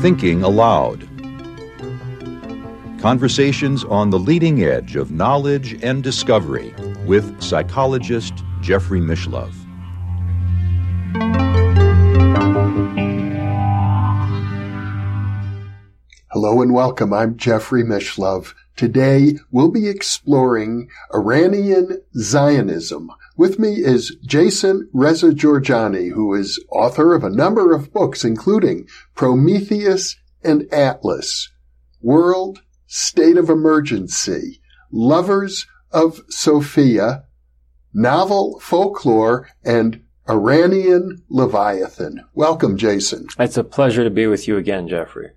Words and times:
Thinking 0.00 0.44
Aloud. 0.44 1.08
Conversations 3.00 3.82
on 3.82 4.10
the 4.10 4.18
leading 4.18 4.62
edge 4.62 4.94
of 4.94 5.10
knowledge 5.10 5.82
and 5.82 6.04
discovery 6.04 6.72
with 7.04 7.42
psychologist 7.42 8.32
Jeffrey 8.60 9.00
Mishlove. 9.00 9.56
Hello 16.30 16.62
and 16.62 16.72
welcome. 16.72 17.12
I'm 17.12 17.36
Jeffrey 17.36 17.82
Mishlove. 17.82 18.54
Today 18.76 19.38
we'll 19.50 19.72
be 19.72 19.88
exploring 19.88 20.88
Iranian 21.12 22.02
Zionism. 22.16 23.10
With 23.36 23.58
me 23.58 23.82
is 23.82 24.16
Jason 24.24 24.88
Reza 24.92 25.30
Jorjani, 25.30 26.12
who 26.12 26.32
is 26.34 26.64
author 26.70 27.14
of 27.14 27.24
a 27.24 27.30
number 27.30 27.74
of 27.74 27.92
books, 27.92 28.24
including 28.24 28.86
Prometheus 29.16 30.16
and 30.44 30.72
Atlas, 30.72 31.50
World, 32.00 32.62
State 32.86 33.36
of 33.36 33.50
Emergency, 33.50 34.60
Lovers 34.92 35.66
of 35.90 36.20
Sophia, 36.28 37.24
Novel 37.92 38.60
Folklore, 38.60 39.48
and 39.64 40.00
Iranian 40.28 41.22
Leviathan. 41.28 42.24
Welcome, 42.34 42.76
Jason. 42.76 43.26
It's 43.36 43.56
a 43.56 43.64
pleasure 43.64 44.04
to 44.04 44.10
be 44.10 44.28
with 44.28 44.46
you 44.46 44.56
again, 44.56 44.86
Jeffrey. 44.86 45.30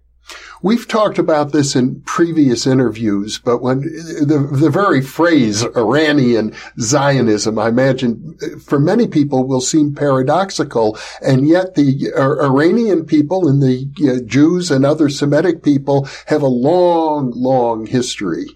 We've 0.61 0.87
talked 0.87 1.19
about 1.19 1.51
this 1.51 1.75
in 1.75 2.01
previous 2.01 2.65
interviews, 2.65 3.37
but 3.37 3.61
when 3.61 3.81
the, 3.81 4.49
the 4.51 4.69
very 4.69 5.01
phrase 5.01 5.63
Iranian 5.63 6.53
Zionism, 6.79 7.59
I 7.59 7.69
imagine 7.69 8.37
for 8.65 8.79
many 8.79 9.07
people 9.07 9.47
will 9.47 9.61
seem 9.61 9.93
paradoxical. 9.93 10.97
And 11.21 11.47
yet 11.47 11.75
the 11.75 12.11
uh, 12.15 12.43
Iranian 12.43 13.05
people 13.05 13.47
and 13.47 13.61
the 13.61 13.85
Jews 14.25 14.71
and 14.71 14.85
other 14.85 15.09
Semitic 15.09 15.63
people 15.63 16.07
have 16.25 16.41
a 16.41 16.47
long, 16.47 17.31
long 17.35 17.85
history. 17.85 18.47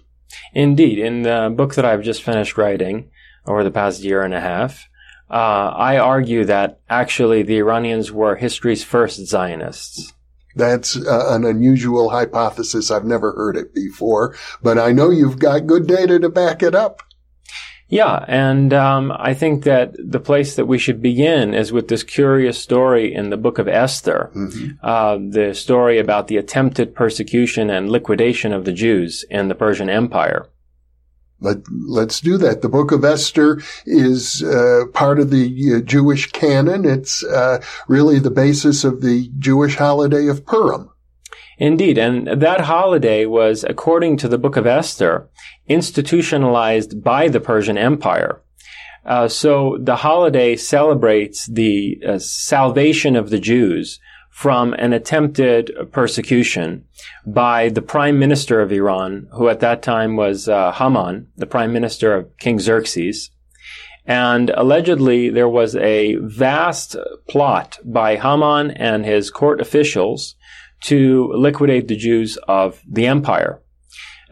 Indeed. 0.54 0.98
In 0.98 1.22
the 1.22 1.52
book 1.54 1.74
that 1.76 1.84
I've 1.84 2.02
just 2.02 2.22
finished 2.22 2.58
writing 2.58 3.10
over 3.46 3.62
the 3.62 3.70
past 3.70 4.02
year 4.02 4.22
and 4.22 4.34
a 4.34 4.40
half, 4.40 4.88
uh, 5.30 5.72
I 5.74 5.98
argue 5.98 6.44
that 6.44 6.80
actually 6.90 7.42
the 7.42 7.58
Iranians 7.58 8.12
were 8.12 8.36
history's 8.36 8.84
first 8.84 9.24
Zionists. 9.26 10.12
That's 10.54 10.96
uh, 10.96 11.28
an 11.30 11.44
unusual 11.44 12.10
hypothesis. 12.10 12.90
I've 12.90 13.04
never 13.04 13.32
heard 13.32 13.56
it 13.56 13.74
before, 13.74 14.36
but 14.62 14.78
I 14.78 14.92
know 14.92 15.10
you've 15.10 15.38
got 15.38 15.66
good 15.66 15.86
data 15.86 16.18
to 16.18 16.28
back 16.28 16.62
it 16.62 16.74
up. 16.74 17.02
Yeah, 17.92 18.24
and 18.26 18.72
um, 18.72 19.12
I 19.14 19.34
think 19.34 19.64
that 19.64 19.94
the 19.98 20.18
place 20.18 20.56
that 20.56 20.64
we 20.64 20.78
should 20.78 21.02
begin 21.02 21.52
is 21.52 21.72
with 21.72 21.88
this 21.88 22.02
curious 22.02 22.58
story 22.58 23.14
in 23.14 23.28
the 23.28 23.36
book 23.36 23.58
of 23.58 23.68
Esther, 23.68 24.30
mm-hmm. 24.34 24.70
uh, 24.82 25.18
the 25.18 25.52
story 25.52 25.98
about 25.98 26.28
the 26.28 26.38
attempted 26.38 26.94
persecution 26.94 27.68
and 27.68 27.90
liquidation 27.90 28.54
of 28.54 28.64
the 28.64 28.72
Jews 28.72 29.26
in 29.28 29.48
the 29.48 29.54
Persian 29.54 29.90
Empire. 29.90 30.46
Let, 31.42 31.58
let's 31.70 32.20
do 32.20 32.38
that. 32.38 32.62
The 32.62 32.68
book 32.68 32.92
of 32.92 33.04
Esther 33.04 33.60
is 33.84 34.42
uh, 34.42 34.84
part 34.94 35.18
of 35.18 35.30
the 35.30 35.74
uh, 35.74 35.80
Jewish 35.80 36.30
canon. 36.30 36.84
It's 36.84 37.24
uh, 37.24 37.60
really 37.88 38.18
the 38.18 38.30
basis 38.30 38.84
of 38.84 39.02
the 39.02 39.28
Jewish 39.38 39.76
holiday 39.76 40.28
of 40.28 40.46
Purim. 40.46 40.88
Indeed, 41.58 41.98
and 41.98 42.40
that 42.40 42.62
holiday 42.62 43.26
was, 43.26 43.64
according 43.64 44.16
to 44.18 44.28
the 44.28 44.38
book 44.38 44.56
of 44.56 44.66
Esther, 44.66 45.28
institutionalized 45.68 47.02
by 47.02 47.28
the 47.28 47.40
Persian 47.40 47.76
Empire. 47.76 48.40
Uh, 49.04 49.26
so 49.28 49.78
the 49.80 49.96
holiday 49.96 50.54
celebrates 50.54 51.46
the 51.46 52.00
uh, 52.06 52.18
salvation 52.18 53.16
of 53.16 53.30
the 53.30 53.40
Jews 53.40 53.98
from 54.32 54.72
an 54.74 54.94
attempted 54.94 55.70
persecution 55.92 56.84
by 57.26 57.68
the 57.68 57.82
prime 57.82 58.18
minister 58.18 58.62
of 58.62 58.72
Iran, 58.72 59.28
who 59.32 59.48
at 59.48 59.60
that 59.60 59.82
time 59.82 60.16
was 60.16 60.48
uh, 60.48 60.72
Haman, 60.72 61.28
the 61.36 61.46
prime 61.46 61.72
minister 61.72 62.14
of 62.16 62.36
King 62.38 62.58
Xerxes. 62.58 63.30
And 64.06 64.50
allegedly, 64.50 65.28
there 65.28 65.48
was 65.48 65.76
a 65.76 66.16
vast 66.16 66.96
plot 67.28 67.78
by 67.84 68.16
Haman 68.16 68.70
and 68.72 69.04
his 69.04 69.30
court 69.30 69.60
officials 69.60 70.34
to 70.84 71.30
liquidate 71.34 71.86
the 71.86 71.96
Jews 71.96 72.38
of 72.48 72.80
the 72.90 73.06
empire. 73.06 73.60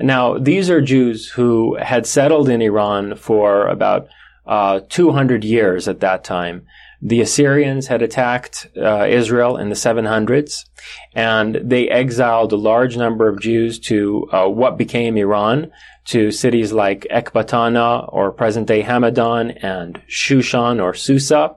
Now, 0.00 0.38
these 0.38 0.70
are 0.70 0.80
Jews 0.80 1.28
who 1.28 1.76
had 1.76 2.06
settled 2.06 2.48
in 2.48 2.62
Iran 2.62 3.16
for 3.16 3.68
about 3.68 4.08
uh, 4.46 4.80
200 4.88 5.44
years 5.44 5.86
at 5.86 6.00
that 6.00 6.24
time. 6.24 6.66
The 7.02 7.22
Assyrians 7.22 7.86
had 7.86 8.02
attacked 8.02 8.68
uh, 8.76 9.06
Israel 9.06 9.56
in 9.56 9.70
the 9.70 9.74
700s, 9.74 10.66
and 11.14 11.54
they 11.62 11.88
exiled 11.88 12.52
a 12.52 12.56
large 12.56 12.96
number 12.96 13.26
of 13.26 13.40
Jews 13.40 13.78
to 13.80 14.28
uh, 14.32 14.48
what 14.48 14.76
became 14.76 15.16
Iran, 15.16 15.72
to 16.06 16.30
cities 16.30 16.72
like 16.72 17.06
Ecbatana 17.10 18.12
or 18.12 18.32
present-day 18.32 18.82
Hamadan 18.82 19.58
and 19.62 20.02
Shushan 20.08 20.82
or 20.82 20.92
Susa. 20.92 21.56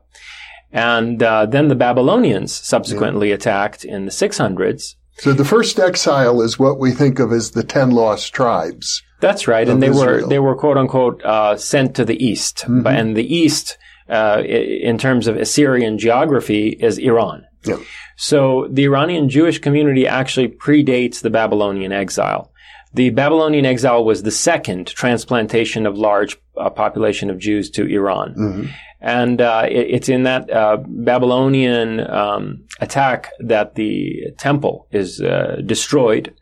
And 0.71 1.21
uh, 1.21 1.45
then 1.45 1.67
the 1.67 1.75
Babylonians 1.75 2.53
subsequently 2.53 3.29
yeah. 3.29 3.35
attacked 3.35 3.83
in 3.83 4.05
the 4.05 4.11
600s. 4.11 4.95
So 5.17 5.33
the 5.33 5.45
first 5.45 5.79
exile 5.79 6.41
is 6.41 6.57
what 6.57 6.79
we 6.79 6.91
think 6.91 7.19
of 7.19 7.31
as 7.31 7.51
the 7.51 7.63
ten 7.63 7.91
lost 7.91 8.33
tribes. 8.33 9.03
That's 9.19 9.47
right, 9.47 9.69
and 9.69 9.81
they 9.81 9.87
Israel. 9.87 10.23
were 10.23 10.27
they 10.27 10.39
were 10.39 10.55
quote 10.55 10.75
unquote 10.75 11.23
uh, 11.23 11.55
sent 11.55 11.95
to 11.95 12.03
the 12.03 12.21
east, 12.21 12.65
mm-hmm. 12.67 12.87
and 12.87 13.15
the 13.15 13.33
east 13.33 13.77
uh, 14.09 14.43
in 14.45 14.97
terms 14.97 15.27
of 15.27 15.37
Assyrian 15.37 15.97
geography 15.97 16.69
is 16.69 16.97
Iran. 16.97 17.45
Yeah. 17.65 17.77
So 18.15 18.67
the 18.69 18.83
Iranian 18.83 19.29
Jewish 19.29 19.59
community 19.59 20.07
actually 20.07 20.49
predates 20.49 21.21
the 21.21 21.29
Babylonian 21.29 21.91
exile. 21.91 22.51
The 22.93 23.09
Babylonian 23.09 23.65
exile 23.65 24.05
was 24.05 24.21
the 24.21 24.31
second 24.31 24.87
transplantation 24.87 25.85
of 25.85 25.97
large 25.97 26.37
uh, 26.57 26.69
population 26.69 27.29
of 27.29 27.39
Jews 27.39 27.69
to 27.71 27.87
Iran. 27.87 28.35
Mm-hmm. 28.35 28.65
And 29.01 29.41
uh, 29.41 29.67
it, 29.69 29.87
it's 29.89 30.09
in 30.09 30.23
that 30.23 30.49
uh, 30.51 30.77
Babylonian 30.85 32.07
um, 32.09 32.65
attack 32.79 33.31
that 33.39 33.75
the 33.75 34.31
temple 34.37 34.87
is 34.91 35.21
uh, 35.21 35.61
destroyed 35.65 36.33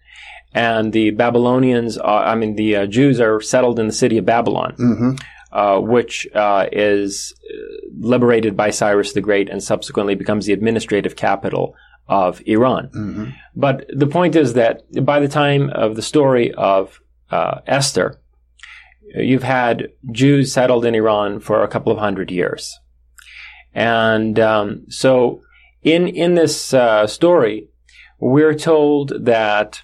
and 0.54 0.92
the 0.92 1.12
Babylonians, 1.12 1.98
I 1.98 2.36
mean, 2.36 2.58
the 2.58 2.76
uh, 2.76 2.86
Jews 2.86 3.22
are 3.22 3.40
settled 3.40 3.80
in 3.80 3.88
the 3.88 3.94
city 3.94 4.18
of 4.18 4.26
Babylon. 4.26 4.76
Mm-hmm 4.78 5.12
uh, 5.51 5.79
which 5.79 6.28
uh, 6.34 6.67
is 6.72 7.34
uh, 7.44 7.57
liberated 8.00 8.56
by 8.56 8.69
Cyrus 8.69 9.13
the 9.13 9.22
Great 9.22 9.50
and 9.50 9.62
subsequently 9.62 10.16
becomes 10.16 10.45
the 10.45 10.53
administrative 10.53 11.16
capital 11.16 11.75
of 12.07 12.41
Iran. 12.45 12.89
Mm-hmm. 12.95 13.25
But 13.56 13.85
the 13.94 14.07
point 14.07 14.35
is 14.35 14.53
that 14.53 14.84
by 15.06 15.19
the 15.19 15.28
time 15.28 15.69
of 15.69 15.95
the 15.95 16.01
story 16.01 16.53
of 16.53 17.01
uh, 17.29 17.59
Esther, 17.67 18.19
you've 19.16 19.44
had 19.44 19.89
Jews 20.12 20.53
settled 20.53 20.85
in 20.85 20.95
Iran 20.95 21.39
for 21.39 21.63
a 21.63 21.68
couple 21.68 21.91
of 21.91 22.00
hundred 22.00 22.31
years. 22.31 22.79
And 23.73 24.39
um, 24.39 24.85
so 24.89 25.41
in, 25.83 26.07
in 26.07 26.35
this 26.35 26.73
uh, 26.73 27.07
story, 27.07 27.68
we're 28.19 28.56
told 28.56 29.13
that 29.25 29.81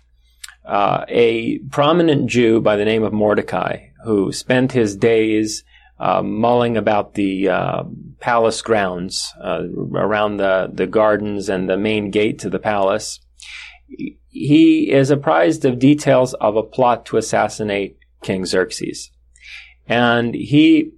uh, 0.65 1.05
a 1.07 1.59
prominent 1.71 2.29
Jew 2.29 2.61
by 2.61 2.75
the 2.75 2.85
name 2.85 3.03
of 3.03 3.13
Mordecai 3.13 3.86
who 4.03 4.31
spent 4.31 4.71
his 4.71 4.95
days 4.95 5.63
uh, 5.99 6.21
mulling 6.21 6.77
about 6.77 7.15
the 7.15 7.49
uh, 7.49 7.83
palace 8.19 8.61
grounds 8.61 9.33
uh, 9.41 9.63
around 9.95 10.37
the, 10.37 10.69
the 10.71 10.87
gardens 10.87 11.49
and 11.49 11.69
the 11.69 11.77
main 11.77 12.11
gate 12.11 12.39
to 12.39 12.49
the 12.49 12.59
palace. 12.59 13.19
He 14.27 14.91
is 14.91 15.09
apprised 15.09 15.65
of 15.65 15.79
details 15.79 16.33
of 16.35 16.55
a 16.55 16.63
plot 16.63 17.05
to 17.07 17.17
assassinate 17.17 17.97
King 18.21 18.45
Xerxes. 18.45 19.09
And 19.87 20.35
he 20.35 20.91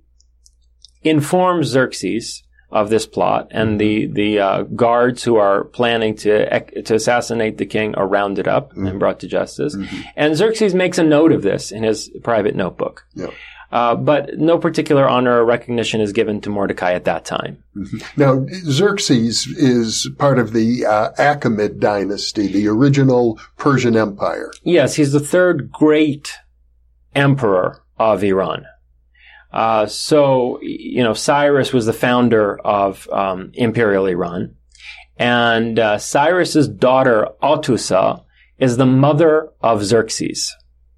informs 1.04 1.68
Xerxes 1.68 2.44
of 2.72 2.90
this 2.90 3.06
plot, 3.06 3.48
and 3.52 3.80
the 3.80 4.06
the 4.08 4.40
uh, 4.40 4.64
guards 4.64 5.24
who 5.24 5.38
are 5.38 5.64
planning 5.66 6.16
to 6.18 6.60
to 6.84 6.96
assassinate 6.96 7.58
the 7.58 7.66
king 7.66 7.96
are 7.96 8.08
rounded 8.08 8.48
up 8.48 8.72
mm-hmm. 8.72 8.88
and 8.88 9.00
brought 9.00 9.20
to 9.22 9.28
justice. 9.28 9.76
Mm-hmm. 9.76 10.02
And 10.16 10.36
Xerxes 10.36 10.76
makes 10.76 10.98
a 10.98 11.04
note 11.04 11.32
of 11.32 11.42
this 11.42 11.72
in 11.72 11.84
his 11.84 12.10
private 12.24 12.56
notebook. 12.56 13.06
Yep. 13.16 13.34
Uh, 13.72 13.96
but 13.96 14.40
no 14.40 14.58
particular 14.58 15.08
honor 15.08 15.42
or 15.42 15.46
recognition 15.46 16.02
is 16.02 16.12
given 16.12 16.42
to 16.42 16.50
Mordecai 16.50 16.94
at 16.94 17.06
that 17.06 17.24
time. 17.24 17.64
Mm-hmm. 17.76 17.98
Now, 18.20 18.46
Xerxes 18.50 19.46
is 19.46 20.10
part 20.18 20.40
of 20.40 20.54
the 20.54 20.86
uh, 20.86 21.12
Achaemenid 21.20 21.80
dynasty, 21.80 22.48
the 22.48 22.68
original 22.68 23.40
Persian 23.58 23.96
Empire. 23.96 24.52
Yes, 24.64 24.96
he's 24.96 25.12
the 25.12 25.20
third 25.20 25.72
great 25.72 26.34
emperor 27.14 27.84
of 28.00 28.24
Iran. 28.24 28.66
Uh, 29.52 29.88
so, 29.88 30.60
you 30.62 31.04
know, 31.04 31.14
Cyrus 31.14 31.74
was 31.74 31.86
the 31.86 31.94
founder 31.94 32.60
of 32.60 33.10
um, 33.10 33.52
Imperial 33.54 34.06
Iran. 34.06 34.56
And 35.18 35.78
uh, 35.80 35.98
Cyrus's 35.98 36.68
daughter, 36.68 37.28
Atusa, 37.42 38.24
is 38.58 38.78
the 38.78 38.86
mother 38.86 39.50
of 39.62 39.84
Xerxes. 39.84 40.56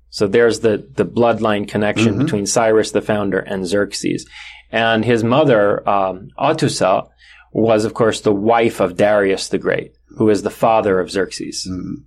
So 0.09 0.27
there's 0.27 0.59
the, 0.59 0.87
the 0.95 1.05
bloodline 1.05 1.67
connection 1.67 2.15
mm-hmm. 2.15 2.23
between 2.23 2.45
Cyrus, 2.45 2.91
the 2.91 3.01
founder, 3.01 3.39
and 3.39 3.65
Xerxes. 3.65 4.27
And 4.71 5.05
his 5.05 5.23
mother, 5.23 5.87
um, 5.87 6.29
Atusa, 6.37 7.07
was, 7.53 7.85
of 7.85 7.93
course, 7.93 8.21
the 8.21 8.33
wife 8.33 8.79
of 8.79 8.97
Darius 8.97 9.47
the 9.47 9.57
Great, 9.57 9.93
who 10.17 10.29
is 10.29 10.43
the 10.43 10.49
father 10.49 10.99
of 10.99 11.09
Xerxes. 11.09 11.67
Mm-hmm. 11.69 12.03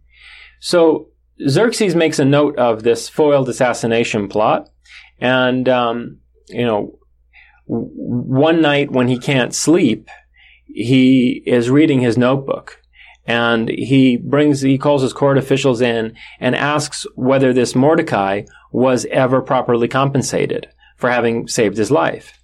So 0.60 1.08
Xerxes 1.48 1.94
makes 1.94 2.18
a 2.18 2.24
note 2.24 2.56
of 2.58 2.82
this 2.82 3.08
foiled 3.08 3.48
assassination 3.48 4.28
plot. 4.28 4.68
And, 5.18 5.68
um, 5.68 6.20
you 6.48 6.64
know, 6.64 6.98
one 7.66 8.60
night 8.60 8.90
when 8.90 9.08
he 9.08 9.18
can't 9.18 9.54
sleep, 9.54 10.08
he 10.66 11.42
is 11.46 11.70
reading 11.70 12.00
his 12.00 12.18
notebook 12.18 12.80
and 13.26 13.68
he 13.68 14.16
brings, 14.16 14.60
he 14.60 14.76
calls 14.76 15.02
his 15.02 15.12
court 15.12 15.38
officials 15.38 15.80
in 15.80 16.14
and 16.40 16.54
asks 16.54 17.06
whether 17.14 17.52
this 17.52 17.74
Mordecai 17.74 18.42
was 18.70 19.06
ever 19.06 19.40
properly 19.40 19.88
compensated 19.88 20.68
for 20.96 21.10
having 21.10 21.48
saved 21.48 21.76
his 21.76 21.90
life. 21.90 22.38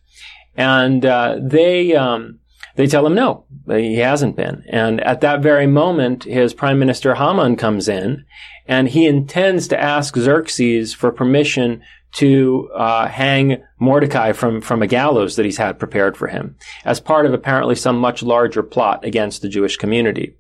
And, 0.57 1.05
uh, 1.05 1.39
they, 1.41 1.95
um, 1.95 2.39
they 2.77 2.87
tell 2.87 3.07
him 3.07 3.15
no, 3.15 3.45
he 3.69 3.97
hasn't 3.97 4.37
been. 4.37 4.65
And 4.69 5.01
at 5.03 5.21
that 5.21 5.43
very 5.43 5.67
moment, 5.67 6.25
his 6.25 6.55
prime 6.55 6.79
minister 6.79 7.15
Haman 7.15 7.57
comes 7.57 7.89
in 7.89 8.25
and 8.67 8.89
he 8.89 9.07
intends 9.07 9.69
to 9.69 9.81
ask 9.81 10.17
Xerxes 10.17 10.95
for 10.95 11.11
permission 11.11 11.83
to 12.13 12.69
uh, 12.75 13.07
hang 13.09 13.63
Mordecai 13.79 14.33
from, 14.33 14.61
from 14.61 14.83
a 14.83 14.87
gallows 14.87 15.37
that 15.37 15.45
he's 15.45 15.59
had 15.59 15.79
prepared 15.79 16.17
for 16.17 16.29
him 16.29 16.57
as 16.85 17.01
part 17.01 17.27
of 17.27 17.33
apparently 17.33 17.75
some 17.75 17.99
much 17.99 18.23
larger 18.23 18.63
plot 18.63 19.05
against 19.05 19.43
the 19.43 19.49
Jewish 19.49 19.77
community. 19.77 20.37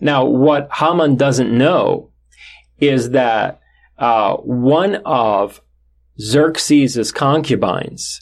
Now, 0.00 0.24
what 0.24 0.68
Haman 0.72 1.16
doesn't 1.16 1.56
know 1.56 2.10
is 2.78 3.10
that 3.10 3.60
uh, 3.98 4.36
one 4.36 4.96
of 5.04 5.60
Xerxes' 6.20 7.12
concubines 7.12 8.20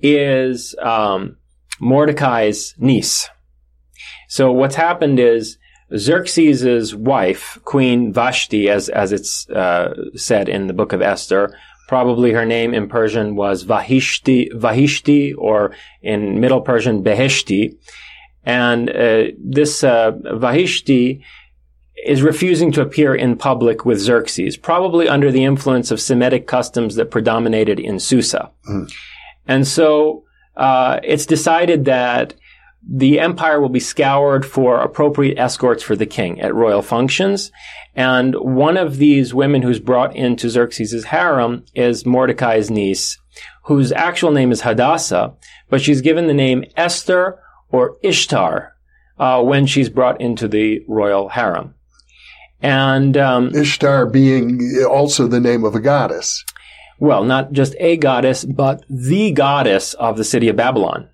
is 0.00 0.74
um, 0.80 1.36
Mordecai's 1.80 2.74
niece. 2.78 3.28
So 4.28 4.52
what's 4.52 4.74
happened 4.74 5.18
is 5.18 5.58
Xerxes' 5.96 6.94
wife, 6.94 7.58
Queen 7.64 8.12
Vashti, 8.12 8.70
as 8.70 8.88
as 8.88 9.12
it's 9.12 9.48
uh, 9.50 9.92
said 10.14 10.48
in 10.48 10.66
the 10.66 10.72
book 10.72 10.92
of 10.92 11.02
Esther, 11.02 11.54
probably 11.88 12.32
her 12.32 12.46
name 12.46 12.74
in 12.74 12.88
Persian 12.88 13.36
was 13.36 13.64
Vahishti, 13.64 14.52
Vahishti, 14.52 15.34
or 15.36 15.74
in 16.02 16.40
Middle 16.40 16.60
Persian 16.60 17.02
Beheshti, 17.02 17.76
and 18.44 18.90
uh, 18.90 19.24
this 19.38 19.84
uh, 19.84 20.12
Vahishti 20.12 21.22
is 22.04 22.22
refusing 22.22 22.72
to 22.72 22.82
appear 22.82 23.14
in 23.14 23.36
public 23.36 23.84
with 23.84 23.98
Xerxes, 24.00 24.56
probably 24.56 25.08
under 25.08 25.30
the 25.30 25.44
influence 25.44 25.90
of 25.90 26.00
Semitic 26.00 26.46
customs 26.46 26.96
that 26.96 27.10
predominated 27.10 27.78
in 27.78 28.00
Susa. 28.00 28.50
Mm. 28.68 28.92
And 29.46 29.68
so 29.68 30.24
uh, 30.56 30.98
it's 31.04 31.26
decided 31.26 31.84
that 31.84 32.34
the 32.88 33.20
empire 33.20 33.60
will 33.60 33.68
be 33.68 33.80
scoured 33.80 34.44
for 34.44 34.78
appropriate 34.78 35.38
escorts 35.38 35.82
for 35.82 35.94
the 35.94 36.06
king 36.06 36.40
at 36.40 36.54
royal 36.54 36.82
functions. 36.82 37.52
And 37.94 38.34
one 38.34 38.76
of 38.76 38.96
these 38.96 39.34
women 39.34 39.62
who's 39.62 39.78
brought 39.78 40.16
into 40.16 40.48
Xerxes' 40.48 41.04
harem 41.04 41.64
is 41.74 42.06
Mordecai's 42.06 42.70
niece, 42.70 43.18
whose 43.64 43.92
actual 43.92 44.32
name 44.32 44.50
is 44.50 44.62
Hadassah, 44.62 45.34
but 45.68 45.80
she's 45.80 46.00
given 46.00 46.26
the 46.26 46.34
name 46.34 46.64
Esther 46.76 47.38
or 47.70 47.96
Ishtar 48.02 48.74
uh, 49.18 49.42
when 49.42 49.66
she's 49.66 49.88
brought 49.88 50.20
into 50.20 50.48
the 50.48 50.84
royal 50.88 51.28
harem. 51.28 51.74
And 52.60 53.16
um, 53.16 53.54
Ishtar 53.54 54.06
being 54.06 54.84
also 54.88 55.26
the 55.26 55.40
name 55.40 55.64
of 55.64 55.74
a 55.74 55.80
goddess. 55.80 56.44
Well, 56.98 57.24
not 57.24 57.52
just 57.52 57.74
a 57.80 57.96
goddess, 57.96 58.44
but 58.44 58.84
the 58.88 59.32
goddess 59.32 59.94
of 59.94 60.16
the 60.16 60.24
city 60.24 60.48
of 60.48 60.56
Babylon. 60.56 61.08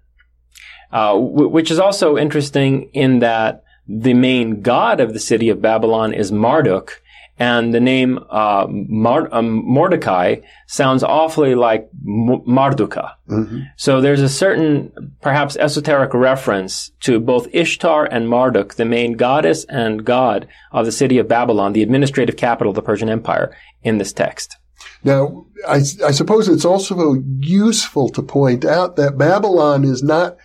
Uh, 0.91 1.13
w- 1.13 1.49
which 1.49 1.71
is 1.71 1.79
also 1.79 2.17
interesting 2.17 2.91
in 2.95 3.19
that 3.19 3.63
the 3.87 4.15
main 4.15 4.63
god 4.63 5.01
of 5.01 5.13
the 5.13 5.21
city 5.21 5.49
of 5.51 5.61
Babylon 5.61 6.15
is 6.15 6.33
Marduk, 6.33 7.03
and 7.39 7.73
the 7.73 7.81
name 7.81 8.19
uh, 8.31 8.67
Mar- 8.69 9.29
um, 9.33 9.63
Mordecai 9.65 10.37
sounds 10.67 11.03
awfully 11.03 11.55
like 11.55 11.89
M- 12.07 12.43
Marduka. 12.47 13.13
Mm-hmm. 13.29 13.61
So 13.77 14.01
there's 14.01 14.21
a 14.21 14.29
certain, 14.29 15.15
perhaps 15.21 15.57
esoteric 15.57 16.15
reference 16.15 16.91
to 17.01 17.21
both 17.21 17.55
Ishtar 17.55 18.07
and 18.07 18.29
Marduk, 18.29 18.75
the 18.75 18.85
main 18.85 19.13
goddess 19.13 19.65
and 19.67 20.05
god 20.05 20.49
of 20.73 20.85
the 20.85 20.93
city 20.93 21.19
of 21.19 21.29
Babylon, 21.29 21.75
the 21.75 21.83
administrative 21.83 22.37
capital 22.37 22.71
of 22.71 22.77
the 22.77 22.83
Persian 22.83 23.09
Empire, 23.09 23.55
in 23.83 23.99
this 23.99 24.13
text. 24.13 24.57
Now, 25.05 25.47
I, 25.67 25.77
I 25.77 26.11
suppose 26.11 26.49
it's 26.49 26.65
also 26.65 27.23
useful 27.39 28.09
to 28.11 28.23
point 28.23 28.65
out 28.65 28.97
that 28.97 29.17
Babylon 29.17 29.85
is 29.85 30.03
not 30.03 30.37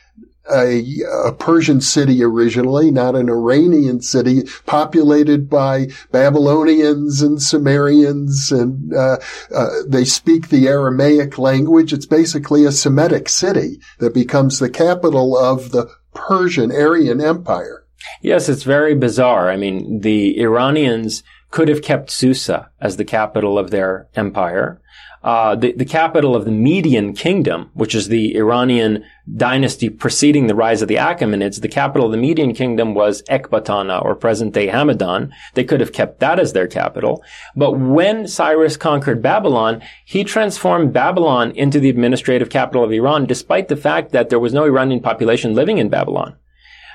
a, 0.51 0.84
a, 1.25 1.31
Persian 1.31 1.81
city 1.81 2.24
originally, 2.24 2.92
not 2.92 3.16
an 3.16 3.30
Iranian 3.30 4.01
city, 4.01 4.44
populated 4.66 5.50
by 5.50 5.88
Babylonians 6.12 7.22
and 7.22 7.42
Sumerians, 7.42 8.51
and 8.51 8.94
uh, 8.94 9.18
uh, 9.56 9.69
they 9.88 10.06
speak 10.06 10.50
the 10.50 10.68
Aramaic 10.68 11.38
language. 11.38 11.94
It's 11.94 12.06
basically 12.06 12.66
a 12.66 12.72
Semitic 12.72 13.30
city 13.30 13.80
that 14.00 14.13
becomes 14.13 14.60
the 14.60 14.69
capital 14.69 15.38
of 15.38 15.72
the 15.72 15.90
Persian 16.13 16.72
Aryan 16.72 17.22
Empire. 17.22 17.86
Yes, 18.22 18.50
it's 18.50 18.63
very 18.63 18.95
bizarre. 18.95 19.50
I 19.50 19.56
mean, 19.56 20.01
the 20.01 20.40
Iranians 20.40 21.24
could 21.51 21.68
have 21.68 21.81
kept 21.81 22.10
Susa 22.10 22.69
as 22.81 22.98
the 22.98 23.06
capital 23.06 23.57
of 23.57 23.72
their 23.72 24.07
empire. 24.16 24.81
Uh, 25.24 25.56
the, 25.56 25.72
the 25.72 25.86
capital 25.86 26.36
of 26.36 26.44
the 26.44 26.52
Median 26.52 27.14
kingdom, 27.14 27.70
which 27.74 27.96
is 27.96 28.10
the 28.10 28.36
Iranian 28.36 29.06
dynasty 29.38 29.90
preceding 29.90 30.48
the 30.48 30.56
rise 30.56 30.81
of 30.81 30.90
the 30.90 30.98
Achaemenids, 30.98 31.62
the 31.62 31.70
capital 31.70 32.08
of 32.08 32.12
the 32.12 32.18
Median 32.18 32.54
kingdom 32.54 32.94
was 32.94 33.24
Ecbatana 33.24 34.04
or 34.04 34.16
present 34.16 34.54
day 34.54 34.68
Hamadan. 34.68 35.31
They 35.54 35.64
could 35.64 35.80
have 35.80 35.94
kept 35.94 36.20
that 36.20 36.40
as 36.40 36.52
their 36.52 36.68
capital. 36.68 37.24
But 37.56 37.80
when 37.80 38.28
Cyrus 38.28 38.75
conquered 38.75 39.22
Babylon, 39.22 39.81
he 40.04 40.25
transformed 40.25 40.92
Babylon 40.92 41.52
into 41.52 41.80
the 41.80 41.90
administrative 41.90 42.50
capital 42.50 42.84
of 42.84 42.92
Iran, 42.92 43.26
despite 43.26 43.69
the 43.69 43.78
fact 43.78 44.12
that 44.12 44.30
there 44.30 44.40
was 44.40 44.54
no 44.54 44.66
Iranian 44.66 45.00
population 45.00 45.54
living 45.54 45.78
in 45.78 45.88
Babylon. 45.88 46.36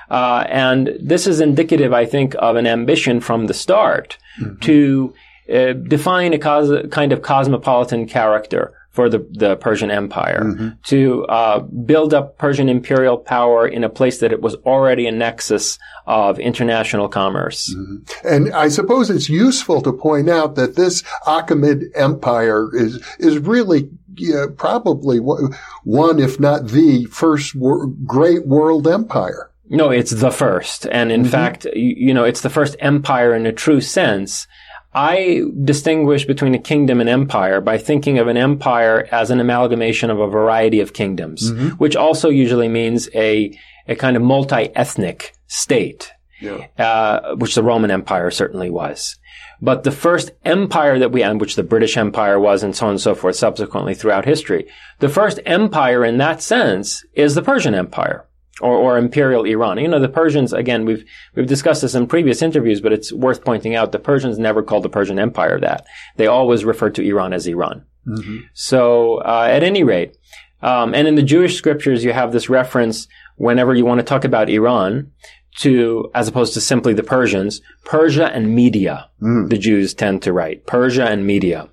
Uh, 0.09 0.43
and 0.49 0.91
this 1.01 1.25
is 1.25 1.39
indicative, 1.39 1.93
I 1.93 2.05
think, 2.05 2.35
of 2.39 2.55
an 2.55 2.67
ambition 2.67 3.21
from 3.21 3.47
the 3.47 3.53
start 3.53 4.17
mm-hmm. 4.39 4.59
to 4.59 5.13
uh, 5.51 5.73
define 5.73 6.33
a 6.33 6.39
cos- 6.39 6.87
kind 6.91 7.11
of 7.11 7.21
cosmopolitan 7.21 8.07
character 8.07 8.73
for 8.91 9.07
the, 9.07 9.25
the 9.31 9.55
Persian 9.55 9.91
Empire, 9.91 10.43
mm-hmm. 10.43 10.69
to 10.83 11.23
uh, 11.25 11.59
build 11.59 12.13
up 12.13 12.37
Persian 12.37 12.67
imperial 12.67 13.17
power 13.17 13.67
in 13.67 13.83
a 13.83 13.89
place 13.89 14.17
that 14.19 14.31
it 14.31 14.41
was 14.41 14.55
already 14.65 15.07
a 15.07 15.11
nexus 15.11 15.77
of 16.07 16.39
international 16.39 17.07
commerce. 17.07 17.73
Mm-hmm. 17.73 18.27
And 18.27 18.53
I 18.53 18.67
suppose 18.67 19.09
it's 19.09 19.29
useful 19.29 19.81
to 19.83 19.93
point 19.93 20.29
out 20.29 20.55
that 20.55 20.75
this 20.75 21.03
Achaemenid 21.25 21.83
Empire 21.95 22.69
is 22.73 23.01
is 23.19 23.37
really 23.37 23.89
yeah, 24.15 24.47
probably 24.57 25.19
one, 25.19 26.19
if 26.19 26.39
not 26.39 26.67
the 26.67 27.05
first 27.05 27.55
wor- 27.55 27.87
great 27.87 28.45
world 28.45 28.87
empire. 28.87 29.49
No, 29.69 29.91
it's 29.91 30.11
the 30.11 30.31
first. 30.31 30.87
And 30.91 31.11
in 31.11 31.21
mm-hmm. 31.21 31.31
fact, 31.31 31.65
you, 31.65 31.93
you, 31.95 32.13
know, 32.13 32.23
it's 32.23 32.41
the 32.41 32.49
first 32.49 32.75
empire 32.79 33.35
in 33.35 33.45
a 33.45 33.53
true 33.53 33.81
sense. 33.81 34.47
I 34.93 35.43
distinguish 35.63 36.25
between 36.25 36.55
a 36.55 36.59
kingdom 36.59 36.99
and 36.99 37.09
empire 37.09 37.61
by 37.61 37.77
thinking 37.77 38.17
of 38.17 38.27
an 38.27 38.37
empire 38.37 39.07
as 39.11 39.29
an 39.29 39.39
amalgamation 39.39 40.09
of 40.09 40.19
a 40.19 40.27
variety 40.27 40.79
of 40.79 40.93
kingdoms, 40.93 41.51
mm-hmm. 41.51 41.69
which 41.77 41.95
also 41.95 42.29
usually 42.29 42.67
means 42.67 43.07
a, 43.13 43.55
a 43.87 43.95
kind 43.95 44.17
of 44.17 44.23
multi-ethnic 44.23 45.35
state, 45.47 46.11
yeah. 46.41 46.65
uh, 46.79 47.35
which 47.35 47.53
the 47.53 47.63
Roman 47.63 47.91
Empire 47.91 48.31
certainly 48.31 48.71
was. 48.71 49.17
But 49.61 49.83
the 49.83 49.91
first 49.91 50.31
empire 50.43 50.97
that 50.99 51.11
we 51.11 51.21
had, 51.21 51.39
which 51.39 51.55
the 51.55 51.63
British 51.63 51.97
Empire 51.97 52.39
was 52.39 52.63
and 52.63 52.75
so 52.75 52.87
on 52.87 52.91
and 52.91 53.01
so 53.01 53.13
forth 53.13 53.35
subsequently 53.35 53.93
throughout 53.93 54.25
history, 54.25 54.67
the 54.99 55.09
first 55.09 55.39
empire 55.45 56.03
in 56.05 56.17
that 56.17 56.41
sense 56.41 57.05
is 57.13 57.35
the 57.35 57.43
Persian 57.43 57.75
Empire 57.75 58.25
or, 58.61 58.75
or 58.75 58.97
imperial 58.97 59.43
Iran. 59.43 59.77
You 59.77 59.87
know, 59.87 59.99
the 59.99 60.09
Persians, 60.09 60.53
again, 60.53 60.85
we've, 60.85 61.05
we've 61.35 61.47
discussed 61.47 61.81
this 61.81 61.95
in 61.95 62.07
previous 62.07 62.41
interviews, 62.41 62.81
but 62.81 62.93
it's 62.93 63.11
worth 63.11 63.43
pointing 63.43 63.75
out 63.75 63.91
the 63.91 63.99
Persians 63.99 64.37
never 64.37 64.63
called 64.63 64.83
the 64.83 64.89
Persian 64.89 65.19
Empire 65.19 65.59
that. 65.59 65.85
They 66.17 66.27
always 66.27 66.65
referred 66.65 66.95
to 66.95 67.03
Iran 67.03 67.33
as 67.33 67.47
Iran. 67.47 67.85
Mm-hmm. 68.07 68.37
So, 68.53 69.17
uh, 69.17 69.47
at 69.49 69.63
any 69.63 69.83
rate, 69.83 70.17
um, 70.61 70.93
and 70.93 71.07
in 71.07 71.15
the 71.15 71.23
Jewish 71.23 71.55
scriptures, 71.55 72.03
you 72.03 72.11
have 72.11 72.31
this 72.31 72.49
reference 72.49 73.07
whenever 73.37 73.73
you 73.73 73.85
want 73.85 73.99
to 73.99 74.05
talk 74.05 74.25
about 74.25 74.49
Iran 74.49 75.11
to, 75.59 76.09
as 76.13 76.27
opposed 76.27 76.53
to 76.53 76.61
simply 76.61 76.93
the 76.93 77.03
Persians, 77.03 77.61
Persia 77.85 78.27
and 78.27 78.55
Media. 78.55 79.09
Mm. 79.21 79.49
The 79.49 79.57
Jews 79.57 79.93
tend 79.93 80.21
to 80.23 80.33
write 80.33 80.65
Persia 80.65 81.05
and 81.05 81.25
Media. 81.25 81.69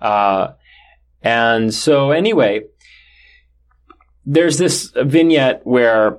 Uh, 0.00 0.52
and 1.22 1.72
so 1.72 2.10
anyway, 2.10 2.64
there's 4.24 4.58
this 4.58 4.92
vignette 4.96 5.62
where 5.64 6.18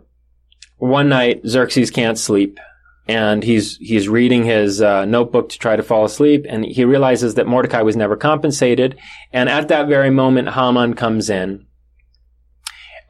one 0.78 1.10
night 1.10 1.42
Xerxes 1.46 1.92
can't 1.92 2.18
sleep 2.18 2.60
and 3.08 3.44
he's 3.44 3.78
he's 3.78 4.10
reading 4.10 4.44
his 4.44 4.82
uh, 4.82 5.06
notebook 5.06 5.50
to 5.50 5.60
try 5.60 5.76
to 5.76 5.84
fall 5.84 6.06
asleep 6.06 6.46
and 6.48 6.66
he 6.66 6.86
realizes 6.86 7.36
that 7.36 7.48
Mordecai 7.48 7.82
was 7.82 7.96
never 7.96 8.16
compensated 8.16 8.98
and 9.32 9.50
at 9.50 9.68
that 9.70 9.88
very 9.88 10.10
moment 10.10 10.50
Haman 10.50 10.94
comes 10.94 11.30
in 11.30 11.66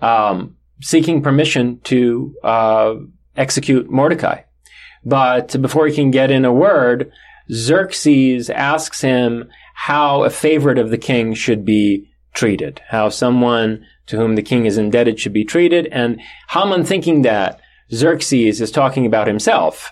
um, 0.01 0.55
seeking 0.81 1.21
permission 1.21 1.79
to 1.85 2.35
uh, 2.43 2.95
execute 3.35 3.89
Mordecai. 3.89 4.41
But 5.03 5.59
before 5.61 5.87
he 5.87 5.95
can 5.95 6.11
get 6.11 6.31
in 6.31 6.45
a 6.45 6.53
word, 6.53 7.11
Xerxes 7.51 8.49
asks 8.49 9.01
him 9.01 9.49
how 9.73 10.23
a 10.23 10.29
favorite 10.29 10.77
of 10.77 10.89
the 10.89 10.97
king 10.97 11.33
should 11.33 11.63
be 11.63 12.09
treated, 12.33 12.81
how 12.89 13.09
someone 13.09 13.85
to 14.07 14.17
whom 14.17 14.35
the 14.35 14.41
king 14.41 14.65
is 14.65 14.77
indebted 14.77 15.19
should 15.19 15.33
be 15.33 15.45
treated. 15.45 15.87
And 15.87 16.21
Haman, 16.49 16.83
thinking 16.83 17.21
that 17.21 17.59
Xerxes 17.93 18.61
is 18.61 18.71
talking 18.71 19.05
about 19.05 19.27
himself, 19.27 19.91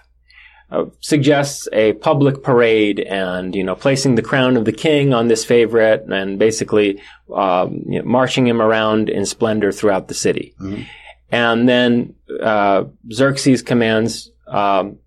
uh, 0.71 0.85
suggests 0.99 1.67
a 1.73 1.93
public 1.93 2.41
parade 2.41 2.99
and 2.99 3.55
you 3.55 3.63
know 3.63 3.75
placing 3.75 4.15
the 4.15 4.23
crown 4.23 4.57
of 4.57 4.65
the 4.65 4.71
king 4.71 5.13
on 5.13 5.27
this 5.27 5.45
favorite 5.45 6.05
and 6.09 6.39
basically 6.39 6.99
um, 7.33 7.83
you 7.87 7.99
know, 7.99 8.05
marching 8.05 8.47
him 8.47 8.61
around 8.61 9.07
in 9.07 9.25
splendor 9.25 9.71
throughout 9.71 10.07
the 10.07 10.15
city. 10.15 10.55
Mm-hmm. 10.59 10.81
And 11.29 11.69
then 11.69 12.15
uh, 12.41 12.85
Xerxes 13.11 13.61
commands 13.61 14.31
um, 14.47 14.97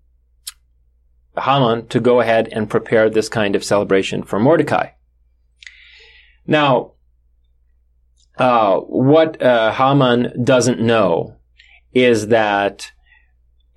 Haman 1.37 1.87
to 1.87 1.99
go 1.99 2.19
ahead 2.19 2.49
and 2.51 2.69
prepare 2.69 3.09
this 3.09 3.29
kind 3.29 3.55
of 3.55 3.63
celebration 3.63 4.23
for 4.23 4.39
Mordecai. 4.39 4.91
Now, 6.45 6.93
uh, 8.39 8.79
what 8.79 9.41
uh, 9.41 9.71
Haman 9.73 10.43
doesn't 10.43 10.79
know 10.79 11.35
is 11.93 12.27
that 12.27 12.91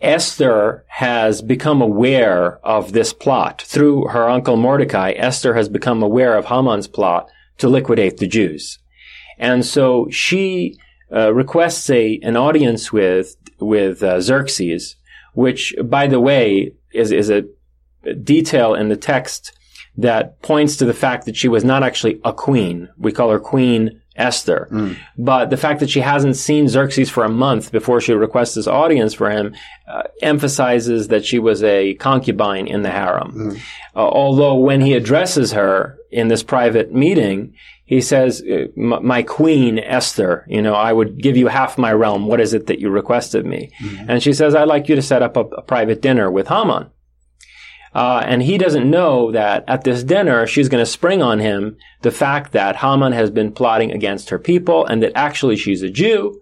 Esther 0.01 0.85
has 0.89 1.43
become 1.43 1.83
aware 1.83 2.59
of 2.65 2.93
this 2.93 3.13
plot. 3.13 3.63
Through 3.63 4.09
her 4.09 4.29
uncle 4.29 4.57
Mordecai, 4.57 5.13
Esther 5.13 5.55
has 5.55 5.69
become 5.69 6.03
aware 6.03 6.37
of 6.37 6.47
Haman's 6.47 6.89
plot 6.89 7.29
to 7.59 7.69
liquidate 7.69 8.19
the 8.19 8.27
Jews. 8.27 8.79
And 9.39 9.65
so 9.65 10.09
she 10.11 10.77
uh, 11.13 11.35
requests 11.35 11.91
a, 11.91 12.19
an 12.23 12.37
audience 12.37 12.93
with, 12.93 13.37
with 13.59 14.03
uh, 14.03 14.21
Xerxes, 14.21 14.97
which, 15.35 15.75
by 15.85 16.07
the 16.07 16.21
way, 16.21 16.75
is, 16.93 17.11
is 17.11 17.31
a 17.31 17.45
detail 18.23 18.75
in 18.75 18.89
the 18.89 18.97
text 18.97 19.53
that 19.97 20.41
points 20.43 20.77
to 20.77 20.85
the 20.85 20.95
fact 20.95 21.27
that 21.27 21.37
she 21.37 21.49
was 21.49 21.65
not 21.65 21.83
actually 21.83 22.21
a 22.25 22.33
queen. 22.33 22.89
We 22.97 23.13
call 23.13 23.31
her 23.31 23.41
Queen 23.41 24.02
Esther. 24.17 24.69
Mm. 24.71 24.97
But 25.17 25.51
the 25.51 25.57
fact 25.57 25.81
that 25.81 25.91
she 25.91 26.01
hasn't 26.01 26.37
seen 26.37 26.69
Xerxes 26.69 27.09
for 27.09 27.25
a 27.25 27.29
month 27.29 27.73
before 27.73 28.01
she 28.01 28.13
requests 28.13 28.55
this 28.55 28.67
audience 28.67 29.15
for 29.15 29.31
him 29.31 29.55
uh, 29.89 30.03
emphasizes 30.21 31.09
that 31.09 31.25
she 31.25 31.39
was 31.39 31.63
a 31.63 31.95
concubine 31.95 32.67
in 32.67 32.83
the 32.83 32.91
harem. 32.91 33.33
Mm. 33.33 33.61
Uh, 33.97 34.01
although 34.01 34.55
when 34.55 34.81
he 34.81 34.95
addresses 34.95 35.53
her 35.53 35.99
in 36.11 36.29
this 36.29 36.43
private 36.43 36.93
meeting, 36.93 37.55
he 37.85 38.01
says, 38.01 38.43
uh, 38.43 38.67
"My 38.77 39.23
queen 39.23 39.79
Esther, 39.79 40.47
you 40.49 40.63
know, 40.63 40.75
I 40.75 40.93
would 40.93 41.21
give 41.21 41.37
you 41.37 41.49
half 41.49 41.77
my 41.77 41.93
realm. 41.93 42.27
What 42.27 42.41
is 42.41 42.55
it 42.55 42.67
that 42.69 42.81
you 42.81 42.91
request 42.91 43.35
of 43.35 43.45
me?" 43.45 43.71
Mm. 43.83 44.07
And 44.09 44.23
she 44.23 44.33
says, 44.33 44.55
"I'd 44.55 44.69
like 44.69 44.89
you 44.89 44.95
to 44.95 45.03
set 45.03 45.23
up 45.23 45.37
a, 45.37 45.41
a 45.41 45.63
private 45.63 46.01
dinner 46.01 46.31
with 46.31 46.49
Haman." 46.49 46.89
Uh, 47.95 48.23
and 48.25 48.43
he 48.43 48.57
doesn't 48.57 48.89
know 48.89 49.33
that 49.33 49.65
at 49.69 49.85
this 49.85 50.03
dinner, 50.03 50.47
she's 50.47 50.69
going 50.69 50.83
to 50.83 50.91
spring 50.91 51.23
on 51.23 51.39
him 51.39 51.77
the 52.01 52.11
fact 52.11 52.53
that 52.53 52.77
Haman 52.77 53.13
has 53.13 53.31
been 53.31 53.53
plotting 53.53 53.93
against 53.93 54.31
her 54.31 54.39
people 54.39 54.87
and 54.87 55.03
that 55.03 55.13
actually 55.15 55.57
she's 55.57 55.83
a 55.83 55.91
Jew 55.91 56.41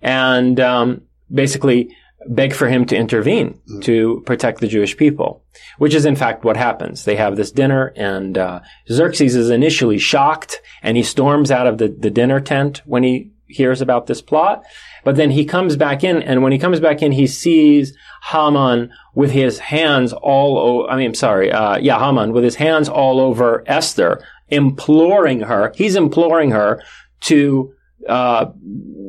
and 0.00 0.60
um, 0.60 1.02
basically 1.32 1.94
beg 2.28 2.52
for 2.52 2.68
him 2.68 2.84
to 2.86 2.96
intervene 2.96 3.60
mm. 3.68 3.82
to 3.82 4.22
protect 4.26 4.60
the 4.60 4.68
Jewish 4.68 4.96
people, 4.96 5.42
which 5.78 5.94
is 5.94 6.04
in 6.04 6.16
fact 6.16 6.44
what 6.44 6.56
happens. 6.56 7.04
They 7.04 7.16
have 7.16 7.36
this 7.36 7.50
dinner 7.50 7.92
and 7.96 8.36
uh, 8.36 8.60
Xerxes 8.90 9.34
is 9.34 9.50
initially 9.50 9.98
shocked 9.98 10.60
and 10.82 10.96
he 10.96 11.02
storms 11.02 11.50
out 11.50 11.66
of 11.66 11.78
the, 11.78 11.88
the 11.88 12.10
dinner 12.10 12.40
tent 12.40 12.82
when 12.84 13.02
he 13.02 13.32
hears 13.46 13.80
about 13.80 14.06
this 14.06 14.22
plot. 14.22 14.62
But 15.08 15.16
then 15.16 15.30
he 15.30 15.46
comes 15.46 15.74
back 15.74 16.04
in, 16.04 16.22
and 16.22 16.42
when 16.42 16.52
he 16.52 16.58
comes 16.58 16.80
back 16.80 17.00
in, 17.00 17.12
he 17.12 17.26
sees 17.26 17.96
Haman 18.24 18.92
with 19.14 19.30
his 19.30 19.58
hands 19.58 20.12
all 20.12 20.58
over, 20.58 20.90
I 20.90 20.96
mean, 20.98 21.06
I'm 21.06 21.14
sorry, 21.14 21.50
uh, 21.50 21.78
yeah, 21.78 21.98
Haman 21.98 22.34
with 22.34 22.44
his 22.44 22.56
hands 22.56 22.90
all 22.90 23.18
over 23.18 23.64
Esther, 23.66 24.22
imploring 24.48 25.40
her, 25.40 25.72
he's 25.74 25.96
imploring 25.96 26.50
her 26.50 26.82
to, 27.20 27.72
uh, 28.06 28.52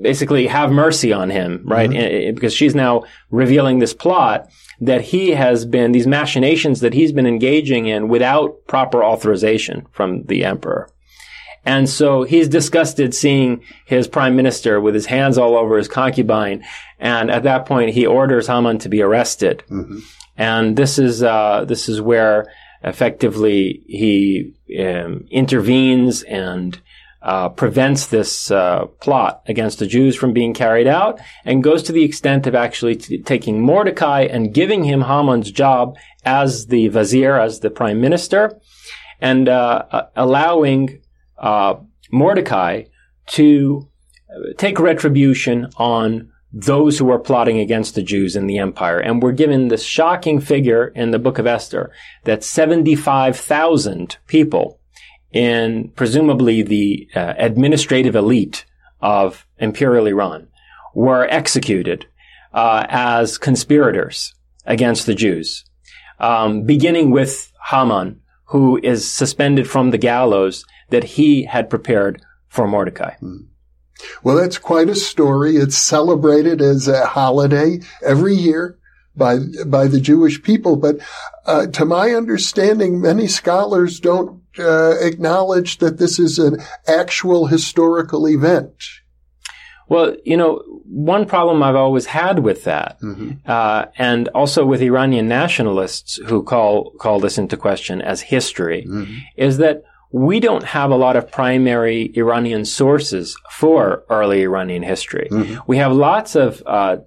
basically 0.01 0.47
have 0.47 0.71
mercy 0.71 1.11
on 1.11 1.29
him, 1.29 1.63
right? 1.65 1.89
Mm-hmm. 1.89 2.33
Because 2.33 2.53
she's 2.53 2.73
now 2.73 3.03
revealing 3.29 3.79
this 3.79 3.93
plot 3.93 4.47
that 4.79 5.01
he 5.01 5.31
has 5.31 5.65
been, 5.65 5.91
these 5.91 6.07
machinations 6.07 6.79
that 6.79 6.93
he's 6.93 7.11
been 7.11 7.27
engaging 7.27 7.87
in 7.87 8.07
without 8.07 8.65
proper 8.67 9.03
authorization 9.03 9.85
from 9.91 10.23
the 10.27 10.45
emperor. 10.45 10.89
And 11.65 11.89
so 11.89 12.23
he's 12.23 12.47
disgusted 12.47 13.13
seeing 13.13 13.61
his 13.85 14.07
prime 14.07 14.35
minister 14.35 14.79
with 14.79 14.95
his 14.95 15.05
hands 15.05 15.37
all 15.37 15.55
over 15.55 15.77
his 15.77 15.87
concubine. 15.87 16.63
And 16.99 17.29
at 17.29 17.43
that 17.43 17.65
point, 17.65 17.93
he 17.93 18.05
orders 18.05 18.47
Haman 18.47 18.79
to 18.79 18.89
be 18.89 19.01
arrested. 19.01 19.63
Mm-hmm. 19.69 19.99
And 20.37 20.77
this 20.77 20.97
is, 20.97 21.21
uh, 21.21 21.65
this 21.67 21.89
is 21.89 22.01
where 22.01 22.47
effectively 22.83 23.83
he 23.87 24.53
um, 24.79 25.25
intervenes 25.29 26.23
and 26.23 26.79
uh, 27.21 27.49
prevents 27.49 28.07
this 28.07 28.49
uh, 28.49 28.85
plot 29.01 29.41
against 29.45 29.79
the 29.79 29.87
Jews 29.87 30.15
from 30.15 30.31
being 30.31 30.53
carried 30.53 30.87
out 30.87 31.19
and 31.43 31.63
goes 31.63 31.83
to 31.83 31.91
the 31.91 32.03
extent 32.03 32.47
of 32.47 32.55
actually 32.55 32.95
t- 32.95 33.21
taking 33.21 33.61
Mordecai 33.61 34.21
and 34.21 34.53
giving 34.53 34.85
him 34.85 35.01
Haman's 35.01 35.51
job 35.51 35.97
as 36.23 36.67
the 36.67 36.87
vizier, 36.87 37.37
as 37.37 37.59
the 37.59 37.69
prime 37.69 37.99
minister, 37.99 38.57
and 39.19 39.49
uh, 39.49 40.05
allowing 40.15 41.01
uh, 41.39 41.75
Mordecai 42.11 42.83
to 43.27 43.87
take 44.57 44.79
retribution 44.79 45.69
on 45.77 46.31
those 46.51 46.97
who 46.97 47.11
are 47.11 47.19
plotting 47.19 47.59
against 47.59 47.95
the 47.95 48.01
Jews 48.01 48.35
in 48.35 48.47
the 48.47 48.57
empire. 48.57 48.99
And 48.99 49.21
we're 49.21 49.31
given 49.33 49.67
this 49.67 49.83
shocking 49.83 50.41
figure 50.41 50.87
in 50.87 51.11
the 51.11 51.19
book 51.19 51.37
of 51.37 51.45
Esther 51.45 51.91
that 52.23 52.43
75,000 52.43 54.17
people 54.27 54.79
in 55.31 55.91
presumably 55.95 56.63
the 56.63 57.07
uh, 57.15 57.35
administrative 57.37 58.15
elite 58.15 58.65
of 58.99 59.45
imperial 59.59 60.07
Iran 60.07 60.47
were 60.95 61.27
executed 61.29 62.07
uh, 62.53 62.85
as 62.89 63.37
conspirators 63.37 64.33
against 64.65 65.05
the 65.05 65.13
Jews, 65.13 65.65
um, 66.19 66.63
beginning 66.63 67.11
with 67.11 67.51
Haman, 67.69 68.21
who 68.45 68.79
is 68.81 69.09
suspended 69.09 69.69
from 69.69 69.91
the 69.91 69.99
gallows 69.99 70.65
that 70.89 71.03
he 71.03 71.43
had 71.43 71.69
prepared 71.69 72.21
for 72.47 72.67
Mordecai. 72.67 73.15
Hmm. 73.15 73.37
Well, 74.23 74.37
that's 74.37 74.57
quite 74.57 74.89
a 74.89 74.95
story. 74.95 75.57
It's 75.57 75.77
celebrated 75.77 76.61
as 76.61 76.87
a 76.87 77.05
holiday 77.05 77.79
every 78.03 78.33
year 78.33 78.79
by 79.15 79.39
by 79.65 79.87
the 79.87 79.99
Jewish 79.99 80.41
people. 80.41 80.75
But 80.75 80.97
uh, 81.45 81.67
to 81.67 81.85
my 81.85 82.11
understanding, 82.11 83.01
many 83.01 83.27
scholars 83.27 83.99
don't 83.99 84.41
uh, 84.57 84.95
acknowledge 84.99 85.77
that 85.79 85.97
this 85.97 86.17
is 86.19 86.39
an 86.39 86.57
actual 86.87 87.47
historical 87.47 88.27
event. 88.27 88.73
Well, 89.89 90.15
you 90.23 90.37
know, 90.37 90.61
one 90.85 91.25
problem 91.25 91.63
I've 91.63 91.75
always 91.75 92.05
had 92.05 92.39
with 92.39 92.63
that, 92.65 92.99
mm-hmm. 93.01 93.31
uh, 93.45 93.85
and 93.97 94.27
also 94.29 94.63
with 94.63 94.81
Iranian 94.81 95.27
nationalists 95.27 96.17
who 96.27 96.43
call 96.43 96.91
call 96.99 97.19
this 97.19 97.37
into 97.37 97.57
question 97.57 98.01
as 98.01 98.21
history, 98.21 98.85
mm-hmm. 98.87 99.17
is 99.35 99.57
that 99.57 99.83
we 100.11 100.39
don't 100.39 100.63
have 100.63 100.91
a 100.91 100.95
lot 100.95 101.15
of 101.15 101.31
primary 101.31 102.11
Iranian 102.15 102.65
sources 102.65 103.37
for 103.51 104.03
early 104.09 104.41
Iranian 104.41 104.83
history. 104.83 105.27
Mm-hmm. 105.31 105.59
We 105.67 105.77
have 105.77 105.93
lots 105.93 106.35
of 106.35 106.63
uh, 106.65 106.97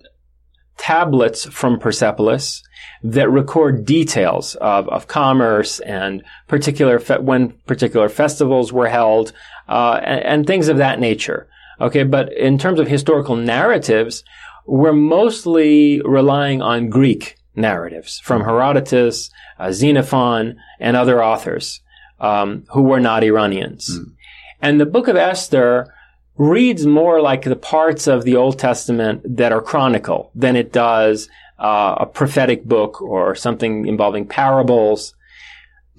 tablets 0.78 1.44
from 1.44 1.80
Persepolis 1.80 2.62
that 3.02 3.28
record 3.28 3.85
details 3.85 4.54
of, 4.56 4.88
of 4.88 5.09
commerce 5.09 5.80
and 5.80 6.23
particular 6.47 7.00
fe- 7.00 7.18
when 7.18 7.50
particular 7.66 8.09
festivals 8.09 8.73
were 8.73 8.88
held 8.88 9.32
uh, 9.68 10.00
and, 10.04 10.21
and 10.25 10.47
things 10.47 10.68
of 10.68 10.76
that 10.76 11.00
nature. 11.00 11.49
Okay, 11.80 12.04
but 12.04 12.32
in 12.32 12.59
terms 12.59 12.78
of 12.78 12.87
historical 12.87 13.35
narratives, 13.35 14.23
we're 14.66 14.92
mostly 14.92 16.00
relying 16.02 16.62
on 16.62 16.88
Greek 16.88 17.37
narratives 17.56 18.21
from 18.21 18.42
Herodotus, 18.42 19.30
uh, 19.59 19.73
Xenophon, 19.73 20.56
and 20.78 20.97
other 20.97 21.23
authors 21.23 21.80
um, 22.22 22.64
who 22.70 22.82
were 22.82 23.00
not 23.00 23.24
Iranians. 23.24 23.98
Mm. 23.98 24.12
And 24.62 24.80
the 24.80 24.86
book 24.86 25.08
of 25.08 25.16
Esther 25.16 25.92
reads 26.36 26.86
more 26.86 27.20
like 27.20 27.42
the 27.42 27.56
parts 27.56 28.06
of 28.06 28.24
the 28.24 28.36
Old 28.36 28.58
Testament 28.58 29.36
that 29.36 29.52
are 29.52 29.60
chronicle 29.60 30.30
than 30.34 30.56
it 30.56 30.72
does 30.72 31.28
uh, 31.58 31.96
a 31.98 32.06
prophetic 32.06 32.64
book 32.64 33.02
or 33.02 33.34
something 33.34 33.86
involving 33.86 34.26
parables. 34.26 35.14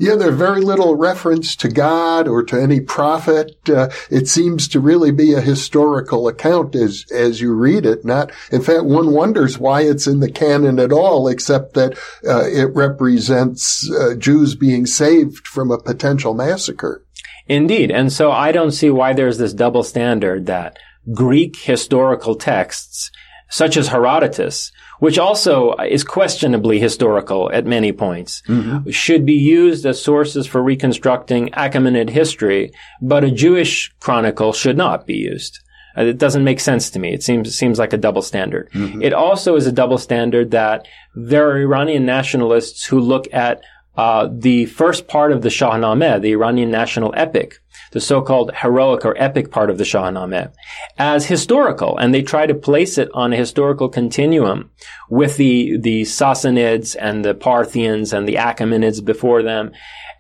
Yeah, 0.04 0.16
there's 0.16 0.36
very 0.36 0.60
little 0.60 0.96
reference 0.96 1.56
to 1.56 1.70
God 1.70 2.28
or 2.28 2.44
to 2.44 2.62
any 2.62 2.82
prophet. 2.82 3.58
Uh, 3.70 3.90
it 4.12 4.28
seems 4.28 4.68
to 4.68 4.82
really 4.82 5.12
be 5.12 5.34
a 5.34 5.40
historical 5.40 6.28
account 6.28 6.76
as 6.76 7.06
as 7.10 7.40
you 7.40 7.54
read 7.54 7.86
it. 7.86 8.04
Not, 8.04 8.30
in 8.52 8.62
fact, 8.62 8.84
one 8.84 9.14
wonders 9.14 9.58
why 9.58 9.84
it's 9.84 10.06
in 10.06 10.20
the 10.20 10.30
canon 10.30 10.78
at 10.78 10.92
all, 10.92 11.30
except 11.30 11.74
that 11.76 11.98
uh, 12.28 12.44
it 12.44 12.76
represents 12.76 13.90
uh, 13.92 14.16
Jews 14.16 14.56
being 14.56 14.86
saved 14.86 15.48
from 15.48 15.72
a 15.72 15.80
potential 15.80 16.34
massacre. 16.34 17.06
Indeed, 17.48 17.90
and 17.90 18.12
so 18.12 18.30
I 18.30 18.52
don't 18.52 18.72
see 18.72 18.90
why 18.90 19.14
there's 19.14 19.38
this 19.38 19.54
double 19.54 19.84
standard 19.84 20.48
that 20.48 20.80
Greek 21.14 21.56
historical 21.56 22.36
texts, 22.36 23.10
such 23.50 23.78
as 23.78 23.88
Herodotus, 23.88 24.74
which 25.00 25.18
also 25.18 25.74
is 25.74 26.04
questionably 26.04 26.80
historical 26.80 27.52
at 27.52 27.66
many 27.66 27.92
points, 27.92 28.42
mm-hmm. 28.48 28.90
should 28.90 29.26
be 29.26 29.34
used 29.34 29.86
as 29.86 30.02
sources 30.02 30.48
for 30.48 30.62
reconstructing 30.62 31.50
Achaemenid 31.50 32.10
history, 32.10 32.72
but 33.02 33.24
a 33.24 33.32
Jewish 33.32 33.94
chronicle 34.00 34.54
should 34.54 34.78
not 34.78 35.06
be 35.06 35.16
used. 35.16 35.60
Uh, 35.98 36.04
it 36.06 36.18
doesn't 36.18 36.44
make 36.44 36.60
sense 36.60 36.90
to 36.90 37.00
me. 37.00 37.14
It 37.14 37.24
seems 37.24 37.56
seems 37.56 37.78
like 37.78 37.94
a 37.94 37.98
double 37.98 38.22
standard. 38.22 38.70
Mm-hmm. 38.72 39.02
It 39.02 39.14
also 39.14 39.56
is 39.56 39.68
a 39.68 39.72
double 39.72 39.98
standard 39.98 40.52
that 40.52 40.88
there 41.16 41.50
are 41.50 41.58
Iranian 41.58 42.06
nationalists 42.06 42.86
who 42.86 43.00
look 43.00 43.28
at 43.32 43.62
uh, 43.96 44.28
the 44.32 44.66
first 44.66 45.08
part 45.08 45.32
of 45.32 45.42
the 45.42 45.50
Shahnameh, 45.50 46.22
the 46.22 46.32
Iranian 46.32 46.72
national 46.72 47.14
epic, 47.16 47.60
the 47.92 48.02
so-called 48.02 48.52
heroic 48.56 49.06
or 49.06 49.16
epic 49.22 49.52
part 49.52 49.70
of 49.70 49.78
the 49.78 49.84
Shahnameh, 49.84 50.52
as 50.98 51.28
historical, 51.28 51.98
and 51.98 52.14
they 52.14 52.24
try 52.24 52.48
to 52.48 52.56
place 52.56 52.98
it 52.98 53.10
on 53.14 53.34
a 53.34 53.38
historical 53.38 53.90
continuum 53.90 54.72
with 55.10 55.38
the 55.38 55.78
the 55.78 56.02
Sassanids 56.02 56.96
and 57.00 57.24
the 57.24 57.36
Parthians 57.36 58.14
and 58.14 58.28
the 58.28 58.36
Achaemenids 58.36 59.04
before 59.04 59.44
them, 59.44 59.72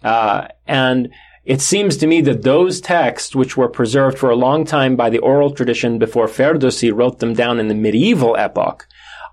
uh, 0.03 0.47
and 0.67 1.09
it 1.45 1.59
seems 1.59 1.97
to 1.97 2.07
me 2.07 2.21
that 2.21 2.43
those 2.43 2.79
texts, 2.79 3.35
which 3.35 3.57
were 3.57 3.67
preserved 3.67 4.17
for 4.17 4.29
a 4.29 4.35
long 4.35 4.65
time 4.65 4.95
by 4.95 5.09
the 5.09 5.19
oral 5.19 5.51
tradition 5.51 5.97
before 5.97 6.27
Ferdowsi 6.27 6.93
wrote 6.93 7.19
them 7.19 7.33
down 7.33 7.59
in 7.59 7.67
the 7.67 7.75
medieval 7.75 8.37
epoch, 8.37 8.87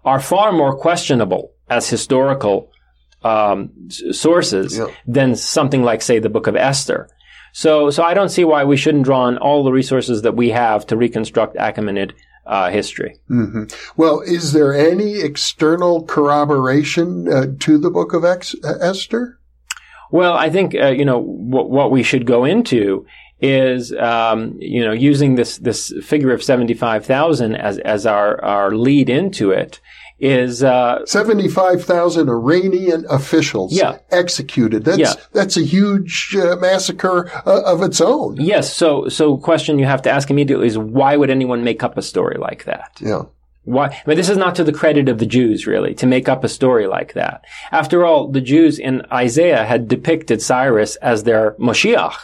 are 0.04 0.18
far 0.18 0.50
more 0.50 0.76
questionable 0.76 1.52
as 1.68 1.90
historical 1.90 2.72
um, 3.22 3.70
sources 4.12 4.78
yeah. 4.78 4.86
than 5.06 5.34
something 5.34 5.82
like, 5.82 6.02
say, 6.02 6.18
the 6.18 6.28
Book 6.28 6.46
of 6.46 6.56
Esther. 6.56 7.08
So, 7.52 7.90
so 7.90 8.02
I 8.02 8.14
don't 8.14 8.28
see 8.28 8.44
why 8.44 8.64
we 8.64 8.76
shouldn't 8.76 9.04
draw 9.04 9.22
on 9.22 9.38
all 9.38 9.64
the 9.64 9.72
resources 9.72 10.22
that 10.22 10.36
we 10.36 10.50
have 10.50 10.86
to 10.86 10.96
reconstruct 10.96 11.56
Achaemenid 11.56 12.12
uh, 12.46 12.70
history. 12.70 13.18
Mm-hmm. 13.30 13.64
Well, 13.96 14.20
is 14.20 14.52
there 14.52 14.72
any 14.72 15.20
external 15.20 16.04
corroboration 16.04 17.28
uh, 17.28 17.46
to 17.60 17.78
the 17.78 17.90
Book 17.90 18.12
of 18.12 18.24
Ex- 18.24 18.56
Esther? 18.64 19.38
Well, 20.10 20.34
I 20.34 20.50
think 20.50 20.74
uh, 20.74 20.88
you 20.88 21.04
know 21.04 21.20
w- 21.20 21.68
what 21.68 21.90
we 21.90 22.02
should 22.02 22.26
go 22.26 22.44
into 22.44 23.06
is 23.40 23.92
um, 23.92 24.56
you 24.58 24.84
know 24.84 24.92
using 24.92 25.36
this 25.36 25.58
this 25.58 25.92
figure 26.02 26.32
of 26.32 26.42
seventy 26.42 26.74
five 26.74 27.06
thousand 27.06 27.54
as 27.54 27.78
as 27.78 28.06
our 28.06 28.42
our 28.44 28.72
lead 28.72 29.08
into 29.08 29.52
it 29.52 29.80
is 30.20 30.62
uh, 30.62 31.04
seventy 31.06 31.48
five 31.48 31.82
thousand 31.82 32.28
Iranian 32.28 33.06
officials 33.08 33.72
yeah. 33.72 33.98
executed. 34.10 34.84
That's 34.84 34.98
yeah. 34.98 35.14
that's 35.32 35.56
a 35.56 35.62
huge 35.62 36.36
uh, 36.36 36.56
massacre 36.56 37.30
uh, 37.46 37.62
of 37.62 37.82
its 37.82 38.00
own. 38.00 38.36
Yes. 38.36 38.74
So 38.74 39.08
so 39.08 39.36
question 39.38 39.78
you 39.78 39.86
have 39.86 40.02
to 40.02 40.10
ask 40.10 40.30
immediately 40.30 40.66
is 40.66 40.76
why 40.78 41.16
would 41.16 41.30
anyone 41.30 41.64
make 41.64 41.82
up 41.82 41.96
a 41.96 42.02
story 42.02 42.36
like 42.38 42.64
that? 42.64 42.98
Yeah. 43.00 43.22
Why? 43.64 43.86
I 43.88 44.02
mean, 44.06 44.16
this 44.16 44.30
is 44.30 44.38
not 44.38 44.54
to 44.56 44.64
the 44.64 44.72
credit 44.72 45.08
of 45.08 45.18
the 45.18 45.26
Jews, 45.26 45.66
really, 45.66 45.94
to 45.94 46.06
make 46.06 46.28
up 46.28 46.44
a 46.44 46.48
story 46.48 46.86
like 46.86 47.12
that. 47.12 47.44
After 47.70 48.04
all, 48.04 48.28
the 48.28 48.40
Jews 48.40 48.78
in 48.78 49.02
Isaiah 49.12 49.64
had 49.64 49.86
depicted 49.86 50.40
Cyrus 50.40 50.96
as 50.96 51.24
their 51.24 51.52
Moshiach, 51.52 52.16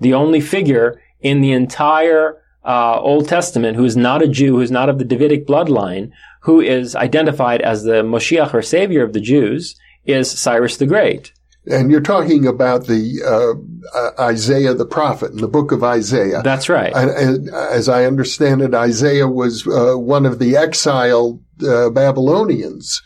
the 0.00 0.14
only 0.14 0.40
figure 0.40 1.00
in 1.20 1.40
the 1.40 1.52
entire 1.52 2.42
uh, 2.64 2.98
Old 3.00 3.28
Testament 3.28 3.76
who 3.76 3.84
is 3.84 3.96
not 3.96 4.22
a 4.22 4.28
Jew, 4.28 4.56
who 4.56 4.60
is 4.60 4.70
not 4.70 4.88
of 4.88 4.98
the 4.98 5.04
Davidic 5.04 5.46
bloodline, 5.46 6.10
who 6.42 6.60
is 6.60 6.94
identified 6.96 7.62
as 7.62 7.84
the 7.84 8.02
Moshiach 8.02 8.52
or 8.52 8.62
Savior 8.62 9.02
of 9.02 9.12
the 9.12 9.20
Jews, 9.20 9.76
is 10.04 10.30
Cyrus 10.30 10.76
the 10.76 10.86
Great. 10.86 11.32
And 11.66 11.92
you're 11.92 12.00
talking 12.00 12.46
about 12.46 12.86
the 12.86 13.22
uh, 13.24 13.96
uh, 13.96 14.30
Isaiah 14.30 14.74
the 14.74 14.84
prophet 14.84 15.30
in 15.30 15.36
the 15.36 15.46
book 15.46 15.70
of 15.70 15.84
Isaiah. 15.84 16.42
That's 16.42 16.68
right. 16.68 16.92
And, 16.92 17.48
as 17.50 17.88
I 17.88 18.04
understand 18.04 18.62
it, 18.62 18.74
Isaiah 18.74 19.28
was 19.28 19.64
uh, 19.68 19.94
one 19.96 20.26
of 20.26 20.40
the 20.40 20.56
exiled 20.56 21.40
uh, 21.64 21.90
Babylonians. 21.90 23.00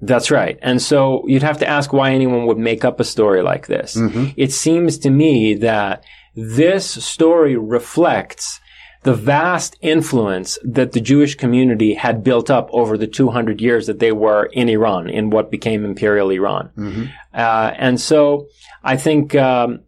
That's 0.00 0.30
right. 0.30 0.60
And 0.62 0.80
so 0.80 1.24
you'd 1.26 1.42
have 1.42 1.58
to 1.58 1.66
ask 1.66 1.92
why 1.92 2.12
anyone 2.12 2.46
would 2.46 2.58
make 2.58 2.84
up 2.84 3.00
a 3.00 3.04
story 3.04 3.42
like 3.42 3.66
this. 3.66 3.96
Mm-hmm. 3.96 4.26
It 4.36 4.52
seems 4.52 4.98
to 4.98 5.10
me 5.10 5.54
that 5.54 6.04
this 6.36 6.88
story 7.04 7.56
reflects 7.56 8.60
the 9.08 9.14
vast 9.14 9.74
influence 9.80 10.58
that 10.62 10.92
the 10.92 11.00
Jewish 11.00 11.34
community 11.34 11.94
had 11.94 12.22
built 12.22 12.50
up 12.50 12.68
over 12.72 12.98
the 12.98 13.06
200 13.06 13.58
years 13.58 13.86
that 13.86 14.00
they 14.00 14.12
were 14.12 14.50
in 14.52 14.68
Iran, 14.68 15.08
in 15.08 15.30
what 15.30 15.50
became 15.50 15.82
Imperial 15.82 16.28
Iran. 16.28 16.68
Mm-hmm. 16.76 17.04
Uh, 17.32 17.72
and 17.78 17.98
so 17.98 18.48
I 18.84 18.98
think, 18.98 19.34
um, 19.34 19.80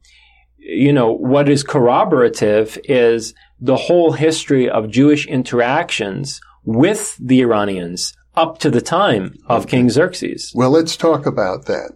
you 0.57 0.91
know, 0.91 1.13
what 1.13 1.51
is 1.51 1.63
corroborative 1.63 2.79
is 2.85 3.35
the 3.61 3.77
whole 3.77 4.13
history 4.13 4.71
of 4.71 4.89
Jewish 4.89 5.27
interactions 5.27 6.41
with 6.65 7.19
the 7.21 7.43
Iranians 7.43 8.15
up 8.37 8.57
to 8.61 8.71
the 8.71 8.81
time 8.81 9.37
of 9.49 9.65
okay. 9.65 9.77
King 9.77 9.91
Xerxes. 9.91 10.51
Well, 10.55 10.71
let's 10.71 10.97
talk 10.97 11.27
about 11.27 11.67
that. 11.67 11.93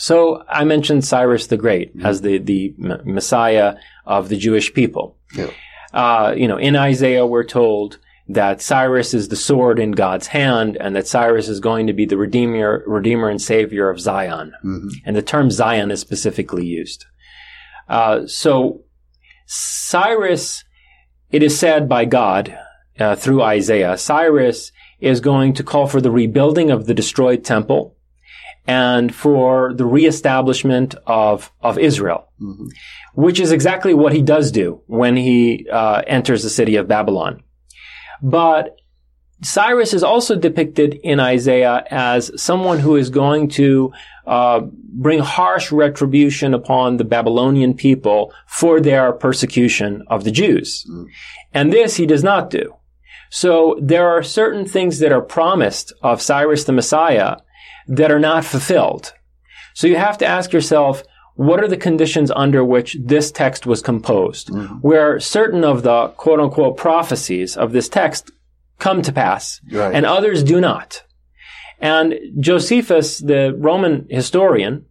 So 0.00 0.42
I 0.48 0.64
mentioned 0.64 1.04
Cyrus 1.04 1.46
the 1.46 1.56
Great 1.56 1.96
mm-hmm. 1.96 2.04
as 2.04 2.22
the, 2.22 2.38
the 2.38 2.74
Messiah 3.04 3.76
of 4.04 4.30
the 4.30 4.36
Jewish 4.36 4.74
people. 4.74 5.16
Yeah. 5.36 5.50
Uh, 5.94 6.34
you 6.36 6.48
know, 6.48 6.56
in 6.56 6.74
Isaiah, 6.74 7.24
we're 7.24 7.44
told 7.44 7.98
that 8.28 8.60
Cyrus 8.60 9.14
is 9.14 9.28
the 9.28 9.36
sword 9.36 9.78
in 9.78 9.92
God's 9.92 10.26
hand 10.26 10.76
and 10.80 10.96
that 10.96 11.06
Cyrus 11.06 11.48
is 11.48 11.60
going 11.60 11.86
to 11.86 11.92
be 11.92 12.04
the 12.04 12.16
redeemer, 12.16 12.82
redeemer 12.86 13.28
and 13.28 13.40
savior 13.40 13.88
of 13.88 14.00
Zion. 14.00 14.52
Mm-hmm. 14.64 14.88
And 15.04 15.14
the 15.14 15.22
term 15.22 15.52
Zion 15.52 15.92
is 15.92 16.00
specifically 16.00 16.66
used. 16.66 17.06
Uh, 17.88 18.26
so 18.26 18.82
Cyrus, 19.46 20.64
it 21.30 21.44
is 21.44 21.56
said 21.56 21.88
by 21.88 22.06
God 22.06 22.58
uh, 22.98 23.14
through 23.14 23.42
Isaiah, 23.42 23.96
Cyrus 23.96 24.72
is 24.98 25.20
going 25.20 25.52
to 25.54 25.62
call 25.62 25.86
for 25.86 26.00
the 26.00 26.10
rebuilding 26.10 26.70
of 26.70 26.86
the 26.86 26.94
destroyed 26.94 27.44
temple 27.44 27.93
and 28.66 29.14
for 29.14 29.74
the 29.74 29.84
reestablishment 29.84 30.94
of, 31.06 31.52
of 31.60 31.78
Israel. 31.78 32.28
Mm-hmm 32.40 32.68
which 33.14 33.40
is 33.40 33.52
exactly 33.52 33.94
what 33.94 34.12
he 34.12 34.22
does 34.22 34.50
do 34.50 34.80
when 34.86 35.16
he 35.16 35.66
uh, 35.70 36.02
enters 36.06 36.42
the 36.42 36.50
city 36.50 36.76
of 36.76 36.88
Babylon. 36.88 37.42
But 38.22 38.76
Cyrus 39.42 39.94
is 39.94 40.02
also 40.02 40.36
depicted 40.36 40.94
in 40.94 41.20
Isaiah 41.20 41.84
as 41.90 42.30
someone 42.40 42.78
who 42.78 42.96
is 42.96 43.10
going 43.10 43.48
to 43.50 43.92
uh, 44.26 44.60
bring 44.60 45.20
harsh 45.20 45.70
retribution 45.70 46.54
upon 46.54 46.96
the 46.96 47.04
Babylonian 47.04 47.74
people 47.74 48.32
for 48.46 48.80
their 48.80 49.12
persecution 49.12 50.02
of 50.08 50.24
the 50.24 50.30
Jews. 50.30 50.84
Mm. 50.88 51.06
And 51.52 51.72
this 51.72 51.96
he 51.96 52.06
does 52.06 52.24
not 52.24 52.50
do. 52.50 52.74
So 53.30 53.78
there 53.80 54.08
are 54.08 54.22
certain 54.22 54.64
things 54.64 55.00
that 55.00 55.12
are 55.12 55.20
promised 55.20 55.92
of 56.02 56.22
Cyrus 56.22 56.64
the 56.64 56.72
Messiah 56.72 57.36
that 57.86 58.10
are 58.10 58.20
not 58.20 58.44
fulfilled. 58.44 59.12
So 59.74 59.86
you 59.86 59.96
have 59.96 60.18
to 60.18 60.26
ask 60.26 60.52
yourself, 60.52 61.02
what 61.34 61.62
are 61.62 61.68
the 61.68 61.76
conditions 61.76 62.30
under 62.30 62.64
which 62.64 62.96
this 63.00 63.32
text 63.32 63.66
was 63.66 63.82
composed, 63.82 64.48
mm-hmm. 64.48 64.74
where 64.76 65.18
certain 65.18 65.64
of 65.64 65.82
the 65.82 66.08
quote 66.16 66.40
unquote 66.40 66.76
prophecies 66.76 67.56
of 67.56 67.72
this 67.72 67.88
text 67.88 68.30
come 68.78 69.02
to 69.02 69.12
pass 69.12 69.60
right. 69.72 69.94
and 69.94 70.06
others 70.06 70.42
do 70.42 70.60
not. 70.60 71.02
And 71.80 72.14
Josephus, 72.38 73.18
the 73.18 73.54
Roman 73.58 74.06
historian, 74.08 74.86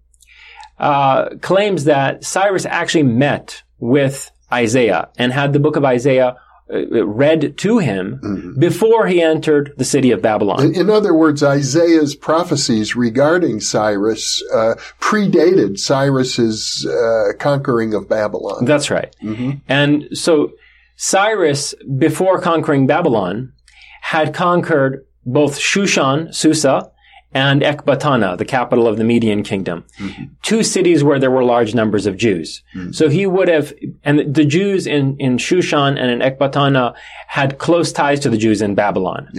uh, 0.77 1.29
claims 1.41 1.85
that 1.85 2.23
Cyrus 2.23 2.65
actually 2.65 3.03
met 3.03 3.63
with 3.79 4.31
Isaiah 4.51 5.09
and 5.17 5.31
had 5.31 5.53
the 5.53 5.59
book 5.59 5.75
of 5.75 5.85
Isaiah 5.85 6.35
read 6.69 7.57
to 7.57 7.77
him 7.79 8.19
mm-hmm. 8.23 8.59
before 8.59 9.07
he 9.07 9.21
entered 9.21 9.73
the 9.77 9.85
city 9.85 10.11
of 10.11 10.21
Babylon. 10.21 10.63
In, 10.63 10.75
in 10.75 10.89
other 10.89 11.13
words, 11.13 11.43
Isaiah's 11.43 12.15
prophecies 12.15 12.95
regarding 12.95 13.59
Cyrus 13.59 14.41
uh, 14.53 14.75
predated 14.99 15.77
Cyrus's 15.77 16.87
uh, 16.87 17.33
conquering 17.37 17.93
of 17.93 18.07
Babylon. 18.07 18.65
That's 18.65 18.89
right. 18.89 19.13
Mm-hmm. 19.21 19.51
And 19.67 20.07
so 20.13 20.53
Cyrus, 20.95 21.75
before 21.97 22.39
conquering 22.39 22.87
Babylon, 22.87 23.51
had 24.01 24.33
conquered 24.33 25.05
both 25.25 25.57
Shushan, 25.57 26.33
Susa, 26.33 26.91
and 27.33 27.61
Ecbatana, 27.61 28.37
the 28.37 28.45
capital 28.45 28.87
of 28.87 28.97
the 28.97 29.03
Median 29.03 29.43
kingdom. 29.43 29.85
Mm-hmm. 29.99 30.23
Two 30.41 30.63
cities 30.63 31.03
where 31.03 31.19
there 31.19 31.31
were 31.31 31.43
large 31.43 31.73
numbers 31.73 32.05
of 32.05 32.17
Jews. 32.17 32.61
Mm-hmm. 32.75 32.91
So 32.91 33.09
he 33.09 33.25
would 33.25 33.47
have, 33.47 33.73
and 34.03 34.33
the 34.33 34.45
Jews 34.45 34.87
in, 34.87 35.17
in 35.17 35.37
Shushan 35.37 35.99
and 35.99 36.09
in 36.11 36.19
Ecbatana 36.19 36.95
had 37.27 37.57
close 37.57 37.91
ties 37.91 38.19
to 38.21 38.29
the 38.29 38.37
Jews 38.37 38.61
in 38.61 38.75
Babylon. 38.75 39.29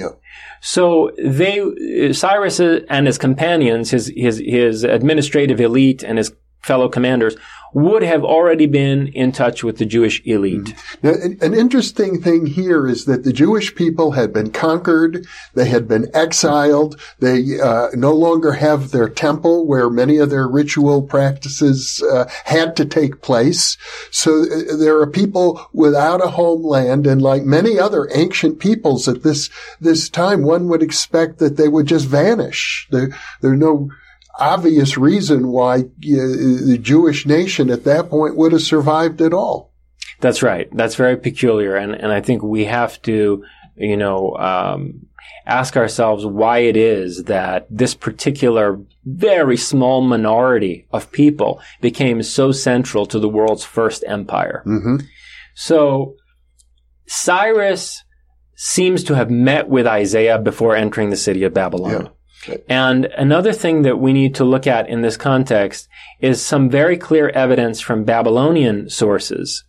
So 0.61 1.11
they, 1.23 2.13
Cyrus 2.13 2.59
and 2.61 3.07
his 3.07 3.19
companions, 3.19 3.91
his, 3.91 4.13
his, 4.17 4.43
his 4.45 4.83
administrative 4.83 5.61
elite 5.61 6.03
and 6.03 6.19
his 6.19 6.33
fellow 6.63 6.89
commanders 6.89 7.37
would 7.75 8.03
have 8.03 8.25
already 8.25 8.67
been 8.67 9.09
in 9.09 9.33
touch 9.33 9.65
with 9.65 9.79
the 9.79 9.85
Jewish 9.85 10.23
elite. 10.25 10.75
Now, 11.03 11.15
an 11.41 11.55
interesting 11.55 12.23
thing 12.23 12.47
here 12.47 12.87
is 12.87 13.05
that 13.05 13.25
the 13.25 13.33
Jewish 13.33 13.75
people 13.75 14.13
had 14.13 14.33
been 14.33 14.53
conquered, 14.53 15.27
they 15.55 15.67
had 15.67 15.89
been 15.89 16.09
exiled, 16.15 16.99
they 17.19 17.61
uh, 17.61 17.89
no 17.95 18.13
longer 18.13 18.53
have 18.53 18.93
their 18.93 19.09
temple 19.09 19.67
where 19.67 19.91
many 19.91 20.19
of 20.19 20.31
their 20.31 20.47
ritual 20.47 21.03
practices 21.03 22.03
uh, 22.03 22.31
had 22.45 22.77
to 22.77 22.85
take 22.85 23.23
place. 23.23 23.77
So 24.11 24.43
uh, 24.43 24.77
there 24.77 24.99
are 25.01 25.11
people 25.11 25.69
without 25.73 26.25
a 26.25 26.31
homeland, 26.31 27.07
and 27.07 27.21
like 27.21 27.43
many 27.43 27.79
other 27.79 28.09
ancient 28.15 28.61
peoples 28.61 29.09
at 29.09 29.25
this 29.25 29.51
this 29.81 30.09
time, 30.09 30.43
one 30.43 30.69
would 30.69 30.83
expect 30.83 31.39
that 31.39 31.57
they 31.57 31.69
would 31.69 31.87
just 31.87 32.07
vanish. 32.07 32.87
There, 32.91 33.11
there's 33.41 33.59
no 33.59 33.91
obvious 34.38 34.97
reason 34.97 35.49
why 35.49 35.79
uh, 35.79 35.85
the 36.01 36.79
Jewish 36.81 37.27
nation 37.27 37.70
at 37.70 37.85
that 37.85 38.11
point 38.11 38.37
would 38.37 38.53
have 38.53 38.62
survived 38.62 39.20
at 39.20 39.33
all. 39.33 39.73
That's 40.20 40.42
right. 40.42 40.68
That's 40.73 40.94
very 40.94 41.16
peculiar, 41.16 41.77
and 41.77 41.92
and 41.92 42.12
I 42.12 42.20
think 42.20 42.42
we 42.42 42.64
have 42.64 43.01
to, 43.03 43.44
you 43.77 43.97
know, 43.97 44.35
um, 44.37 45.07
ask 45.47 45.77
ourselves 45.77 46.25
why 46.25 46.59
it 46.59 46.77
is 46.77 47.25
that 47.25 47.66
this 47.70 47.94
particular 47.94 48.81
very 49.05 49.57
small 49.57 50.01
minority 50.01 50.87
of 50.90 51.12
people 51.12 51.61
became 51.81 52.23
so 52.23 52.53
central 52.53 53.07
to 53.07 53.18
the 53.18 53.29
world's 53.29 53.64
first 53.64 54.05
empire. 54.07 54.62
Mm-hmm. 54.66 54.97
So 55.55 56.16
Cyrus 57.07 58.03
seems 58.57 59.05
to 59.05 59.14
have 59.14 59.31
met 59.31 59.68
with 59.68 59.87
Isaiah 59.87 60.38
before 60.38 60.75
entering 60.77 61.11
the 61.11 61.16
city 61.16 61.44
of 61.44 61.53
Babylon. 61.53 62.05
Yeah. 62.05 62.09
And 62.69 63.07
another 63.07 63.53
thing 63.53 63.83
that 63.83 63.99
we 63.99 64.13
need 64.13 64.35
to 64.37 64.45
look 64.45 64.67
at 64.67 64.89
in 64.89 65.03
this 65.03 65.17
context 65.17 65.89
is 66.21 66.43
some 66.43 66.69
very 66.71 66.97
clear 66.97 67.29
evidence 67.31 67.81
from 67.81 68.05
Babylonian 68.05 68.89
sources 68.89 69.65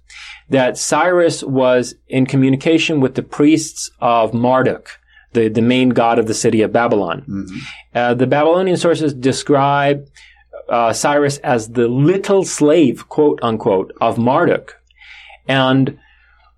that 0.49 0.77
Cyrus 0.77 1.43
was 1.43 1.95
in 2.07 2.25
communication 2.25 2.99
with 2.99 3.15
the 3.15 3.23
priests 3.23 3.89
of 3.99 4.33
Marduk, 4.33 4.99
the, 5.33 5.47
the 5.47 5.61
main 5.61 5.89
god 5.89 6.19
of 6.19 6.27
the 6.27 6.33
city 6.33 6.61
of 6.61 6.71
Babylon. 6.71 7.21
Mm-hmm. 7.21 7.57
Uh, 7.93 8.13
the 8.13 8.27
Babylonian 8.27 8.77
sources 8.77 9.13
describe 9.13 10.07
uh, 10.69 10.93
Cyrus 10.93 11.37
as 11.39 11.69
the 11.69 11.87
little 11.87 12.43
slave, 12.43 13.09
quote 13.09 13.39
unquote, 13.41 13.91
of 14.01 14.17
Marduk. 14.17 14.79
And 15.47 15.99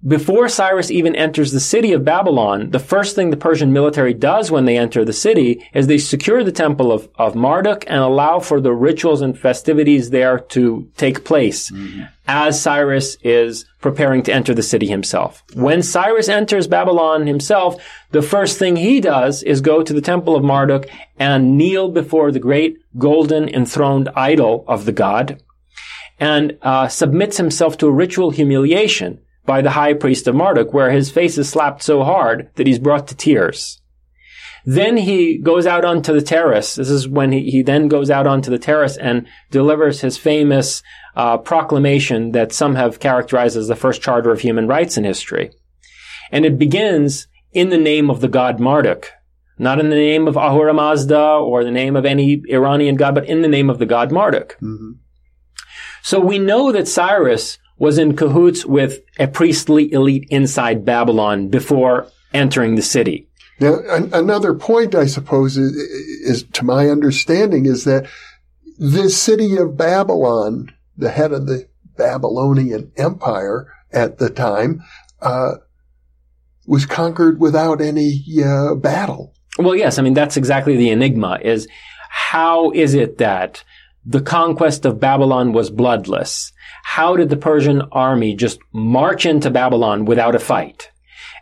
before 0.06 0.48
Cyrus 0.48 0.92
even 0.92 1.16
enters 1.16 1.52
the 1.52 1.60
city 1.60 1.92
of 1.92 2.06
Babylon, 2.06 2.70
the 2.70 2.80
first 2.80 3.16
thing 3.16 3.32
the 3.32 3.38
Persian 3.38 3.74
military 3.74 4.14
does 4.14 4.52
when 4.52 4.66
they 4.66 4.78
enter 4.78 5.04
the 5.04 5.12
city 5.12 5.68
is 5.74 5.88
they 5.88 5.98
secure 5.98 6.44
the 6.44 6.52
temple 6.52 6.92
of, 6.92 7.10
of 7.16 7.34
Marduk 7.34 7.84
and 7.88 8.00
allow 8.00 8.40
for 8.40 8.62
the 8.62 8.74
rituals 8.74 9.22
and 9.22 9.38
festivities 9.38 10.12
there 10.12 10.38
to 10.38 10.88
take 10.98 11.26
place 11.26 11.72
mm-hmm. 11.72 12.04
as 12.28 12.62
Cyrus 12.62 13.18
is 13.24 13.66
preparing 13.82 14.22
to 14.24 14.34
enter 14.34 14.54
the 14.54 14.62
city 14.62 14.86
himself. 14.86 15.44
When 15.56 15.82
Cyrus 15.82 16.30
enters 16.30 16.68
Babylon 16.68 17.26
himself, 17.26 17.84
the 18.12 18.22
first 18.22 18.60
thing 18.60 18.76
he 18.76 19.02
does 19.02 19.42
is 19.42 19.62
go 19.62 19.82
to 19.82 19.94
the 19.94 20.02
temple 20.02 20.36
of 20.36 20.44
Marduk 20.44 20.86
and 21.18 21.58
kneel 21.58 21.90
before 21.90 22.32
the 22.32 22.40
great 22.40 22.78
golden 23.00 23.50
enthroned 23.50 24.10
idol 24.16 24.64
of 24.68 24.86
the 24.86 24.92
god 24.92 25.42
and 26.20 26.58
uh, 26.62 26.88
submits 26.88 27.38
himself 27.38 27.78
to 27.78 27.88
a 27.88 27.92
ritual 27.92 28.30
humiliation 28.30 29.22
by 29.48 29.62
the 29.64 29.72
high 29.72 29.94
priest 29.94 30.28
of 30.28 30.36
Marduk, 30.36 30.74
where 30.74 30.92
his 30.92 31.10
face 31.10 31.38
is 31.40 31.50
slapped 31.50 31.82
so 31.82 32.04
hard 32.04 32.52
that 32.56 32.68
he's 32.68 32.78
brought 32.78 33.08
to 33.08 33.16
tears. 33.16 33.82
Then 34.66 34.98
he 34.98 35.38
goes 35.38 35.66
out 35.66 35.86
onto 35.86 36.12
the 36.12 36.22
terrace. 36.22 36.76
This 36.76 36.90
is 36.90 37.08
when 37.08 37.32
he, 37.32 37.50
he 37.50 37.64
then 37.64 37.88
goes 37.88 38.12
out 38.12 38.28
onto 38.28 38.52
the 38.52 38.60
terrace 38.60 38.98
and 38.98 39.26
delivers 39.50 40.02
his 40.02 40.18
famous 40.18 40.84
uh, 41.16 41.38
proclamation 41.38 42.34
that 42.34 42.52
some 42.52 42.76
have 42.76 43.00
characterized 43.00 43.56
as 43.56 43.70
the 43.70 43.78
first 43.78 44.02
charter 44.02 44.30
of 44.30 44.42
human 44.42 44.68
rights 44.68 44.98
in 44.98 45.06
history. 45.06 45.52
And 46.34 46.46
it 46.46 46.60
begins 46.60 47.30
in 47.54 47.70
the 47.70 47.78
name 47.78 48.10
of 48.10 48.20
the 48.20 48.28
god 48.28 48.60
Marduk, 48.60 49.14
not 49.58 49.80
in 49.80 49.90
the 49.90 49.96
name 49.96 50.28
of 50.28 50.36
Ahura 50.36 50.74
Mazda 50.74 51.18
or 51.18 51.64
the 51.64 51.72
name 51.72 51.96
of 51.96 52.06
any 52.06 52.44
Iranian 52.50 52.96
god, 52.96 53.16
but 53.16 53.26
in 53.26 53.42
the 53.42 53.48
name 53.48 53.70
of 53.70 53.80
the 53.80 53.86
god 53.86 54.12
Marduk. 54.12 54.58
Mm-hmm. 54.62 54.92
So 56.04 56.20
we 56.20 56.40
know 56.40 56.74
that 56.74 56.90
Cyrus 56.90 57.58
was 57.78 57.98
in 57.98 58.16
cahoots 58.16 58.66
with 58.66 59.00
a 59.20 59.28
priestly 59.28 59.92
elite 59.92 60.28
inside 60.30 60.86
Babylon 60.86 61.48
before 61.48 62.08
entering 62.34 62.76
the 62.76 62.82
city. 62.82 63.28
Now, 63.60 63.80
an- 63.90 64.13
another 64.13 64.54
point, 64.54 64.96
I 64.96 65.06
suppose, 65.06 65.58
is, 65.58 65.74
is, 65.76 66.44
to 66.54 66.66
my 66.66 66.90
understanding, 66.90 67.66
is 67.66 67.84
that 67.86 68.08
this 68.78 69.20
city 69.20 69.58
of 69.58 69.78
Babylon, 69.78 70.72
the 70.96 71.10
head 71.10 71.32
of 71.32 71.48
the 71.48 71.68
Babylonian 71.98 72.92
Empire 72.98 73.72
at 73.92 74.20
the 74.20 74.30
time, 74.30 74.84
uh, 75.22 75.56
was 76.68 76.86
conquered 76.86 77.40
without 77.40 77.82
any 77.82 78.24
uh, 78.46 78.76
battle. 78.76 79.34
Well, 79.58 79.76
yes. 79.76 79.98
I 79.98 80.04
mean, 80.04 80.13
that's 80.13 80.38
exactly 80.38 80.78
the 80.78 80.92
enigma 80.92 81.40
is 81.42 81.68
how 82.10 82.72
is 82.72 82.94
it 82.94 83.18
that 83.18 83.63
the 84.08 84.22
conquest 84.22 84.86
of 84.86 85.00
Babylon 85.00 85.54
was 85.54 85.70
bloodless? 85.70 86.54
how 86.88 87.17
did 87.17 87.28
the 87.28 87.38
Persian 87.38 87.82
army 87.91 88.34
just 88.34 88.60
march 88.72 89.26
into 89.26 89.52
Babylon 89.52 90.06
without 90.06 90.36
a 90.36 90.39
fight? 90.39 90.89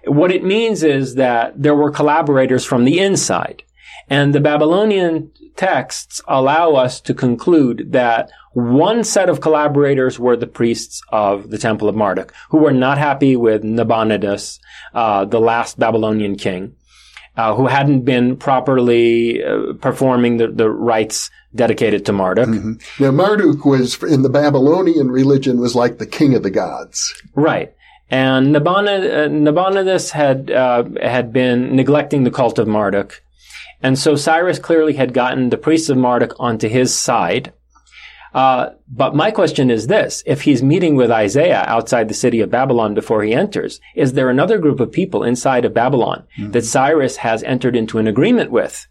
What 0.06 0.32
it 0.32 0.44
means 0.44 0.82
is 0.82 1.16
that 1.16 1.54
there 1.56 1.76
were 1.76 1.92
collaborators 1.92 2.66
from 2.66 2.84
the 2.84 3.00
inside. 3.00 3.62
And 4.10 4.34
the 4.34 4.40
Babylonian 4.40 5.32
texts 5.56 6.20
allow 6.28 6.74
us 6.74 7.00
to 7.02 7.14
conclude 7.14 7.92
that 7.92 8.32
one 8.54 9.04
set 9.04 9.30
of 9.30 9.40
collaborators 9.40 10.20
were 10.20 10.36
the 10.36 10.48
priests 10.48 11.00
of 11.10 11.52
the 11.52 11.60
Temple 11.60 11.88
of 11.88 11.96
Marduk, 11.96 12.34
who 12.50 12.58
were 12.58 12.74
not 12.74 12.98
happy 12.98 13.36
with 13.36 13.64
Nabonidus, 13.64 14.60
uh, 14.96 15.26
the 15.26 15.40
last 15.40 15.78
Babylonian 15.78 16.38
king, 16.38 16.76
uh, 17.38 17.56
who 17.56 17.68
hadn't 17.68 18.02
been 18.02 18.38
properly 18.38 19.44
uh, 19.44 19.74
performing 19.82 20.38
the, 20.38 20.48
the 20.48 20.70
rites 20.70 21.30
dedicated 21.54 22.06
to 22.06 22.14
Marduk. 22.14 22.50
Mm-hmm. 22.50 23.04
Now, 23.04 23.12
Marduk 23.12 23.66
was 23.66 24.02
in 24.04 24.22
the 24.22 24.30
Babylonian 24.30 25.12
religion 25.12 25.60
was 25.60 25.76
like 25.76 25.98
the 25.98 26.06
king 26.06 26.36
of 26.36 26.44
the 26.44 26.50
gods, 26.50 27.14
right? 27.34 27.74
And 28.10 28.56
uh, 28.56 29.28
Nabonidus 29.28 30.12
had 30.12 30.52
uh, 30.52 30.84
had 31.02 31.34
been 31.34 31.76
neglecting 31.76 32.24
the 32.24 32.32
cult 32.32 32.60
of 32.60 32.68
Marduk, 32.68 33.24
and 33.82 33.98
so 33.98 34.16
Cyrus 34.16 34.60
clearly 34.60 34.94
had 34.94 35.14
gotten 35.14 35.50
the 35.50 35.58
priests 35.58 35.90
of 35.90 35.98
Marduk 35.98 36.36
onto 36.40 36.68
his 36.68 36.94
side. 36.94 37.54
Uh, 38.36 38.72
but 38.90 39.16
my 39.16 39.32
question 39.32 39.72
is 39.72 39.88
this: 39.88 40.22
If 40.26 40.42
he's 40.42 40.62
meeting 40.62 40.96
with 40.96 41.10
Isaiah 41.10 41.64
outside 41.68 42.10
the 42.10 42.14
city 42.14 42.42
of 42.42 42.52
Babylon 42.52 42.94
before 42.94 43.24
he 43.24 43.34
enters, 43.34 43.80
is 43.96 44.12
there 44.12 44.30
another 44.30 44.58
group 44.58 44.82
of 44.82 44.92
people 44.92 45.24
inside 45.24 45.64
of 45.64 45.74
Babylon 45.74 46.28
mm-hmm. 46.38 46.52
that 46.52 46.66
Cyrus 46.66 47.16
has 47.16 47.44
entered 47.44 47.78
into 47.78 47.98
an 47.98 48.08
agreement 48.08 48.52
with? 48.52 48.88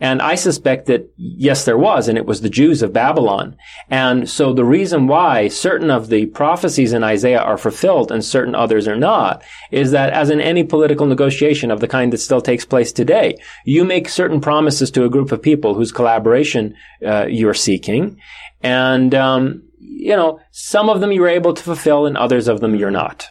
And 0.00 0.20
I 0.20 0.34
suspect 0.34 0.86
that 0.86 1.10
yes, 1.16 1.64
there 1.64 1.78
was, 1.78 2.08
and 2.08 2.18
it 2.18 2.26
was 2.26 2.40
the 2.40 2.50
Jews 2.50 2.82
of 2.82 2.92
Babylon. 2.92 3.56
And 3.88 4.28
so 4.28 4.52
the 4.52 4.64
reason 4.64 5.06
why 5.06 5.48
certain 5.48 5.90
of 5.90 6.08
the 6.08 6.26
prophecies 6.26 6.92
in 6.92 7.02
Isaiah 7.02 7.40
are 7.40 7.56
fulfilled 7.56 8.12
and 8.12 8.24
certain 8.24 8.54
others 8.54 8.86
are 8.86 8.96
not 8.96 9.42
is 9.70 9.92
that 9.92 10.12
as 10.12 10.28
in 10.30 10.40
any 10.40 10.64
political 10.64 11.06
negotiation 11.06 11.70
of 11.70 11.80
the 11.80 11.88
kind 11.88 12.12
that 12.12 12.18
still 12.18 12.42
takes 12.42 12.64
place 12.64 12.92
today, 12.92 13.38
you 13.64 13.84
make 13.84 14.08
certain 14.08 14.40
promises 14.40 14.90
to 14.90 15.04
a 15.04 15.10
group 15.10 15.32
of 15.32 15.40
people 15.40 15.74
whose 15.74 15.92
collaboration 15.92 16.74
uh, 17.04 17.26
you're 17.26 17.54
seeking. 17.54 18.20
And, 18.62 19.14
um, 19.14 19.62
you 19.78 20.16
know, 20.16 20.40
some 20.50 20.88
of 20.90 21.00
them 21.00 21.12
you're 21.12 21.28
able 21.28 21.54
to 21.54 21.62
fulfill 21.62 22.06
and 22.06 22.16
others 22.16 22.48
of 22.48 22.60
them 22.60 22.74
you're 22.74 22.90
not. 22.90 23.28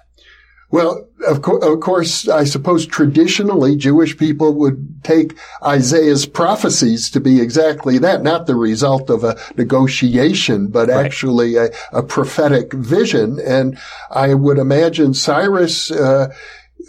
Well, 0.71 1.07
of, 1.27 1.41
co- 1.41 1.57
of, 1.57 1.79
course, 1.79 2.27
I 2.27 2.43
suppose 2.43 2.85
traditionally 2.85 3.75
Jewish 3.75 4.17
people 4.17 4.53
would 4.55 5.03
take 5.03 5.37
Isaiah's 5.63 6.25
prophecies 6.25 7.09
to 7.11 7.19
be 7.19 7.39
exactly 7.39 7.97
that, 7.99 8.23
not 8.23 8.47
the 8.47 8.55
result 8.55 9.09
of 9.09 9.23
a 9.23 9.37
negotiation, 9.57 10.67
but 10.67 10.89
right. 10.89 11.05
actually 11.05 11.55
a, 11.55 11.69
a, 11.91 12.03
prophetic 12.03 12.73
vision. 12.73 13.39
And 13.39 13.77
I 14.11 14.33
would 14.33 14.57
imagine 14.57 15.13
Cyrus, 15.13 15.91
uh, 15.91 16.33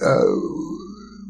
uh, 0.03 0.23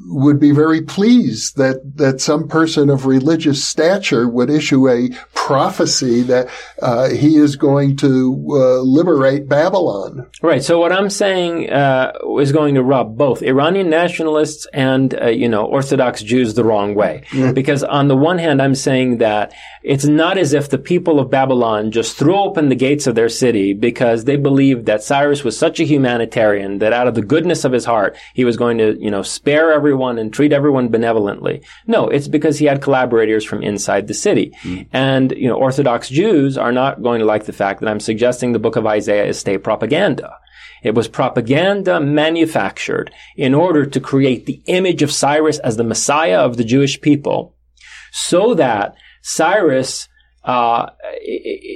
would 0.09 0.39
be 0.39 0.53
very 0.53 0.83
pleased 0.83 1.57
that, 1.57 1.81
that 1.97 2.21
some 2.21 2.49
person 2.49 2.91
of 2.91 3.07
religious 3.07 3.65
stature 3.65 4.29
would 4.29 4.51
issue 4.51 4.89
a 4.89 5.09
prophecy 5.35 6.23
that 6.23 6.49
uh, 6.83 7.09
he 7.11 7.37
is 7.37 7.57
going 7.57 7.97
to 7.97 8.47
uh, 8.51 8.81
liberate 8.81 9.49
Babylon. 9.49 10.27
Right. 10.43 10.63
So 10.63 10.79
what 10.79 10.93
I'm 10.93 11.11
saying 11.11 11.71
uh, 11.71 12.13
is 12.41 12.53
going 12.53 12.75
to 12.75 12.83
rub 12.83 13.17
both 13.17 13.43
Iranian 13.43 13.89
nationalists 13.89 14.67
and 14.73 15.15
uh, 15.21 15.27
you 15.27 15.49
know 15.49 15.67
Orthodox 15.67 16.23
Jews 16.23 16.55
the 16.55 16.65
wrong 16.65 16.95
way, 16.95 17.23
mm. 17.31 17.55
because 17.55 17.85
on 17.85 18.09
the 18.09 18.17
one 18.17 18.39
hand 18.39 18.61
I'm 18.61 18.75
saying 18.75 19.19
that 19.19 19.53
it's 19.83 20.05
not 20.05 20.37
as 20.37 20.53
if 20.53 20.69
the 20.69 20.79
people 20.79 21.21
of 21.21 21.31
Babylon 21.31 21.93
just 21.93 22.17
threw 22.17 22.37
open 22.37 22.69
the 22.69 22.75
gates 22.75 23.07
of 23.07 23.15
their 23.15 23.29
city 23.29 23.73
because 23.73 24.25
they 24.25 24.37
believed 24.37 24.87
that 24.87 25.03
Cyrus 25.03 25.45
was 25.45 25.57
such 25.57 25.79
a 25.79 25.85
humanitarian 25.85 26.79
that 26.79 26.93
out 26.93 27.07
of 27.07 27.15
the 27.15 27.23
goodness 27.23 27.65
of 27.65 27.73
his 27.73 27.85
heart 27.85 28.17
he 28.35 28.45
was 28.45 28.57
going 28.57 28.79
to 28.79 28.97
you 29.01 29.11
know 29.11 29.23
spare 29.23 29.73
everyone 29.73 29.96
everyone 29.97 30.19
and 30.19 30.33
treat 30.33 30.53
everyone 30.53 30.89
benevolently. 30.89 31.63
No, 31.87 32.09
it's 32.09 32.29
because 32.29 32.59
he 32.59 32.67
had 32.67 32.83
collaborators 32.83 33.45
from 33.45 33.63
inside 33.63 34.07
the 34.07 34.15
city. 34.15 34.53
Mm. 34.63 34.87
And, 34.93 35.33
you 35.33 35.49
know, 35.49 35.57
Orthodox 35.57 36.11
Jews 36.11 36.59
are 36.59 36.73
not 36.73 37.03
going 37.03 37.21
to 37.21 37.25
like 37.25 37.47
the 37.47 37.53
fact 37.53 37.81
that 37.81 37.89
I'm 37.89 38.01
suggesting 38.01 38.53
the 38.53 38.59
book 38.59 38.77
of 38.77 38.87
Isaiah 38.87 39.25
is 39.25 39.39
state 39.39 39.65
propaganda. 39.65 40.37
It 40.83 40.95
was 40.95 41.09
propaganda 41.09 41.99
manufactured 41.99 43.11
in 43.37 43.55
order 43.55 43.87
to 43.87 44.01
create 44.01 44.45
the 44.45 44.61
image 44.67 45.03
of 45.03 45.11
Cyrus 45.11 45.59
as 45.61 45.77
the 45.77 45.85
Messiah 45.85 46.41
of 46.41 46.59
the 46.59 46.65
Jewish 46.65 47.01
people 47.01 47.55
so 48.13 48.55
that 48.55 48.95
Cyrus 49.23 50.09
uh, 50.47 50.91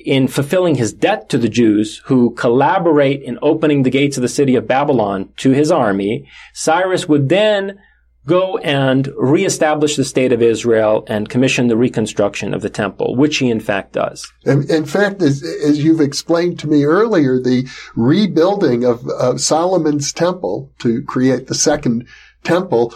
in 0.04 0.28
fulfilling 0.28 0.76
his 0.76 0.92
debt 0.92 1.28
to 1.28 1.38
the 1.38 1.48
Jews 1.48 2.00
who 2.04 2.32
collaborate 2.34 3.20
in 3.20 3.36
opening 3.42 3.82
the 3.82 3.90
gates 3.90 4.16
of 4.16 4.22
the 4.22 4.28
city 4.28 4.54
of 4.54 4.68
Babylon 4.68 5.28
to 5.38 5.50
his 5.50 5.72
army, 5.72 6.28
Cyrus 6.54 7.08
would 7.08 7.28
then 7.28 7.80
go 8.26 8.58
and 8.58 9.08
reestablish 9.16 9.96
the 9.96 10.04
state 10.04 10.32
of 10.32 10.42
Israel 10.42 11.04
and 11.06 11.28
commission 11.28 11.68
the 11.68 11.76
reconstruction 11.76 12.54
of 12.54 12.62
the 12.62 12.70
temple, 12.70 13.16
which 13.16 13.38
he 13.38 13.50
in 13.50 13.60
fact 13.60 13.92
does. 13.92 14.30
In, 14.44 14.70
in 14.70 14.84
fact, 14.84 15.22
as, 15.22 15.42
as, 15.42 15.82
you've 15.82 16.00
explained 16.00 16.58
to 16.60 16.68
me 16.68 16.84
earlier, 16.84 17.40
the 17.40 17.66
rebuilding 17.96 18.84
of, 18.84 19.08
of 19.08 19.40
Solomon's 19.40 20.12
temple 20.12 20.72
to 20.80 21.02
create 21.02 21.46
the 21.46 21.54
second 21.54 22.06
temple 22.44 22.94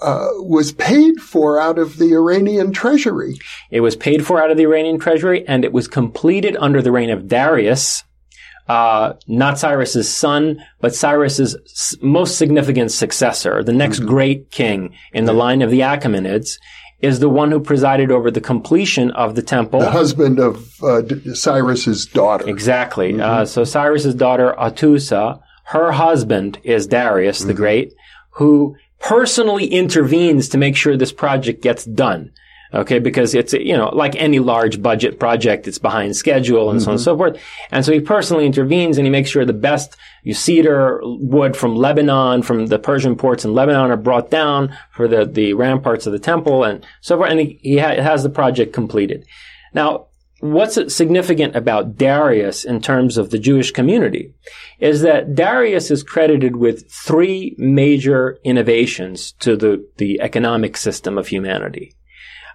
uh, 0.00 0.28
was 0.38 0.72
paid 0.72 1.20
for 1.20 1.58
out 1.60 1.78
of 1.78 1.96
the 1.96 2.12
Iranian 2.12 2.72
treasury. 2.72 3.38
It 3.70 3.80
was 3.80 3.96
paid 3.96 4.26
for 4.26 4.42
out 4.42 4.50
of 4.50 4.56
the 4.56 4.64
Iranian 4.64 4.98
treasury, 4.98 5.46
and 5.48 5.64
it 5.64 5.72
was 5.72 5.88
completed 5.88 6.56
under 6.60 6.82
the 6.82 6.92
reign 6.92 7.10
of 7.10 7.28
Darius, 7.28 8.04
uh, 8.68 9.14
not 9.26 9.58
Cyrus's 9.58 10.12
son, 10.12 10.62
but 10.80 10.94
Cyrus's 10.94 11.56
s- 11.64 11.96
most 12.02 12.36
significant 12.36 12.90
successor, 12.92 13.62
the 13.62 13.72
next 13.72 13.98
mm-hmm. 13.98 14.08
great 14.08 14.50
king 14.50 14.94
in 15.12 15.24
the 15.24 15.32
line 15.32 15.62
of 15.62 15.70
the 15.70 15.80
Achaemenids, 15.80 16.58
is 17.00 17.20
the 17.20 17.28
one 17.28 17.50
who 17.50 17.60
presided 17.60 18.10
over 18.10 18.30
the 18.30 18.40
completion 18.40 19.10
of 19.12 19.34
the 19.34 19.42
temple. 19.42 19.80
The 19.80 19.90
husband 19.90 20.38
of 20.40 20.82
uh, 20.82 21.02
Cyrus's 21.34 22.06
daughter. 22.06 22.48
Exactly. 22.48 23.12
Mm-hmm. 23.12 23.20
Uh, 23.20 23.44
so 23.44 23.64
Cyrus's 23.64 24.14
daughter 24.14 24.54
Atusa, 24.58 25.40
her 25.64 25.92
husband 25.92 26.58
is 26.64 26.86
Darius 26.86 27.40
mm-hmm. 27.40 27.48
the 27.48 27.54
Great, 27.54 27.92
who 28.30 28.76
personally 28.98 29.66
intervenes 29.66 30.48
to 30.48 30.58
make 30.58 30.74
sure 30.74 30.96
this 30.96 31.12
project 31.12 31.62
gets 31.62 31.84
done. 31.84 32.32
Okay, 32.74 32.98
because 32.98 33.34
it's, 33.34 33.52
you 33.52 33.76
know, 33.76 33.88
like 33.90 34.16
any 34.16 34.38
large 34.38 34.82
budget 34.82 35.20
project, 35.20 35.68
it's 35.68 35.78
behind 35.78 36.16
schedule 36.16 36.70
and 36.70 36.80
mm-hmm. 36.80 36.84
so 36.84 36.90
on 36.90 36.94
and 36.94 37.00
mm-hmm. 37.00 37.04
so 37.04 37.16
forth. 37.16 37.42
And 37.70 37.84
so 37.84 37.92
he 37.92 38.00
personally 38.00 38.44
intervenes 38.44 38.98
and 38.98 39.06
he 39.06 39.10
makes 39.10 39.30
sure 39.30 39.44
the 39.44 39.52
best 39.52 39.96
cedar 40.32 41.00
wood 41.04 41.56
from 41.56 41.76
Lebanon, 41.76 42.42
from 42.42 42.66
the 42.66 42.78
Persian 42.78 43.16
ports 43.16 43.44
in 43.44 43.54
Lebanon 43.54 43.90
are 43.90 43.96
brought 43.96 44.30
down 44.30 44.76
for 44.90 45.06
the, 45.06 45.24
the 45.24 45.54
ramparts 45.54 46.06
of 46.06 46.12
the 46.12 46.18
temple 46.18 46.64
and 46.64 46.84
so 47.00 47.16
forth. 47.16 47.30
And 47.30 47.40
he, 47.40 47.58
he 47.62 47.78
ha- 47.78 48.02
has 48.02 48.22
the 48.22 48.30
project 48.30 48.72
completed. 48.72 49.24
Now, 49.72 50.06
what's 50.40 50.94
significant 50.94 51.56
about 51.56 51.96
Darius 51.96 52.64
in 52.64 52.80
terms 52.80 53.16
of 53.16 53.30
the 53.30 53.38
Jewish 53.38 53.70
community 53.70 54.34
is 54.78 55.00
that 55.02 55.34
Darius 55.34 55.90
is 55.90 56.02
credited 56.02 56.56
with 56.56 56.90
three 56.90 57.54
major 57.56 58.38
innovations 58.44 59.32
to 59.40 59.56
the, 59.56 59.88
the 59.96 60.20
economic 60.20 60.76
system 60.76 61.16
of 61.16 61.28
humanity. 61.28 61.94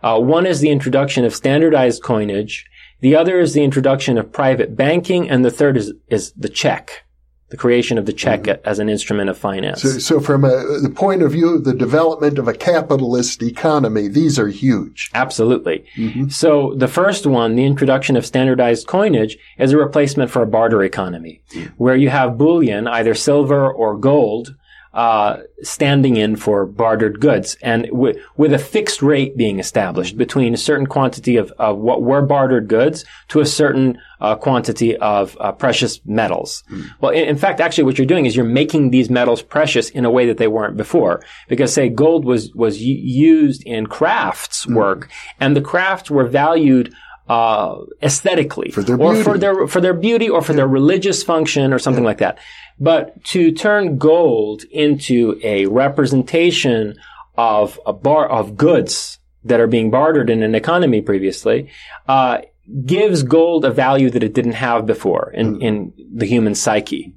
Uh, 0.03 0.19
one 0.19 0.45
is 0.45 0.59
the 0.59 0.69
introduction 0.69 1.25
of 1.25 1.35
standardized 1.35 2.03
coinage. 2.03 2.65
The 3.01 3.15
other 3.15 3.39
is 3.39 3.53
the 3.53 3.63
introduction 3.63 4.17
of 4.17 4.31
private 4.31 4.75
banking. 4.75 5.29
And 5.29 5.43
the 5.43 5.51
third 5.51 5.77
is, 5.77 5.93
is 6.09 6.31
the 6.33 6.49
check 6.49 7.03
the 7.51 7.57
creation 7.57 7.97
of 7.97 8.05
the 8.05 8.13
check 8.13 8.43
mm-hmm. 8.43 8.67
as 8.67 8.79
an 8.79 8.89
instrument 8.89 9.29
of 9.29 9.37
finance. 9.37 9.81
So, 9.81 9.89
so 9.99 10.19
from 10.19 10.45
a, 10.45 10.79
the 10.81 10.91
point 10.93 11.21
of 11.21 11.33
view 11.33 11.53
of 11.53 11.65
the 11.65 11.73
development 11.73 12.39
of 12.39 12.47
a 12.47 12.53
capitalist 12.53 13.43
economy, 13.43 14.07
these 14.07 14.39
are 14.39 14.47
huge. 14.47 15.11
Absolutely. 15.13 15.85
Mm-hmm. 15.97 16.29
So 16.29 16.73
the 16.75 16.87
first 16.87 17.27
one, 17.27 17.55
the 17.55 17.65
introduction 17.65 18.15
of 18.15 18.25
standardized 18.25 18.87
coinage, 18.87 19.37
is 19.59 19.73
a 19.73 19.77
replacement 19.77 20.31
for 20.31 20.41
a 20.41 20.47
barter 20.47 20.81
economy, 20.81 21.41
mm-hmm. 21.51 21.67
where 21.75 21.97
you 21.97 22.09
have 22.09 22.37
bullion, 22.37 22.87
either 22.87 23.13
silver 23.13 23.69
or 23.69 23.97
gold, 23.97 24.55
uh, 24.93 25.37
standing 25.61 26.17
in 26.17 26.35
for 26.35 26.65
bartered 26.65 27.19
goods 27.21 27.55
and 27.61 27.85
w- 27.85 28.19
with 28.35 28.51
a 28.51 28.59
fixed 28.59 29.01
rate 29.01 29.37
being 29.37 29.59
established 29.59 30.17
between 30.17 30.53
a 30.53 30.57
certain 30.57 30.85
quantity 30.85 31.37
of, 31.37 31.51
of 31.59 31.77
what 31.77 32.03
were 32.03 32.21
bartered 32.21 32.67
goods 32.67 33.05
to 33.29 33.39
a 33.39 33.45
certain 33.45 33.97
uh, 34.19 34.35
quantity 34.35 34.97
of 34.97 35.37
uh, 35.39 35.51
precious 35.51 36.01
metals. 36.05 36.63
Mm. 36.69 36.89
Well, 36.99 37.11
in, 37.11 37.23
in, 37.29 37.37
fact, 37.37 37.61
actually 37.61 37.85
what 37.85 37.97
you're 37.97 38.05
doing 38.05 38.25
is 38.25 38.35
you're 38.35 38.45
making 38.45 38.91
these 38.91 39.09
metals 39.09 39.41
precious 39.41 39.89
in 39.89 40.03
a 40.03 40.11
way 40.11 40.25
that 40.27 40.37
they 40.37 40.47
weren't 40.47 40.75
before. 40.75 41.23
Because 41.47 41.73
say 41.73 41.87
gold 41.87 42.25
was, 42.25 42.53
was 42.53 42.75
y- 42.75 42.83
used 42.83 43.63
in 43.63 43.87
crafts 43.87 44.65
mm. 44.65 44.75
work 44.75 45.09
and 45.39 45.55
the 45.55 45.61
crafts 45.61 46.11
were 46.11 46.27
valued 46.27 46.93
uh, 47.31 47.85
aesthetically, 48.03 48.71
for 48.71 48.83
their 48.83 48.99
or 48.99 49.15
for 49.23 49.37
their 49.37 49.65
for 49.67 49.79
their 49.79 49.93
beauty, 49.93 50.29
or 50.29 50.41
for 50.41 50.51
yeah. 50.51 50.57
their 50.57 50.67
religious 50.67 51.23
function, 51.23 51.71
or 51.71 51.79
something 51.79 52.03
yeah. 52.03 52.11
like 52.11 52.17
that. 52.17 52.39
But 52.77 53.23
to 53.31 53.53
turn 53.53 53.97
gold 53.97 54.63
into 54.65 55.39
a 55.41 55.65
representation 55.67 56.95
of 57.37 57.79
a 57.85 57.93
bar 57.93 58.27
of 58.29 58.57
goods 58.57 59.19
that 59.45 59.61
are 59.61 59.67
being 59.67 59.89
bartered 59.89 60.29
in 60.29 60.43
an 60.43 60.55
economy 60.55 61.01
previously, 61.01 61.69
uh, 62.07 62.39
gives 62.85 63.23
gold 63.23 63.63
a 63.65 63.71
value 63.71 64.09
that 64.09 64.23
it 64.23 64.33
didn't 64.33 64.51
have 64.67 64.85
before 64.85 65.31
in, 65.33 65.55
mm. 65.55 65.61
in 65.61 65.93
the 66.13 66.25
human 66.25 66.53
psyche. 66.53 67.13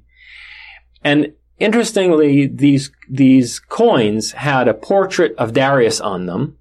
And 1.03 1.33
interestingly, 1.59 2.47
these, 2.47 2.91
these 3.09 3.59
coins 3.59 4.31
had 4.31 4.67
a 4.67 4.73
portrait 4.73 5.35
of 5.37 5.53
Darius 5.53 5.99
on 6.01 6.25
them. 6.25 6.57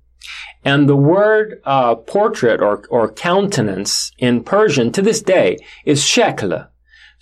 And 0.65 0.89
the 0.89 0.97
word 0.97 1.61
uh, 1.65 1.95
portrait 1.97 2.63
or, 2.63 2.85
or 2.89 3.13
countenance 3.13 4.11
in 4.19 4.43
Persian 4.43 4.93
to 4.93 5.03
this 5.03 5.21
day 5.21 5.59
is 5.85 6.03
shekel, 6.03 6.67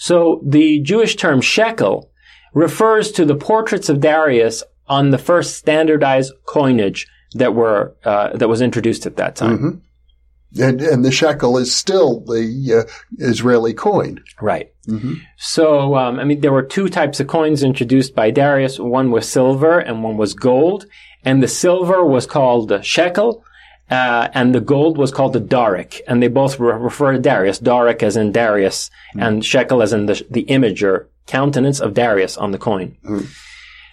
so 0.02 0.40
the 0.44 0.80
Jewish 0.80 1.14
term 1.14 1.40
shekel 1.40 2.10
refers 2.54 3.12
to 3.12 3.24
the 3.24 3.36
portraits 3.36 3.88
of 3.88 4.00
Darius 4.00 4.64
on 4.88 5.10
the 5.10 5.18
first 5.18 5.56
standardized 5.56 6.32
coinage 6.44 7.06
that 7.34 7.54
were 7.54 7.94
uh, 8.04 8.36
that 8.36 8.48
was 8.48 8.60
introduced 8.60 9.06
at 9.06 9.16
that 9.16 9.36
time. 9.36 9.58
Mm-hmm. 9.58 10.62
And, 10.62 10.82
and, 10.82 11.04
the 11.04 11.12
shekel 11.12 11.56
is 11.56 11.74
still 11.74 12.20
the 12.24 12.84
uh, 12.84 12.90
Israeli 13.18 13.72
coin. 13.72 14.22
Right. 14.40 14.70
Mm-hmm. 14.86 15.14
So, 15.38 15.96
um, 15.96 16.18
I 16.18 16.24
mean, 16.24 16.40
there 16.40 16.52
were 16.52 16.64
two 16.64 16.90
types 16.90 17.20
of 17.20 17.28
coins 17.28 17.62
introduced 17.62 18.14
by 18.14 18.30
Darius. 18.30 18.78
One 18.78 19.10
was 19.12 19.26
silver 19.26 19.78
and 19.78 20.02
one 20.02 20.18
was 20.18 20.34
gold. 20.34 20.84
And 21.24 21.42
the 21.42 21.48
silver 21.48 22.04
was 22.04 22.26
called 22.26 22.68
the 22.68 22.82
shekel 22.82 23.44
uh, 23.92 24.28
and 24.32 24.54
the 24.54 24.60
gold 24.60 24.96
was 24.96 25.12
called 25.12 25.34
the 25.34 25.40
Daric, 25.40 26.00
and 26.08 26.22
they 26.22 26.28
both 26.28 26.58
re- 26.58 26.74
refer 26.74 27.12
to 27.12 27.18
Darius, 27.18 27.60
Daric 27.60 28.02
as 28.02 28.16
in 28.16 28.32
Darius, 28.32 28.90
mm. 29.14 29.22
and 29.22 29.44
shekel 29.44 29.82
as 29.82 29.92
in 29.92 30.06
the, 30.06 30.24
the 30.30 30.42
image 30.42 30.82
or 30.82 31.10
countenance 31.26 31.78
of 31.78 31.92
Darius 31.92 32.38
on 32.38 32.52
the 32.52 32.58
coin. 32.58 32.96
Mm. 33.04 33.30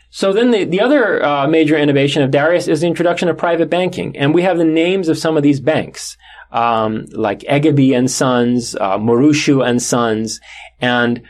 So 0.10 0.32
then 0.32 0.52
the, 0.52 0.64
the 0.64 0.80
other 0.80 1.24
uh, 1.24 1.48
major 1.48 1.78
innovation 1.78 2.24
of 2.24 2.32
Darius 2.32 2.70
is 2.70 2.80
the 2.80 2.88
introduction 2.88 3.28
of 3.28 3.38
private 3.38 3.70
banking, 3.70 4.16
and 4.16 4.34
we 4.34 4.44
have 4.44 4.58
the 4.58 4.64
names 4.64 5.10
of 5.10 5.18
some 5.18 5.36
of 5.36 5.44
these 5.44 5.60
banks, 5.60 6.16
um, 6.54 7.06
like 7.12 7.40
Egibi 7.42 7.96
and 7.96 8.10
Sons, 8.10 8.76
uh, 8.76 8.98
Murashu 8.98 9.68
and 9.68 9.82
Sons, 9.82 10.40
and 10.80 11.24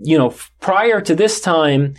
you 0.00 0.16
know, 0.16 0.34
prior 0.60 1.02
to 1.02 1.14
this 1.14 1.42
time, 1.42 1.94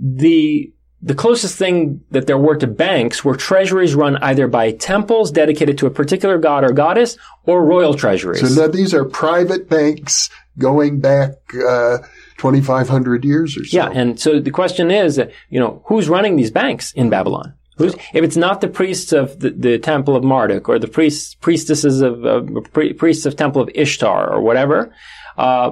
the 0.00 0.72
the 1.00 1.14
closest 1.14 1.56
thing 1.56 2.00
that 2.10 2.26
there 2.26 2.38
were 2.38 2.56
to 2.56 2.66
banks 2.66 3.24
were 3.24 3.36
treasuries 3.36 3.94
run 3.94 4.16
either 4.16 4.48
by 4.48 4.72
temples 4.72 5.30
dedicated 5.30 5.78
to 5.78 5.86
a 5.86 5.90
particular 5.90 6.38
god 6.38 6.64
or 6.64 6.72
goddess 6.72 7.16
or 7.44 7.64
royal 7.64 7.94
treasuries. 7.94 8.40
So 8.40 8.62
now 8.62 8.68
these 8.68 8.92
are 8.92 9.04
private 9.04 9.68
banks 9.68 10.28
going 10.58 10.98
back 10.98 11.30
uh, 11.54 11.98
2,500 12.38 13.24
years 13.24 13.56
or 13.56 13.64
so. 13.64 13.76
Yeah, 13.76 13.90
and 13.92 14.18
so 14.18 14.40
the 14.40 14.50
question 14.50 14.90
is, 14.90 15.20
you 15.50 15.60
know, 15.60 15.82
who's 15.86 16.08
running 16.08 16.36
these 16.36 16.50
banks 16.50 16.92
in 16.92 17.10
Babylon? 17.10 17.54
Who's, 17.76 17.94
if 17.94 18.24
it's 18.24 18.36
not 18.36 18.60
the 18.60 18.66
priests 18.66 19.12
of 19.12 19.38
the, 19.38 19.50
the 19.50 19.78
temple 19.78 20.16
of 20.16 20.24
Marduk 20.24 20.68
or 20.68 20.80
the 20.80 20.88
priests, 20.88 21.34
priestesses 21.36 22.00
of 22.00 22.26
uh, 22.26 22.42
pri- 22.72 22.92
priests 22.92 23.24
of 23.24 23.36
temple 23.36 23.62
of 23.62 23.70
Ishtar 23.72 24.32
or 24.32 24.40
whatever, 24.40 24.92
uh, 25.36 25.70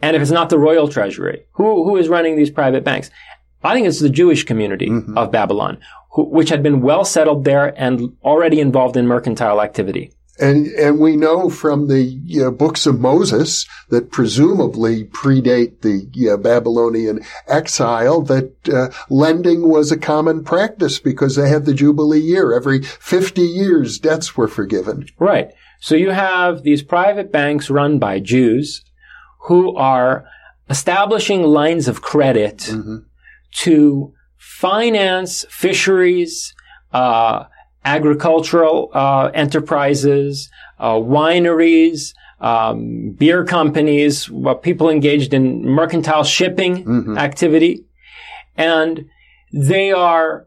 and 0.00 0.16
if 0.16 0.22
it's 0.22 0.30
not 0.30 0.48
the 0.48 0.58
royal 0.58 0.88
treasury, 0.88 1.44
who 1.52 1.84
who 1.84 1.96
is 1.96 2.08
running 2.08 2.36
these 2.36 2.50
private 2.50 2.82
banks? 2.82 3.10
I 3.64 3.74
think 3.74 3.86
it's 3.86 4.00
the 4.00 4.10
Jewish 4.10 4.44
community 4.44 4.88
mm-hmm. 4.88 5.16
of 5.16 5.32
Babylon, 5.32 5.78
who, 6.12 6.24
which 6.24 6.50
had 6.50 6.62
been 6.62 6.82
well 6.82 7.04
settled 7.04 7.44
there 7.44 7.74
and 7.80 8.14
already 8.22 8.60
involved 8.60 8.96
in 8.96 9.06
mercantile 9.06 9.62
activity. 9.62 10.12
And, 10.38 10.66
and 10.66 10.98
we 10.98 11.16
know 11.16 11.48
from 11.48 11.86
the 11.86 12.02
you 12.02 12.42
know, 12.42 12.50
books 12.50 12.86
of 12.86 12.98
Moses 13.00 13.66
that 13.90 14.10
presumably 14.10 15.04
predate 15.04 15.82
the 15.82 16.08
you 16.12 16.30
know, 16.30 16.36
Babylonian 16.36 17.20
exile 17.46 18.20
that 18.22 18.52
uh, 18.68 18.88
lending 19.08 19.68
was 19.68 19.92
a 19.92 19.98
common 19.98 20.42
practice 20.42 20.98
because 20.98 21.36
they 21.36 21.48
had 21.48 21.66
the 21.66 21.74
Jubilee 21.74 22.18
year. 22.18 22.52
Every 22.52 22.82
50 22.82 23.42
years, 23.42 23.98
debts 23.98 24.36
were 24.36 24.48
forgiven. 24.48 25.06
Right. 25.18 25.52
So 25.80 25.94
you 25.94 26.10
have 26.10 26.64
these 26.64 26.82
private 26.82 27.30
banks 27.30 27.70
run 27.70 28.00
by 28.00 28.18
Jews 28.18 28.84
who 29.42 29.76
are 29.76 30.26
establishing 30.68 31.42
lines 31.42 31.86
of 31.86 32.02
credit 32.02 32.58
mm-hmm 32.58 32.96
to 33.54 34.12
finance, 34.36 35.44
fisheries, 35.48 36.54
uh, 36.92 37.44
agricultural 37.84 38.90
uh, 38.94 39.30
enterprises, 39.34 40.50
uh, 40.78 40.94
wineries, 40.94 42.14
um, 42.40 43.10
beer 43.18 43.44
companies, 43.44 44.30
people 44.62 44.90
engaged 44.90 45.32
in 45.32 45.64
mercantile 45.64 46.24
shipping 46.24 46.84
mm-hmm. 46.84 47.18
activity, 47.18 47.84
and 48.56 49.06
they 49.52 49.92
are 49.92 50.46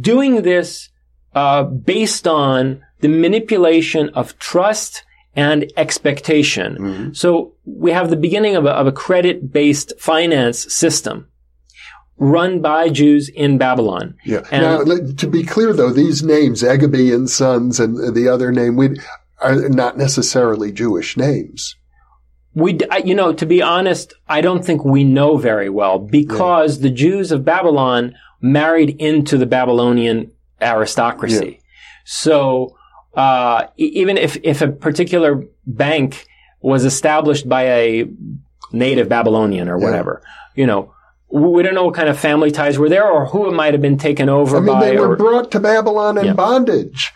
doing 0.00 0.42
this 0.42 0.88
uh, 1.34 1.62
based 1.62 2.26
on 2.26 2.82
the 3.00 3.08
manipulation 3.08 4.08
of 4.10 4.38
trust 4.38 5.04
and 5.36 5.70
expectation. 5.76 6.76
Mm-hmm. 6.76 7.12
So 7.12 7.54
we 7.64 7.92
have 7.92 8.10
the 8.10 8.16
beginning 8.16 8.56
of 8.56 8.66
a, 8.66 8.70
of 8.70 8.86
a 8.86 8.92
credit-based 8.92 9.92
finance 9.98 10.72
system 10.72 11.29
run 12.20 12.60
by 12.60 12.90
Jews 12.90 13.30
in 13.30 13.58
Babylon. 13.58 14.14
Yeah. 14.24 14.42
And 14.52 14.62
now, 14.62 15.12
to 15.16 15.26
be 15.26 15.42
clear, 15.42 15.72
though, 15.72 15.90
these 15.90 16.22
names, 16.22 16.62
Egibi 16.62 17.12
and 17.12 17.28
Sons 17.28 17.80
and 17.80 18.14
the 18.14 18.28
other 18.28 18.52
name, 18.52 18.76
we 18.76 19.00
are 19.40 19.68
not 19.70 19.96
necessarily 19.96 20.70
Jewish 20.70 21.16
names. 21.16 21.74
We, 22.54 22.78
you 23.04 23.14
know, 23.14 23.32
to 23.32 23.46
be 23.46 23.62
honest, 23.62 24.12
I 24.28 24.42
don't 24.42 24.64
think 24.64 24.84
we 24.84 25.02
know 25.02 25.38
very 25.38 25.70
well 25.70 25.98
because 25.98 26.76
yeah. 26.76 26.82
the 26.82 26.90
Jews 26.90 27.32
of 27.32 27.44
Babylon 27.44 28.14
married 28.42 29.00
into 29.00 29.38
the 29.38 29.46
Babylonian 29.46 30.30
aristocracy. 30.60 31.52
Yeah. 31.52 31.66
So, 32.04 32.76
uh, 33.14 33.68
even 33.76 34.18
if, 34.18 34.36
if 34.42 34.60
a 34.60 34.68
particular 34.68 35.44
bank 35.66 36.26
was 36.60 36.84
established 36.84 37.48
by 37.48 37.62
a 37.62 38.04
native 38.72 39.08
Babylonian 39.08 39.68
or 39.68 39.78
whatever, 39.78 40.22
yeah. 40.22 40.60
you 40.60 40.66
know, 40.66 40.92
we 41.32 41.62
don't 41.62 41.74
know 41.74 41.84
what 41.84 41.94
kind 41.94 42.08
of 42.08 42.18
family 42.18 42.50
ties 42.50 42.78
were 42.78 42.88
there 42.88 43.08
or 43.08 43.26
who 43.26 43.48
it 43.48 43.52
might 43.52 43.74
have 43.74 43.80
been 43.80 43.98
taken 43.98 44.28
over 44.28 44.56
I 44.56 44.60
mean, 44.60 44.74
by. 44.74 44.90
They 44.90 44.96
were 44.96 45.12
or, 45.12 45.16
brought 45.16 45.50
to 45.52 45.60
Babylon 45.60 46.18
in 46.18 46.26
yeah. 46.26 46.32
bondage. 46.32 47.12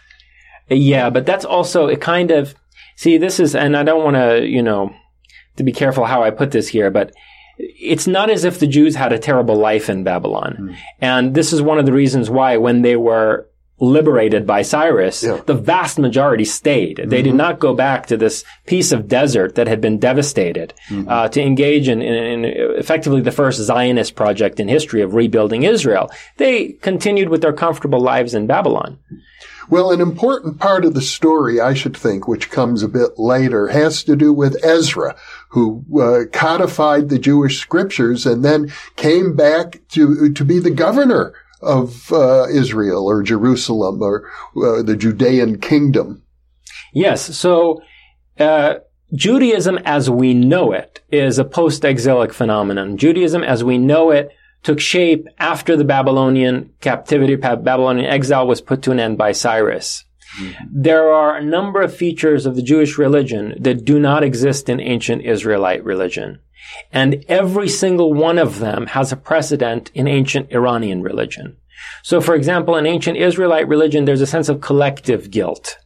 Yeah, 0.71 1.11
but 1.11 1.27
that's 1.27 1.45
also 1.45 1.89
a 1.89 1.97
kind 1.97 2.31
of, 2.31 2.55
see, 2.97 3.19
this 3.19 3.39
is, 3.41 3.55
and 3.55 3.77
I 3.77 3.83
don't 3.83 4.05
want 4.05 4.17
to, 4.17 4.47
you 4.47 4.63
know, 4.63 4.95
to 5.57 5.63
be 5.63 5.73
careful 5.73 6.05
how 6.05 6.23
I 6.23 6.31
put 6.31 6.53
this 6.53 6.69
here, 6.69 6.91
but 6.91 7.13
it's 7.59 8.07
not 8.07 8.31
as 8.31 8.45
if 8.45 8.59
the 8.59 8.67
Jews 8.67 8.97
had 8.97 9.13
a 9.13 9.19
terrible 9.19 9.57
life 9.57 9.89
in 9.89 10.05
Babylon. 10.05 10.57
Mm. 10.59 10.77
And 11.01 11.35
this 11.35 11.53
is 11.53 11.63
one 11.63 11.79
of 11.79 11.87
the 11.87 11.93
reasons 11.93 12.31
why 12.31 12.57
when 12.57 12.83
they 12.83 12.97
were 12.97 13.49
liberated 13.81 14.47
by 14.47 14.63
Cyrus, 14.63 15.23
yeah. 15.23 15.41
the 15.47 15.55
vast 15.55 15.99
majority 15.99 16.45
stayed. 16.45 16.97
They 16.97 17.19
mm-hmm. 17.19 17.25
did 17.25 17.35
not 17.35 17.59
go 17.59 17.75
back 17.75 18.07
to 18.07 18.17
this 18.17 18.45
piece 18.67 18.93
of 18.93 19.09
desert 19.09 19.57
that 19.57 19.67
had 19.67 19.81
been 19.81 19.99
devastated 19.99 20.75
mm-hmm. 20.89 21.09
uh, 21.09 21.29
to 21.29 21.43
engage 21.43 21.89
in, 21.89 22.01
in, 22.01 22.45
in, 22.45 22.45
effectively 22.79 23.21
the 23.21 23.33
first 23.33 23.61
Zionist 23.61 24.15
project 24.15 24.61
in 24.61 24.69
history 24.69 25.03
of 25.03 25.15
rebuilding 25.15 25.65
Israel. 25.65 26.11
They 26.37 26.73
continued 26.73 27.29
with 27.29 27.43
their 27.43 27.53
comfortable 27.53 28.01
lives 28.01 28.35
in 28.35 28.47
Babylon. 28.47 28.99
Well, 29.71 29.93
an 29.93 30.01
important 30.01 30.61
part 30.61 30.85
of 30.85 30.95
the 30.95 31.01
story, 31.01 31.61
I 31.61 31.75
should 31.75 31.97
think, 31.97 32.29
which 32.29 32.51
comes 32.51 32.83
a 32.83 32.89
bit 32.89 33.19
later, 33.19 33.69
has 33.69 34.05
to 34.05 34.15
do 34.15 34.33
with 34.33 34.63
Ezra, 34.63 35.17
who 35.49 35.85
uh, 35.99 36.27
codified 36.33 37.09
the 37.09 37.19
Jewish 37.19 37.61
scriptures 37.61 38.27
and 38.27 38.45
then 38.45 38.71
came 38.97 39.35
back 39.35 39.81
to 39.91 40.33
to 40.33 40.45
be 40.45 40.59
the 40.59 40.71
governor 40.71 41.35
of 41.65 42.13
uh, 42.13 42.47
Israel 42.49 43.07
or 43.07 43.23
Jerusalem 43.23 44.03
or 44.03 44.31
uh, 44.57 44.83
the 44.83 44.97
Judean 44.97 45.61
kingdom. 45.61 46.23
Yes. 46.93 47.37
So, 47.37 47.83
uh, 48.39 48.77
Judaism 49.15 49.79
as 49.85 50.11
we 50.11 50.35
know 50.35 50.73
it 50.73 51.01
is 51.11 51.39
a 51.39 51.45
post-exilic 51.45 52.33
phenomenon. 52.33 52.97
Judaism 52.97 53.45
as 53.45 53.63
we 53.63 53.79
know 53.79 54.11
it 54.11 54.31
took 54.63 54.81
shape 54.81 55.27
after 55.39 55.77
the 55.77 55.85
Babylonian 55.85 56.73
captivity, 56.81 57.37
Babylonian 57.37 58.07
exile 58.07 58.47
was 58.47 58.61
put 58.61 58.83
to 58.83 58.91
an 58.91 58.99
end 58.99 59.19
by 59.19 59.33
Cyrus. 59.33 60.05
Mm-hmm. 60.41 60.65
There 60.73 61.13
are 61.13 61.37
a 61.37 61.45
number 61.45 61.81
of 61.83 61.95
features 61.95 62.47
of 62.47 62.57
the 62.57 62.63
Jewish 62.63 62.99
religion 62.99 63.55
that 63.61 63.85
do 63.85 64.01
not 64.01 64.25
exist 64.25 64.69
in 64.69 64.81
ancient 64.81 65.23
Israelite 65.23 65.85
religion. 65.85 66.41
And 66.93 67.25
every 67.29 67.69
single 67.69 68.13
one 68.13 68.39
of 68.39 68.59
them 68.59 68.87
has 68.89 69.13
a 69.13 69.17
precedent 69.17 69.91
in 69.95 70.07
ancient 70.07 70.53
Iranian 70.53 71.03
religion. 71.03 71.57
So, 72.03 72.21
for 72.21 72.35
example, 72.35 72.77
in 72.77 72.87
ancient 72.87 73.17
Israelite 73.17 73.69
religion, 73.69 74.05
there's 74.05 74.21
a 74.21 74.27
sense 74.27 74.49
of 74.49 74.61
collective 74.61 75.31
guilt. 75.31 75.79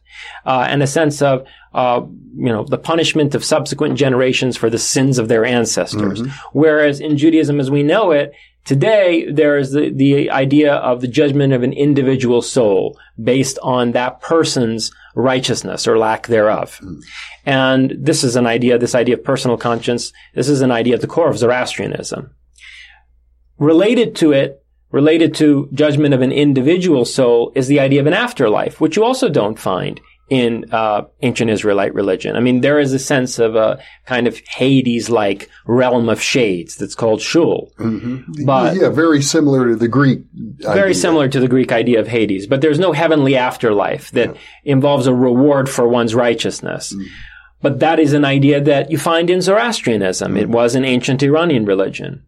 Uh, 0.45 0.65
and 0.67 0.83
a 0.83 0.87
sense 0.87 1.21
of, 1.21 1.45
uh, 1.73 2.01
you 2.35 2.51
know, 2.51 2.65
the 2.65 2.77
punishment 2.77 3.35
of 3.35 3.43
subsequent 3.43 3.97
generations 3.97 4.57
for 4.57 4.69
the 4.69 4.77
sins 4.77 5.17
of 5.17 5.27
their 5.27 5.45
ancestors. 5.45 6.21
Mm-hmm. 6.21 6.57
Whereas 6.57 6.99
in 6.99 7.17
Judaism 7.17 7.59
as 7.59 7.71
we 7.71 7.83
know 7.83 8.11
it, 8.11 8.33
Today, 8.65 9.29
there 9.31 9.57
is 9.57 9.71
the, 9.71 9.89
the 9.89 10.29
idea 10.29 10.75
of 10.75 11.01
the 11.01 11.07
judgment 11.07 11.53
of 11.53 11.63
an 11.63 11.73
individual 11.73 12.41
soul 12.41 12.99
based 13.21 13.57
on 13.63 13.93
that 13.93 14.21
person's 14.21 14.91
righteousness 15.15 15.87
or 15.87 15.97
lack 15.97 16.27
thereof. 16.27 16.79
Mm. 16.83 17.01
And 17.45 17.93
this 17.97 18.23
is 18.23 18.35
an 18.35 18.45
idea, 18.45 18.77
this 18.77 18.95
idea 18.95 19.15
of 19.15 19.23
personal 19.23 19.57
conscience, 19.57 20.13
this 20.35 20.49
is 20.49 20.61
an 20.61 20.71
idea 20.71 20.95
at 20.95 21.01
the 21.01 21.07
core 21.07 21.29
of 21.29 21.37
Zoroastrianism. 21.37 22.29
Related 23.57 24.15
to 24.17 24.31
it, 24.31 24.63
related 24.91 25.33
to 25.35 25.69
judgment 25.73 26.13
of 26.13 26.21
an 26.21 26.31
individual 26.31 27.05
soul 27.05 27.51
is 27.55 27.67
the 27.67 27.79
idea 27.79 27.99
of 27.99 28.07
an 28.07 28.13
afterlife, 28.13 28.79
which 28.79 28.95
you 28.95 29.03
also 29.03 29.29
don't 29.29 29.59
find 29.59 29.99
in 30.29 30.71
uh, 30.71 31.03
ancient 31.21 31.49
Israelite 31.49 31.93
religion. 31.93 32.35
I 32.35 32.39
mean, 32.39 32.61
there 32.61 32.79
is 32.79 32.93
a 32.93 32.99
sense 32.99 33.39
of 33.39 33.55
a 33.55 33.81
kind 34.05 34.27
of 34.27 34.39
Hades-like 34.47 35.49
realm 35.65 36.07
of 36.07 36.21
shades 36.21 36.75
that's 36.75 36.95
called 36.95 37.21
Sheol. 37.21 37.71
Mm-hmm. 37.79 38.45
But 38.45 38.77
yeah, 38.77 38.89
very 38.89 39.21
similar 39.21 39.67
to 39.67 39.75
the 39.75 39.87
Greek. 39.87 40.21
Very 40.59 40.91
idea. 40.91 40.93
similar 40.95 41.27
to 41.29 41.39
the 41.39 41.47
Greek 41.47 41.71
idea 41.71 41.99
of 41.99 42.07
Hades, 42.07 42.47
but 42.47 42.61
there's 42.61 42.79
no 42.79 42.91
heavenly 42.91 43.35
afterlife 43.35 44.11
that 44.11 44.35
yeah. 44.35 44.41
involves 44.63 45.07
a 45.07 45.13
reward 45.13 45.69
for 45.69 45.87
one's 45.87 46.13
righteousness. 46.13 46.93
Mm. 46.93 47.05
But 47.61 47.79
that 47.79 47.99
is 47.99 48.13
an 48.13 48.23
idea 48.23 48.61
that 48.61 48.91
you 48.91 48.97
find 48.97 49.29
in 49.29 49.41
Zoroastrianism. 49.41 50.33
Mm. 50.33 50.41
It 50.41 50.49
was 50.49 50.75
an 50.75 50.85
ancient 50.85 51.23
Iranian 51.23 51.65
religion. 51.65 52.23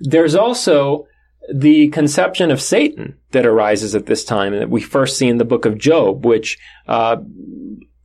There's 0.00 0.34
also 0.34 1.06
the 1.52 1.88
conception 1.88 2.50
of 2.50 2.60
Satan 2.60 3.16
that 3.32 3.46
arises 3.46 3.94
at 3.94 4.06
this 4.06 4.24
time 4.24 4.52
and 4.52 4.62
that 4.62 4.70
we 4.70 4.80
first 4.80 5.16
see 5.16 5.28
in 5.28 5.38
the 5.38 5.44
book 5.44 5.64
of 5.64 5.78
Job, 5.78 6.24
which 6.24 6.58
uh, 6.88 7.16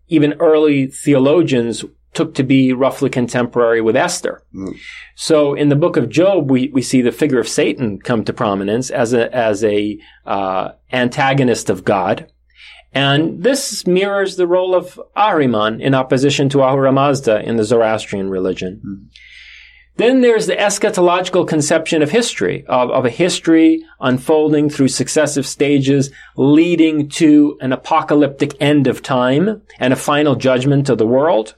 even 0.08 0.34
early 0.34 0.88
theologians 0.88 1.84
took 2.14 2.36
to 2.36 2.44
be 2.44 2.74
roughly 2.74 3.10
contemporary 3.10 3.82
with 3.82 3.96
Esther. 3.96 4.44
Mm. 4.54 4.78
So 5.16 5.54
in 5.54 5.70
the 5.70 5.76
book 5.76 5.96
of 5.96 6.10
Job, 6.10 6.52
we, 6.52 6.70
we 6.70 6.82
see 6.82 7.02
the 7.02 7.12
figure 7.12 7.40
of 7.40 7.48
Satan 7.48 8.00
come 8.00 8.26
to 8.26 8.34
prominence 8.34 8.90
as 8.90 9.14
a, 9.14 9.34
as 9.34 9.64
a 9.64 9.98
uh, 10.26 10.72
antagonist 10.92 11.70
of 11.70 11.86
God. 11.86 12.30
And 12.94 13.42
this 13.42 13.88
mirrors 13.88 14.36
the 14.36 14.48
role 14.48 14.76
of 14.76 15.00
Ahriman 15.16 15.80
in 15.80 15.96
opposition 15.96 16.50
to 16.50 16.62
Ahura 16.62 16.92
Mazda 16.92 17.42
in 17.44 17.56
the 17.56 17.64
Zoroastrian 17.64 18.30
religion. 18.30 18.82
Mm. 18.86 19.18
Then 19.98 20.22
there's 20.22 20.48
the 20.48 20.56
eschatological 20.56 21.48
conception 21.48 22.02
of 22.02 22.12
history, 22.12 22.66
of, 22.68 22.90
of, 22.90 23.06
a 23.06 23.10
history 23.10 23.84
unfolding 24.00 24.70
through 24.70 24.88
successive 24.88 25.46
stages, 25.46 26.12
leading 26.38 27.10
to 27.10 27.58
an 27.60 27.74
apocalyptic 27.74 28.56
end 28.62 28.88
of 28.88 29.04
time 29.04 29.62
and 29.80 29.92
a 29.92 29.98
final 29.98 30.36
judgment 30.36 30.90
of 30.90 30.98
the 30.98 31.06
world, 31.06 31.56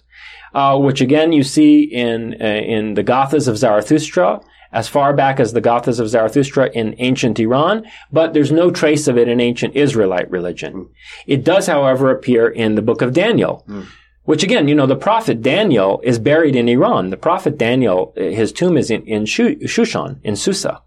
uh, 0.54 0.78
which 0.78 1.00
again 1.00 1.32
you 1.32 1.44
see 1.44 1.84
in 1.84 2.36
uh, 2.42 2.46
in 2.46 2.96
the 2.96 3.04
Gathas 3.04 3.48
of 3.48 3.58
Zarathustra, 3.58 4.42
as 4.72 4.88
far 4.88 5.14
back 5.14 5.40
as 5.40 5.54
the 5.54 5.62
Gathas 5.62 6.00
of 6.00 6.10
Zarathustra 6.10 6.72
in 6.74 6.96
ancient 6.98 7.40
Iran, 7.40 7.86
but 8.12 8.34
there's 8.34 8.52
no 8.52 8.72
trace 8.72 9.08
of 9.08 9.18
it 9.18 9.28
in 9.28 9.40
ancient 9.40 9.76
Israelite 9.76 10.30
religion. 10.32 10.74
Mm. 10.74 10.90
It 11.28 11.44
does, 11.44 11.68
however, 11.68 12.10
appear 12.10 12.48
in 12.48 12.74
the 12.74 12.82
book 12.82 13.04
of 13.04 13.14
Daniel. 13.14 13.64
Mm 13.70 13.88
which 14.26 14.44
again, 14.44 14.68
you 14.68 14.76
know, 14.76 14.86
the 14.86 14.96
prophet 14.96 15.42
Daniel 15.42 16.02
is 16.04 16.20
buried 16.20 16.56
in 16.56 16.70
Iran. 16.70 17.10
The 17.10 17.18
prophet 17.18 17.58
Daniel, 17.58 18.14
his 18.16 18.52
tomb 18.52 18.78
is 18.78 18.90
in, 18.90 19.04
in 19.04 19.24
Shushan, 19.26 20.20
in 20.24 20.36
Susa. 20.36 20.82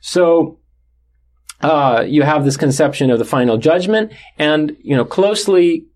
So, 0.00 0.58
uh, 1.60 2.04
you 2.06 2.22
have 2.22 2.44
this 2.44 2.56
conception 2.56 3.10
of 3.10 3.18
the 3.18 3.24
final 3.24 3.56
judgment 3.56 4.12
and, 4.38 4.76
you 4.82 4.94
know, 4.94 5.04
closely 5.04 5.86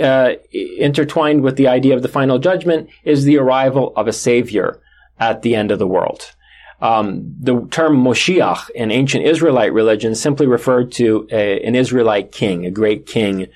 uh, 0.00 0.32
intertwined 0.52 1.42
with 1.42 1.56
the 1.56 1.68
idea 1.68 1.94
of 1.94 2.02
the 2.02 2.08
final 2.08 2.38
judgment 2.38 2.88
is 3.04 3.24
the 3.24 3.38
arrival 3.38 3.92
of 3.96 4.06
a 4.06 4.12
savior 4.12 4.80
at 5.18 5.42
the 5.42 5.54
end 5.54 5.70
of 5.70 5.78
the 5.78 5.86
world. 5.86 6.34
Um, 6.80 7.34
the 7.40 7.66
term 7.70 7.96
Moshiach 8.04 8.70
in 8.70 8.90
ancient 8.90 9.24
Israelite 9.24 9.72
religion 9.72 10.14
simply 10.14 10.46
referred 10.46 10.92
to 10.92 11.26
a, 11.30 11.60
an 11.62 11.74
Israelite 11.74 12.32
king, 12.32 12.66
a 12.66 12.70
great 12.70 13.06
king 13.06 13.46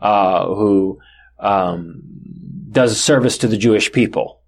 uh, 0.00 0.46
who 0.46 0.98
um, 1.40 2.02
does 2.70 3.00
service 3.00 3.38
to 3.38 3.48
the 3.48 3.56
Jewish 3.56 3.90
people. 3.92 4.40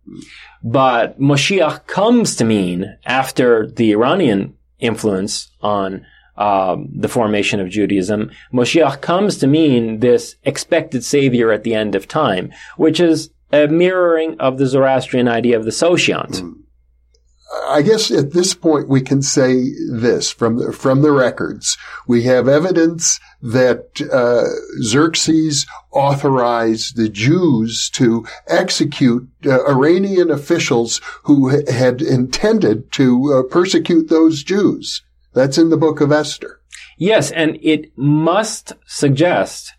But 0.63 1.21
Moshiach 1.21 1.87
comes 1.87 2.37
to 2.37 2.45
mean, 2.45 2.97
after 3.05 3.67
the 3.69 3.93
Iranian 3.93 4.57
influence 4.79 5.51
on 5.61 6.07
um, 6.37 6.89
the 6.95 7.09
formation 7.09 7.61
of 7.61 7.69
Judaism, 7.69 8.31
Moshiach 8.53 9.01
comes 9.01 9.39
to 9.39 9.47
mean 9.47 10.01
this 10.01 10.37
expected 10.45 11.05
savior 11.05 11.53
at 11.53 11.63
the 11.65 11.75
end 11.75 11.95
of 11.95 12.09
time, 12.09 12.53
which 12.77 13.01
is 13.01 13.31
a 13.53 13.67
mirroring 13.69 14.39
of 14.41 14.59
the 14.59 14.67
Zoroastrian 14.67 15.29
idea 15.29 15.59
of 15.59 15.65
the 15.65 15.71
Saoshyant. 15.71 16.41
Mm. 16.41 16.62
I 17.69 17.83
guess 17.83 18.11
at 18.11 18.33
this 18.33 18.55
point 18.55 18.89
we 18.89 19.01
can 19.01 19.21
say 19.23 19.73
this 19.91 20.31
from 20.31 20.57
the, 20.57 20.73
from 20.73 21.03
the 21.03 21.13
records. 21.13 21.77
We 22.07 22.23
have 22.23 22.49
evidence 22.49 23.21
that 23.43 24.01
uh, 24.13 24.45
Xerxes 24.83 25.67
authorized 25.91 26.97
the 26.97 27.09
Jews 27.09 27.91
to 27.91 28.27
execute 28.47 29.29
uh, 29.45 29.65
Iranian 29.67 30.31
officials 30.31 31.01
who 31.25 31.49
had 31.49 32.01
intended 32.01 32.91
to 32.93 33.33
uh, 33.33 33.43
persecute 33.53 34.09
those 34.09 34.43
Jews. 34.43 35.03
That's 35.35 35.59
in 35.59 35.71
the 35.71 35.77
book 35.77 36.01
of 36.01 36.13
Esther. 36.13 36.61
Yes, 36.97 37.31
and 37.31 37.59
it 37.63 37.97
must 37.97 38.73
suggest 38.87 39.73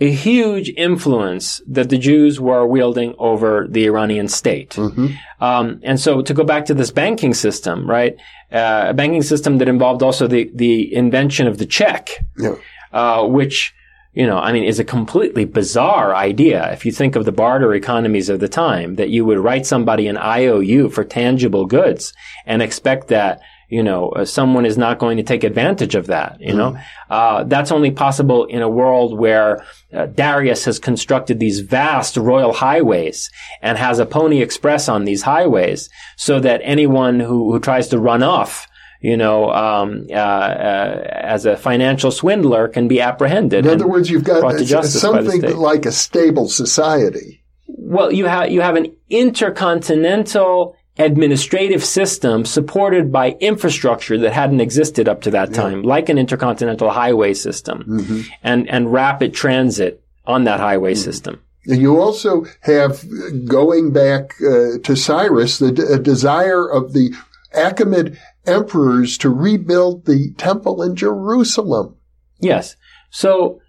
a 0.00 0.10
huge 0.10 0.68
influence 0.76 1.60
that 1.66 1.90
the 1.90 1.98
Jews 1.98 2.40
were 2.40 2.66
wielding 2.66 3.14
over 3.18 3.66
the 3.68 3.86
Iranian 3.86 4.28
state. 4.28 4.70
Mm-hmm. 4.70 5.08
Um, 5.40 5.80
and 5.82 5.98
so 5.98 6.22
to 6.22 6.34
go 6.34 6.44
back 6.44 6.66
to 6.66 6.74
this 6.74 6.90
banking 6.90 7.34
system, 7.34 7.88
right? 7.88 8.16
Uh, 8.52 8.86
a 8.88 8.94
banking 8.94 9.22
system 9.22 9.58
that 9.58 9.68
involved 9.68 10.02
also 10.02 10.26
the, 10.26 10.50
the 10.54 10.94
invention 10.94 11.46
of 11.46 11.58
the 11.58 11.66
check, 11.66 12.24
yeah. 12.38 12.54
uh, 12.92 13.26
which, 13.26 13.74
you 14.14 14.26
know, 14.26 14.38
I 14.38 14.52
mean, 14.52 14.64
is 14.64 14.78
a 14.78 14.84
completely 14.84 15.44
bizarre 15.44 16.14
idea. 16.14 16.72
If 16.72 16.86
you 16.86 16.92
think 16.92 17.16
of 17.16 17.24
the 17.24 17.32
barter 17.32 17.74
economies 17.74 18.28
of 18.28 18.38
the 18.38 18.48
time, 18.48 18.96
that 18.96 19.10
you 19.10 19.24
would 19.24 19.38
write 19.38 19.66
somebody 19.66 20.06
an 20.06 20.16
IOU 20.16 20.90
for 20.90 21.04
tangible 21.04 21.66
goods 21.66 22.12
and 22.46 22.62
expect 22.62 23.08
that 23.08 23.40
you 23.68 23.82
know, 23.82 24.08
uh, 24.10 24.24
someone 24.24 24.64
is 24.64 24.78
not 24.78 24.98
going 24.98 25.18
to 25.18 25.22
take 25.22 25.44
advantage 25.44 25.94
of 25.94 26.06
that, 26.06 26.40
you 26.40 26.52
mm 26.52 26.56
know. 26.56 26.78
Uh, 27.10 27.44
that's 27.44 27.72
only 27.72 27.90
possible 27.90 28.44
in 28.44 28.60
a 28.60 28.68
world 28.68 29.18
where 29.18 29.64
uh, 29.94 30.06
Darius 30.06 30.66
has 30.66 30.78
constructed 30.78 31.38
these 31.38 31.60
vast 31.60 32.16
royal 32.16 32.52
highways 32.52 33.30
and 33.62 33.78
has 33.78 33.98
a 33.98 34.04
pony 34.04 34.42
express 34.42 34.88
on 34.88 35.04
these 35.04 35.22
highways 35.22 35.88
so 36.16 36.38
that 36.40 36.60
anyone 36.64 37.20
who, 37.20 37.50
who 37.52 37.60
tries 37.60 37.88
to 37.88 37.98
run 37.98 38.22
off 38.22 38.66
you 39.00 39.16
know, 39.16 39.50
um, 39.52 40.06
uh, 40.10 40.14
uh, 40.14 41.06
as 41.12 41.46
a 41.46 41.56
financial 41.56 42.10
swindler 42.10 42.66
can 42.66 42.88
be 42.88 43.00
apprehended. 43.00 43.64
In 43.64 43.72
other 43.72 43.86
words, 43.86 44.10
you've 44.10 44.24
got 44.24 44.42
something 44.84 45.56
like 45.56 45.86
a 45.86 45.92
stable 45.92 46.48
society. 46.48 47.44
Well, 47.68 48.12
you 48.12 48.26
have 48.26 48.50
you 48.50 48.60
have 48.60 48.74
an 48.74 48.94
intercontinental 49.08 50.76
administrative 50.98 51.84
system 51.84 52.44
supported 52.44 53.12
by 53.12 53.30
infrastructure 53.40 54.18
that 54.18 54.32
hadn't 54.32 54.60
existed 54.60 55.08
up 55.08 55.22
to 55.22 55.30
that 55.30 55.54
time, 55.54 55.82
yeah. 55.82 55.88
like 55.88 56.08
an 56.08 56.18
intercontinental 56.18 56.90
highway 56.90 57.34
system 57.34 57.84
mm-hmm. 57.84 58.20
and, 58.42 58.68
and 58.68 58.92
rapid 58.92 59.32
transit 59.32 60.02
on 60.26 60.44
that 60.44 60.60
highway 60.60 60.92
mm-hmm. 60.92 61.02
system. 61.02 61.42
And 61.66 61.80
you 61.80 62.00
also 62.00 62.46
have, 62.62 63.04
going 63.46 63.92
back 63.92 64.34
uh, 64.40 64.78
to 64.82 64.96
Cyrus, 64.96 65.58
the 65.58 65.72
d- 65.72 66.02
desire 66.02 66.66
of 66.66 66.94
the 66.94 67.14
Achaemenid 67.54 68.18
emperors 68.46 69.18
to 69.18 69.30
rebuild 69.30 70.06
the 70.06 70.32
temple 70.38 70.82
in 70.82 70.96
Jerusalem. 70.96 71.96
Yes. 72.40 72.76
So 73.10 73.60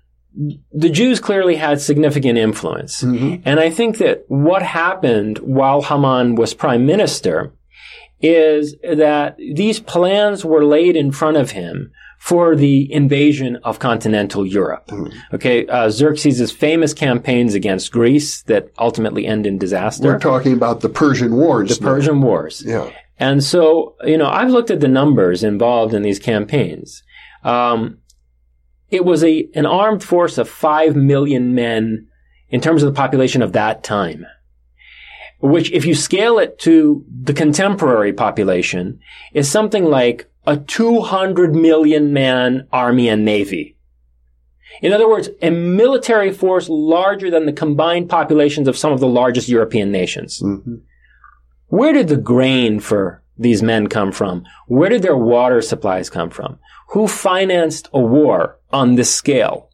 the 0.71 0.89
Jews 0.89 1.19
clearly 1.19 1.57
had 1.57 1.81
significant 1.81 2.37
influence. 2.37 3.03
Mm-hmm. 3.03 3.41
And 3.45 3.59
I 3.59 3.69
think 3.69 3.97
that 3.97 4.23
what 4.27 4.61
happened 4.61 5.39
while 5.39 5.81
Haman 5.81 6.35
was 6.35 6.53
prime 6.53 6.85
minister 6.85 7.53
is 8.21 8.75
that 8.83 9.37
these 9.37 9.79
plans 9.79 10.45
were 10.45 10.65
laid 10.65 10.95
in 10.95 11.11
front 11.11 11.37
of 11.37 11.51
him 11.51 11.91
for 12.19 12.55
the 12.55 12.91
invasion 12.91 13.57
of 13.63 13.79
continental 13.79 14.45
Europe. 14.45 14.87
Mm-hmm. 14.87 15.35
Okay, 15.35 15.65
uh, 15.67 15.89
Xerxes' 15.89 16.51
famous 16.51 16.93
campaigns 16.93 17.53
against 17.53 17.91
Greece 17.91 18.43
that 18.43 18.71
ultimately 18.77 19.25
end 19.25 19.45
in 19.45 19.57
disaster. 19.57 20.07
We're 20.07 20.19
talking 20.19 20.53
about 20.53 20.81
the 20.81 20.89
Persian 20.89 21.35
Wars. 21.35 21.77
The 21.77 21.83
now. 21.83 21.91
Persian 21.91 22.21
Wars. 22.21 22.61
Yeah. 22.65 22.91
And 23.19 23.43
so, 23.43 23.95
you 24.03 24.17
know, 24.17 24.27
I've 24.27 24.49
looked 24.49 24.71
at 24.71 24.79
the 24.79 24.87
numbers 24.87 25.43
involved 25.43 25.93
in 25.93 26.01
these 26.01 26.19
campaigns. 26.19 27.03
Um, 27.43 27.99
it 28.91 29.05
was 29.05 29.23
a, 29.23 29.47
an 29.53 29.65
armed 29.65 30.03
force 30.03 30.37
of 30.37 30.49
5 30.49 30.95
million 30.95 31.53
men 31.53 32.07
in 32.49 32.61
terms 32.61 32.83
of 32.83 32.91
the 32.91 32.97
population 32.97 33.41
of 33.41 33.53
that 33.53 33.83
time. 33.83 34.25
Which, 35.41 35.71
if 35.71 35.85
you 35.85 35.95
scale 35.95 36.37
it 36.39 36.59
to 36.59 37.05
the 37.23 37.33
contemporary 37.33 38.11
population, 38.11 38.99
is 39.33 39.49
something 39.49 39.85
like 39.85 40.29
a 40.45 40.57
200 40.57 41.55
million 41.55 42.11
man 42.11 42.67
army 42.73 43.07
and 43.07 43.23
navy. 43.23 43.77
In 44.81 44.93
other 44.93 45.09
words, 45.09 45.29
a 45.41 45.49
military 45.49 46.31
force 46.31 46.67
larger 46.69 47.29
than 47.29 47.45
the 47.45 47.53
combined 47.53 48.09
populations 48.09 48.67
of 48.67 48.77
some 48.77 48.91
of 48.91 48.99
the 48.99 49.07
largest 49.07 49.49
European 49.49 49.91
nations. 49.91 50.41
Mm-hmm. 50.41 50.75
Where 51.67 51.93
did 51.93 52.07
the 52.07 52.17
grain 52.17 52.79
for 52.79 53.23
these 53.37 53.61
men 53.61 53.87
come 53.87 54.11
from? 54.11 54.43
Where 54.67 54.89
did 54.89 55.01
their 55.01 55.17
water 55.17 55.61
supplies 55.61 56.09
come 56.09 56.29
from? 56.29 56.59
Who 56.89 57.07
financed 57.07 57.89
a 57.93 57.99
war 57.99 58.58
on 58.71 58.95
this 58.95 59.13
scale? 59.13 59.69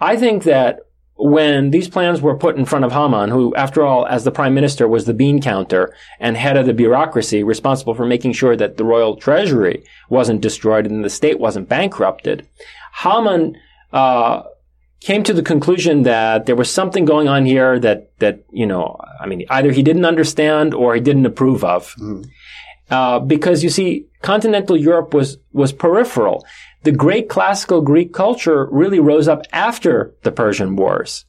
I 0.00 0.16
think 0.16 0.44
that 0.44 0.80
when 1.18 1.72
these 1.72 1.88
plans 1.88 2.22
were 2.22 2.36
put 2.36 2.56
in 2.56 2.64
front 2.64 2.84
of 2.84 2.92
Haman, 2.92 3.30
who, 3.30 3.54
after 3.56 3.84
all, 3.84 4.06
as 4.06 4.22
the 4.22 4.30
prime 4.30 4.54
minister, 4.54 4.86
was 4.86 5.04
the 5.04 5.14
bean 5.14 5.42
counter 5.42 5.92
and 6.20 6.36
head 6.36 6.56
of 6.56 6.66
the 6.66 6.72
bureaucracy 6.72 7.42
responsible 7.42 7.94
for 7.94 8.06
making 8.06 8.32
sure 8.32 8.54
that 8.54 8.76
the 8.76 8.84
royal 8.84 9.16
treasury 9.16 9.82
wasn't 10.08 10.40
destroyed 10.40 10.86
and 10.86 11.04
the 11.04 11.10
state 11.10 11.40
wasn't 11.40 11.68
bankrupted, 11.68 12.46
Haman 13.02 13.58
uh, 13.92 14.42
came 15.00 15.24
to 15.24 15.32
the 15.32 15.42
conclusion 15.42 16.04
that 16.04 16.46
there 16.46 16.56
was 16.56 16.70
something 16.70 17.04
going 17.04 17.28
on 17.28 17.44
here 17.44 17.80
that 17.80 18.12
that 18.20 18.44
you 18.52 18.66
know, 18.66 18.96
I 19.20 19.26
mean, 19.26 19.44
either 19.50 19.72
he 19.72 19.82
didn't 19.82 20.04
understand 20.04 20.72
or 20.72 20.94
he 20.94 21.00
didn't 21.00 21.26
approve 21.26 21.64
of. 21.64 21.94
Mm. 21.96 22.26
Uh, 22.90 23.18
because 23.18 23.62
you 23.62 23.68
see, 23.68 24.06
continental 24.22 24.76
Europe 24.76 25.12
was, 25.12 25.36
was 25.52 25.72
peripheral. 25.72 26.46
The 26.84 26.92
great 26.92 27.28
classical 27.28 27.80
Greek 27.80 28.12
culture 28.12 28.68
really 28.70 29.00
rose 29.00 29.28
up 29.28 29.42
after 29.52 30.14
the 30.22 30.32
Persian 30.32 30.76
Wars. 30.76 31.24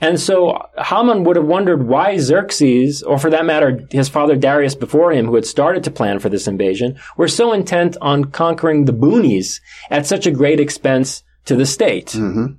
And 0.00 0.18
so 0.18 0.58
Haman 0.78 1.24
would 1.24 1.36
have 1.36 1.46
wondered 1.46 1.86
why 1.86 2.16
Xerxes, 2.18 3.02
or 3.02 3.18
for 3.18 3.30
that 3.30 3.44
matter, 3.44 3.86
his 3.90 4.08
father 4.08 4.36
Darius 4.36 4.74
before 4.74 5.12
him, 5.12 5.26
who 5.26 5.34
had 5.34 5.46
started 5.46 5.84
to 5.84 5.90
plan 5.90 6.18
for 6.18 6.28
this 6.28 6.48
invasion, 6.48 6.98
were 7.16 7.28
so 7.28 7.52
intent 7.52 7.96
on 8.00 8.26
conquering 8.26 8.84
the 8.84 8.92
boonies 8.92 9.60
at 9.90 10.06
such 10.06 10.26
a 10.26 10.30
great 10.30 10.60
expense 10.60 11.22
to 11.46 11.56
the 11.56 11.66
state. 11.66 12.08
Mm-hmm. 12.08 12.54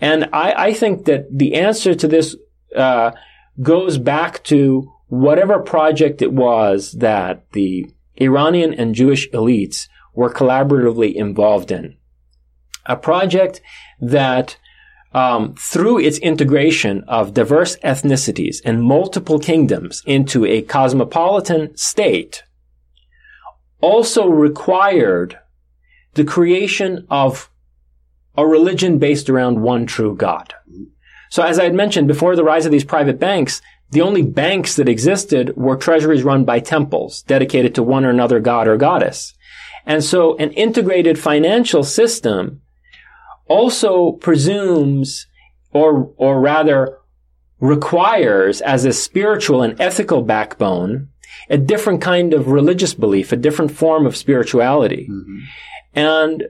And 0.00 0.28
I, 0.32 0.52
I, 0.52 0.72
think 0.74 1.06
that 1.06 1.26
the 1.36 1.54
answer 1.56 1.94
to 1.94 2.06
this 2.06 2.36
uh, 2.74 3.10
goes 3.60 3.98
back 3.98 4.44
to 4.44 4.92
whatever 5.08 5.58
project 5.58 6.22
it 6.22 6.32
was 6.32 6.92
that 6.92 7.50
the 7.52 7.90
Iranian 8.16 8.74
and 8.74 8.94
Jewish 8.94 9.28
elites 9.30 9.88
were 10.18 10.28
collaboratively 10.28 11.14
involved 11.14 11.70
in. 11.70 11.96
A 12.86 12.96
project 12.96 13.60
that 14.00 14.56
um, 15.12 15.54
through 15.54 16.00
its 16.00 16.18
integration 16.18 17.04
of 17.06 17.34
diverse 17.34 17.76
ethnicities 17.84 18.56
and 18.64 18.82
multiple 18.82 19.38
kingdoms 19.38 20.02
into 20.06 20.44
a 20.44 20.62
cosmopolitan 20.62 21.76
state 21.76 22.42
also 23.80 24.26
required 24.26 25.38
the 26.14 26.24
creation 26.24 27.06
of 27.08 27.48
a 28.36 28.44
religion 28.44 28.98
based 28.98 29.30
around 29.30 29.62
one 29.62 29.86
true 29.86 30.16
God. 30.16 30.52
So 31.30 31.44
as 31.44 31.60
I 31.60 31.64
had 31.64 31.74
mentioned 31.74 32.08
before 32.08 32.34
the 32.34 32.42
rise 32.42 32.66
of 32.66 32.72
these 32.72 32.82
private 32.82 33.20
banks, 33.20 33.62
the 33.92 34.00
only 34.00 34.22
banks 34.22 34.74
that 34.76 34.88
existed 34.88 35.56
were 35.56 35.76
treasuries 35.76 36.24
run 36.24 36.44
by 36.44 36.58
temples 36.58 37.22
dedicated 37.22 37.76
to 37.76 37.84
one 37.84 38.04
or 38.04 38.10
another 38.10 38.40
god 38.40 38.66
or 38.66 38.76
goddess. 38.76 39.34
And 39.88 40.04
so 40.04 40.36
an 40.36 40.52
integrated 40.52 41.18
financial 41.18 41.82
system 41.82 42.60
also 43.46 44.12
presumes 44.12 45.26
or, 45.72 46.12
or 46.18 46.40
rather 46.40 46.98
requires 47.58 48.60
as 48.60 48.84
a 48.84 48.92
spiritual 48.92 49.62
and 49.62 49.80
ethical 49.80 50.22
backbone 50.22 51.08
a 51.48 51.56
different 51.56 52.02
kind 52.02 52.34
of 52.34 52.48
religious 52.48 52.92
belief, 52.92 53.32
a 53.32 53.36
different 53.36 53.70
form 53.70 54.04
of 54.04 54.14
spirituality. 54.14 55.08
Mm-hmm. 55.10 55.38
And 55.94 56.44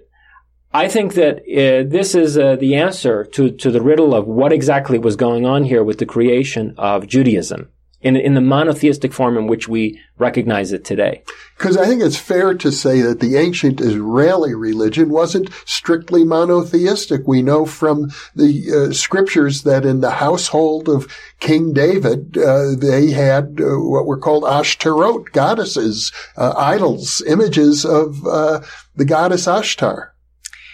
I 0.74 0.88
think 0.88 1.14
that 1.14 1.38
uh, 1.38 1.88
this 1.88 2.16
is 2.16 2.36
uh, 2.36 2.56
the 2.56 2.74
answer 2.74 3.24
to, 3.24 3.52
to 3.52 3.70
the 3.70 3.80
riddle 3.80 4.14
of 4.14 4.26
what 4.26 4.52
exactly 4.52 4.98
was 4.98 5.14
going 5.14 5.46
on 5.46 5.62
here 5.62 5.84
with 5.84 5.98
the 5.98 6.06
creation 6.06 6.74
of 6.76 7.06
Judaism 7.06 7.70
in, 8.00 8.16
in 8.16 8.34
the 8.34 8.40
monotheistic 8.40 9.12
form 9.12 9.36
in 9.36 9.46
which 9.46 9.68
we 9.68 10.00
recognize 10.18 10.72
it 10.72 10.84
today. 10.84 11.22
Because 11.56 11.76
I 11.76 11.86
think 11.86 12.02
it's 12.02 12.16
fair 12.16 12.54
to 12.54 12.70
say 12.70 13.00
that 13.00 13.20
the 13.20 13.36
ancient 13.36 13.80
Israeli 13.80 14.54
religion 14.54 15.10
wasn't 15.10 15.50
strictly 15.64 16.24
monotheistic. 16.24 17.26
We 17.26 17.42
know 17.42 17.66
from 17.66 18.10
the 18.34 18.88
uh, 18.90 18.92
scriptures 18.92 19.62
that 19.62 19.84
in 19.84 20.00
the 20.00 20.12
household 20.12 20.88
of 20.88 21.12
King 21.40 21.72
David, 21.72 22.38
uh, 22.38 22.74
they 22.76 23.10
had 23.10 23.60
uh, 23.60 23.78
what 23.78 24.06
were 24.06 24.18
called 24.18 24.44
Ashtaroth, 24.44 25.32
goddesses, 25.32 26.12
uh, 26.36 26.54
idols, 26.56 27.22
images 27.26 27.84
of 27.84 28.24
uh, 28.26 28.60
the 28.94 29.04
goddess 29.04 29.46
Ashtar 29.46 30.10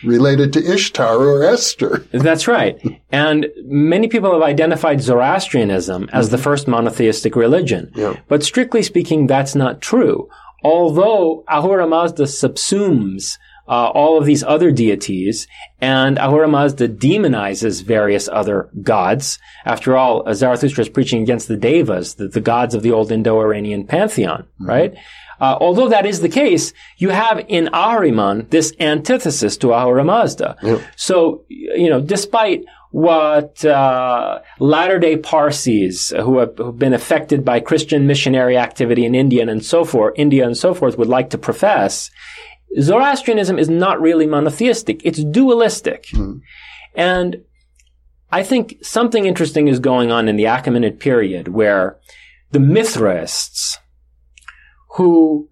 related 0.05 0.52
to 0.52 0.72
Ishtar 0.72 1.16
or 1.16 1.44
Esther. 1.44 2.05
That's 2.12 2.46
right. 2.46 2.80
And 3.11 3.46
many 3.64 4.09
people 4.09 4.32
have 4.32 4.42
identified 4.42 5.00
Zoroastrianism 5.00 6.09
as 6.12 6.30
the 6.30 6.38
first 6.38 6.68
monotheistic 6.68 7.36
religion. 7.36 7.90
Yeah. 7.94 8.18
But 8.28 8.42
strictly 8.42 8.82
speaking, 8.82 9.26
that's 9.26 9.55
not 9.55 9.80
true. 9.80 10.28
although 10.64 11.44
Ahura 11.46 11.86
Mazda 11.86 12.24
subsumes 12.24 13.38
uh, 13.66 13.88
all 13.88 14.18
of 14.18 14.26
these 14.26 14.42
other 14.42 14.70
deities, 14.70 15.46
and 15.80 16.18
Ahura 16.18 16.48
Mazda 16.48 16.88
demonizes 16.88 17.82
various 17.82 18.28
other 18.28 18.68
gods. 18.82 19.38
After 19.64 19.96
all, 19.96 20.22
Zarathustra 20.34 20.82
is 20.82 20.88
preaching 20.90 21.22
against 21.22 21.48
the 21.48 21.57
Devas, 21.57 22.14
the, 22.16 22.28
the 22.28 22.42
gods 22.42 22.74
of 22.74 22.82
the 22.82 22.92
old 22.92 23.11
Indo-Iranian 23.11 23.86
pantheon, 23.86 24.42
mm-hmm. 24.42 24.66
right? 24.66 24.94
Uh, 25.41 25.57
although 25.61 25.89
that 25.89 26.07
is 26.07 26.20
the 26.20 26.28
case, 26.28 26.72
you 26.97 27.11
have 27.11 27.45
in 27.49 27.66
Ahriman 27.72 28.49
this 28.51 28.72
antithesis 28.80 29.57
to 29.59 29.72
Ahura 29.72 30.05
Mazda. 30.05 30.57
Yep. 30.62 30.80
So, 30.97 31.45
you 31.49 31.91
know, 31.91 32.01
despite 32.01 32.64
what 32.91 33.64
uh, 33.64 34.41
latter-day 34.61 35.16
Parsis 35.16 36.11
who 36.11 36.39
have, 36.39 36.78
been 36.78 36.95
affected 36.95 37.45
by 37.45 37.59
Christian 37.59 38.07
missionary 38.07 38.57
activity 38.57 39.05
in 39.05 39.16
India 39.16 39.47
and 39.49 39.64
so 39.64 39.85
forth, 39.85 40.14
India 40.16 40.47
and 40.47 40.57
so 40.57 40.74
forth 40.74 40.97
would 40.97 41.09
like 41.09 41.30
to 41.30 41.39
profess, 41.39 42.11
Zoroastrianism 42.80 43.59
is 43.59 43.68
not 43.68 44.01
really 44.01 44.26
monotheistic. 44.26 45.01
It's 45.05 45.24
dualistic. 45.24 46.07
Mm. 46.12 46.41
And 46.95 47.43
I 48.30 48.43
think 48.43 48.78
something 48.82 49.26
interesting 49.26 49.68
is 49.68 49.78
going 49.78 50.11
on 50.11 50.28
in 50.28 50.37
the 50.37 50.45
Achaemenid 50.45 50.99
period 51.01 51.49
where 51.49 51.99
the 52.53 52.61
Mithraists, 52.61 53.78
who 54.95 55.49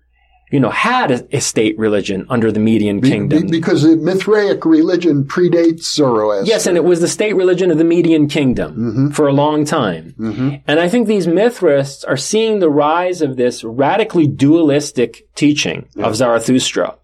you 0.53 0.61
know, 0.61 0.71
had 0.71 1.11
a, 1.11 1.37
a, 1.37 1.41
state 1.41 1.79
religion 1.79 2.27
under 2.29 2.53
the 2.53 2.61
Median 2.61 3.01
Kingdom. 3.01 3.47
Be, 3.47 3.51
because 3.59 3.83
the 3.83 3.97
Mithraic 3.97 4.67
religion 4.67 5.25
predates 5.25 5.85
Zoroaster. 5.85 6.47
Yes, 6.47 6.67
and 6.67 6.77
it 6.77 6.85
was 6.85 7.01
the 7.01 7.09
state 7.09 7.33
religion 7.33 7.71
of 7.71 7.79
the 7.79 7.85
Median 7.85 8.29
Kingdom 8.29 8.73
mm-hmm. 8.73 9.09
for 9.13 9.27
a 9.27 9.33
long 9.33 9.65
time. 9.65 10.15
Mm-hmm. 10.19 10.57
And 10.67 10.79
I 10.79 10.91
think 10.91 11.09
these 11.09 11.27
Mithraists 11.27 12.05
are 12.07 12.19
seeing 12.19 12.59
the 12.59 12.69
rise 12.69 13.23
of 13.23 13.37
this 13.37 13.65
radically 13.65 14.27
dualistic 14.27 15.27
teaching 15.35 15.89
yeah. 15.97 16.05
of 16.05 16.17
Zarathustra. 16.17 16.99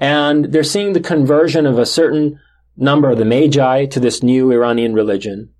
And 0.00 0.46
they're 0.46 0.64
seeing 0.64 0.92
the 0.92 1.00
conversion 1.00 1.66
of 1.66 1.78
a 1.78 1.86
certain 1.86 2.40
number 2.76 3.10
of 3.10 3.18
the 3.18 3.24
Magi 3.24 3.86
to 3.86 4.00
this 4.00 4.24
new 4.24 4.50
Iranian 4.50 4.92
religion. 4.92 5.50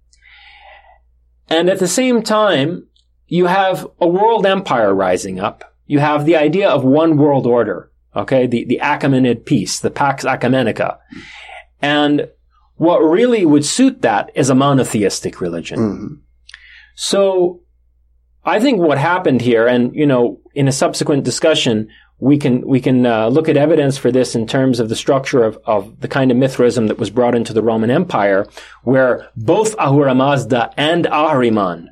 And 1.49 1.70
at 1.70 1.78
the 1.78 1.86
same 1.86 2.24
time, 2.24 2.88
you 3.28 3.47
have 3.47 3.86
a 4.01 4.09
world 4.09 4.44
empire 4.44 4.92
rising 4.92 5.38
up. 5.38 5.76
You 5.87 6.01
have 6.01 6.26
the 6.26 6.37
idea 6.37 6.68
of 6.68 6.84
one 6.84 7.16
world 7.16 7.47
order. 7.47 7.91
Okay. 8.14 8.47
The, 8.47 8.64
the 8.64 8.80
Achaemenid 8.82 9.45
peace, 9.45 9.80
the 9.80 9.91
Pax 9.91 10.24
Achaemenica. 10.24 10.99
And 11.80 12.28
what 12.76 12.99
really 12.99 13.45
would 13.45 13.64
suit 13.64 14.03
that 14.03 14.30
is 14.34 14.51
a 14.51 14.55
monotheistic 14.55 15.41
religion. 15.41 15.78
Mm-hmm. 15.78 16.14
So 16.95 17.61
I 18.45 18.61
think 18.61 18.78
what 18.78 18.99
happened 18.99 19.41
here, 19.43 19.66
and, 19.66 19.95
you 19.95 20.07
know, 20.07 20.41
in 20.55 20.68
a 20.68 20.72
subsequent 20.72 21.24
discussion, 21.24 21.89
we 22.18 22.39
can 22.39 22.66
we 22.66 22.80
can 22.80 23.05
uh, 23.05 23.28
look 23.28 23.49
at 23.49 23.59
evidence 23.59 23.99
for 23.99 24.11
this 24.11 24.34
in 24.34 24.47
terms 24.47 24.80
of 24.80 24.89
the 24.89 24.97
structure 24.97 25.45
of, 25.45 25.59
of 25.66 26.01
the 26.01 26.09
kind 26.09 26.30
of 26.30 26.37
Mithraism 26.39 26.87
that 26.87 26.99
was 26.99 27.11
brought 27.11 27.34
into 27.34 27.53
the 27.53 27.62
Roman 27.62 27.91
Empire, 27.91 28.47
where 28.84 29.28
both 29.37 29.74
Ahura 29.78 30.14
Mazda 30.14 30.72
and 30.78 31.05
Ahriman 31.05 31.89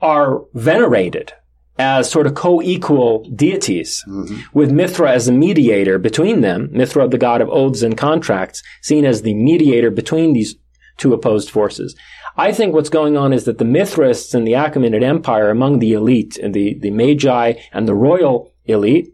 are 0.00 0.42
venerated 0.54 1.32
as 1.80 2.10
sort 2.10 2.26
of 2.26 2.34
co-equal 2.34 3.24
deities, 3.34 4.04
mm-hmm. 4.06 4.36
with 4.52 4.70
Mithra 4.70 5.12
as 5.12 5.28
a 5.28 5.32
mediator 5.32 5.98
between 5.98 6.42
them. 6.42 6.68
Mithra, 6.72 7.08
the 7.08 7.16
god 7.16 7.40
of 7.40 7.48
oaths 7.48 7.82
and 7.82 7.96
contracts, 7.96 8.62
seen 8.82 9.06
as 9.06 9.22
the 9.22 9.32
mediator 9.32 9.90
between 9.90 10.34
these 10.34 10.56
two 10.98 11.14
opposed 11.14 11.48
forces. 11.48 11.96
I 12.36 12.52
think 12.52 12.74
what's 12.74 12.90
going 12.90 13.16
on 13.16 13.32
is 13.32 13.44
that 13.44 13.56
the 13.56 13.64
Mithraists 13.64 14.34
in 14.34 14.44
the 14.44 14.52
Achaemenid 14.52 15.02
Empire, 15.02 15.48
among 15.48 15.78
the 15.78 15.94
elite, 15.94 16.36
and 16.36 16.52
the, 16.54 16.74
the 16.74 16.90
Magi 16.90 17.54
and 17.72 17.88
the 17.88 17.94
royal 17.94 18.52
elite, 18.66 19.08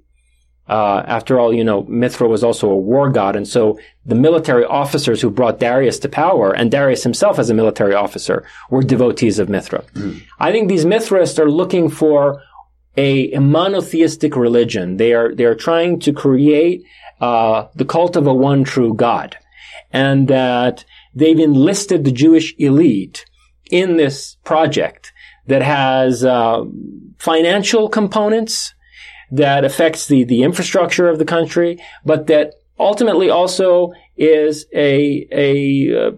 uh, 0.69 1.05
after 1.07 1.39
all, 1.39 1.55
you 1.55 1.63
know, 1.63 1.85
Mithra 1.85 2.27
was 2.27 2.43
also 2.43 2.69
a 2.69 2.77
war 2.77 3.09
god, 3.11 3.37
and 3.37 3.47
so 3.47 3.79
the 4.05 4.17
military 4.17 4.65
officers 4.65 5.21
who 5.21 5.31
brought 5.31 5.61
Darius 5.61 6.01
to 6.01 6.09
power, 6.09 6.53
and 6.53 6.71
Darius 6.71 7.05
himself 7.05 7.39
as 7.39 7.49
a 7.49 7.55
military 7.55 7.95
officer, 7.95 8.45
were 8.71 8.83
devotees 8.83 9.39
of 9.39 9.49
Mithra. 9.49 9.85
Mm. 9.95 10.23
I 10.41 10.51
think 10.51 10.69
these 10.69 10.85
Mithraists 10.85 11.39
are 11.39 11.51
looking 11.51 11.89
for 11.89 12.43
a, 12.97 13.33
a, 13.33 13.41
monotheistic 13.41 14.37
religion. 14.37 14.97
They 14.97 15.13
are 15.13 15.35
they 15.35 15.45
are 15.45 15.55
trying 15.55 16.01
to 16.01 16.13
create 16.13 16.85
uh, 17.21 17.67
the 17.75 17.85
cult 17.85 18.17
of 18.17 18.27
a 18.27 18.35
one 18.35 18.65
true 18.65 18.95
God, 18.95 19.37
and 19.93 20.29
that 20.29 20.85
they've 21.15 21.39
enlisted 21.39 22.05
the 22.05 22.13
Jewish 22.13 22.55
elite 22.59 23.25
in 23.71 23.97
this 23.97 24.37
project 24.45 25.13
that 25.47 25.63
has 25.63 26.25
uh, 26.25 26.65
financial 27.19 27.89
components 27.89 28.75
that 29.31 29.65
affects 29.65 30.07
the, 30.07 30.25
the 30.25 30.43
infrastructure 30.43 31.09
of 31.09 31.19
the 31.19 31.25
country, 31.25 31.83
but 32.05 32.27
that 32.27 32.55
ultimately 32.79 33.31
also 33.31 33.93
is 34.17 34.67
a, 34.75 35.27
a, 35.33 36.09
uh, 36.09 36.11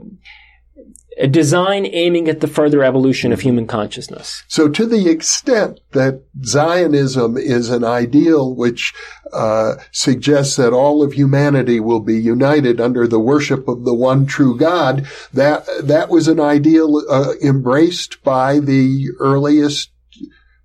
a 1.19 1.27
design 1.27 1.87
aiming 1.87 2.29
at 2.29 2.41
the 2.41 2.47
further 2.47 2.83
evolution 2.83 3.33
of 3.33 3.41
human 3.41 3.66
consciousness. 3.66 4.45
So 4.49 4.69
to 4.69 4.87
the 4.87 5.09
extent 5.09 5.81
that 5.93 6.23
Zionism 6.45 7.37
is 7.37 7.71
an 7.71 7.85
ideal 7.85 8.55
which 8.55 8.95
uh, 9.33 9.75
suggests 9.93 10.57
that 10.57 10.73
all 10.73 11.03
of 11.03 11.12
humanity 11.12 11.81
will 11.81 12.01
be 12.01 12.19
united 12.19 12.81
under 12.81 13.07
the 13.07 13.19
worship 13.19 13.69
of 13.69 13.85
the 13.85 13.95
one 13.95 14.27
true 14.27 14.57
God, 14.57 15.07
that 15.33 15.66
that 15.83 16.09
was 16.09 16.29
an 16.29 16.41
ideal 16.41 17.03
uh, 17.11 17.33
embraced 17.43 18.23
by 18.23 18.61
the 18.61 19.07
earliest 19.19 19.91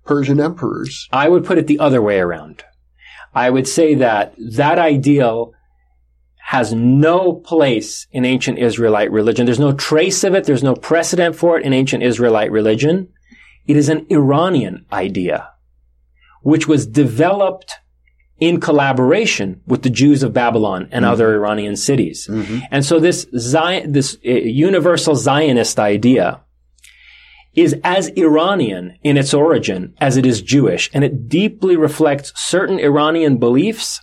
Persian 0.04 0.40
emperors. 0.40 1.08
I 1.12 1.28
would 1.28 1.44
put 1.44 1.58
it 1.58 1.66
the 1.66 1.78
other 1.78 2.02
way 2.02 2.18
around. 2.18 2.62
I 3.34 3.50
would 3.50 3.66
say 3.66 3.94
that 3.96 4.34
that 4.38 4.78
ideal 4.78 5.54
has 6.54 6.72
no 6.72 7.32
place 7.32 8.06
in 8.12 8.24
ancient 8.24 8.60
Israelite 8.60 9.10
religion. 9.10 9.44
There's 9.44 9.58
no 9.58 9.72
trace 9.72 10.22
of 10.22 10.34
it. 10.36 10.44
There's 10.44 10.62
no 10.62 10.76
precedent 10.76 11.34
for 11.34 11.58
it 11.58 11.66
in 11.66 11.72
ancient 11.72 12.04
Israelite 12.04 12.52
religion. 12.52 13.08
It 13.66 13.76
is 13.76 13.88
an 13.88 14.06
Iranian 14.08 14.86
idea, 14.92 15.50
which 16.42 16.68
was 16.68 16.86
developed 16.86 17.74
in 18.38 18.60
collaboration 18.60 19.62
with 19.66 19.82
the 19.82 19.90
Jews 19.90 20.22
of 20.22 20.32
Babylon 20.32 20.82
and 20.92 21.04
mm-hmm. 21.04 21.12
other 21.12 21.34
Iranian 21.34 21.74
cities. 21.74 22.28
Mm-hmm. 22.30 22.60
And 22.70 22.84
so 22.84 23.00
this 23.00 23.26
Zion, 23.36 23.90
this 23.90 24.16
uh, 24.24 24.30
universal 24.30 25.16
Zionist 25.16 25.80
idea 25.80 26.40
is 27.56 27.74
as 27.82 28.10
Iranian 28.10 28.96
in 29.02 29.16
its 29.16 29.34
origin 29.34 29.94
as 30.00 30.16
it 30.16 30.24
is 30.24 30.40
Jewish, 30.40 30.88
and 30.94 31.02
it 31.02 31.28
deeply 31.28 31.76
reflects 31.76 32.32
certain 32.36 32.78
Iranian 32.78 33.38
beliefs, 33.38 34.00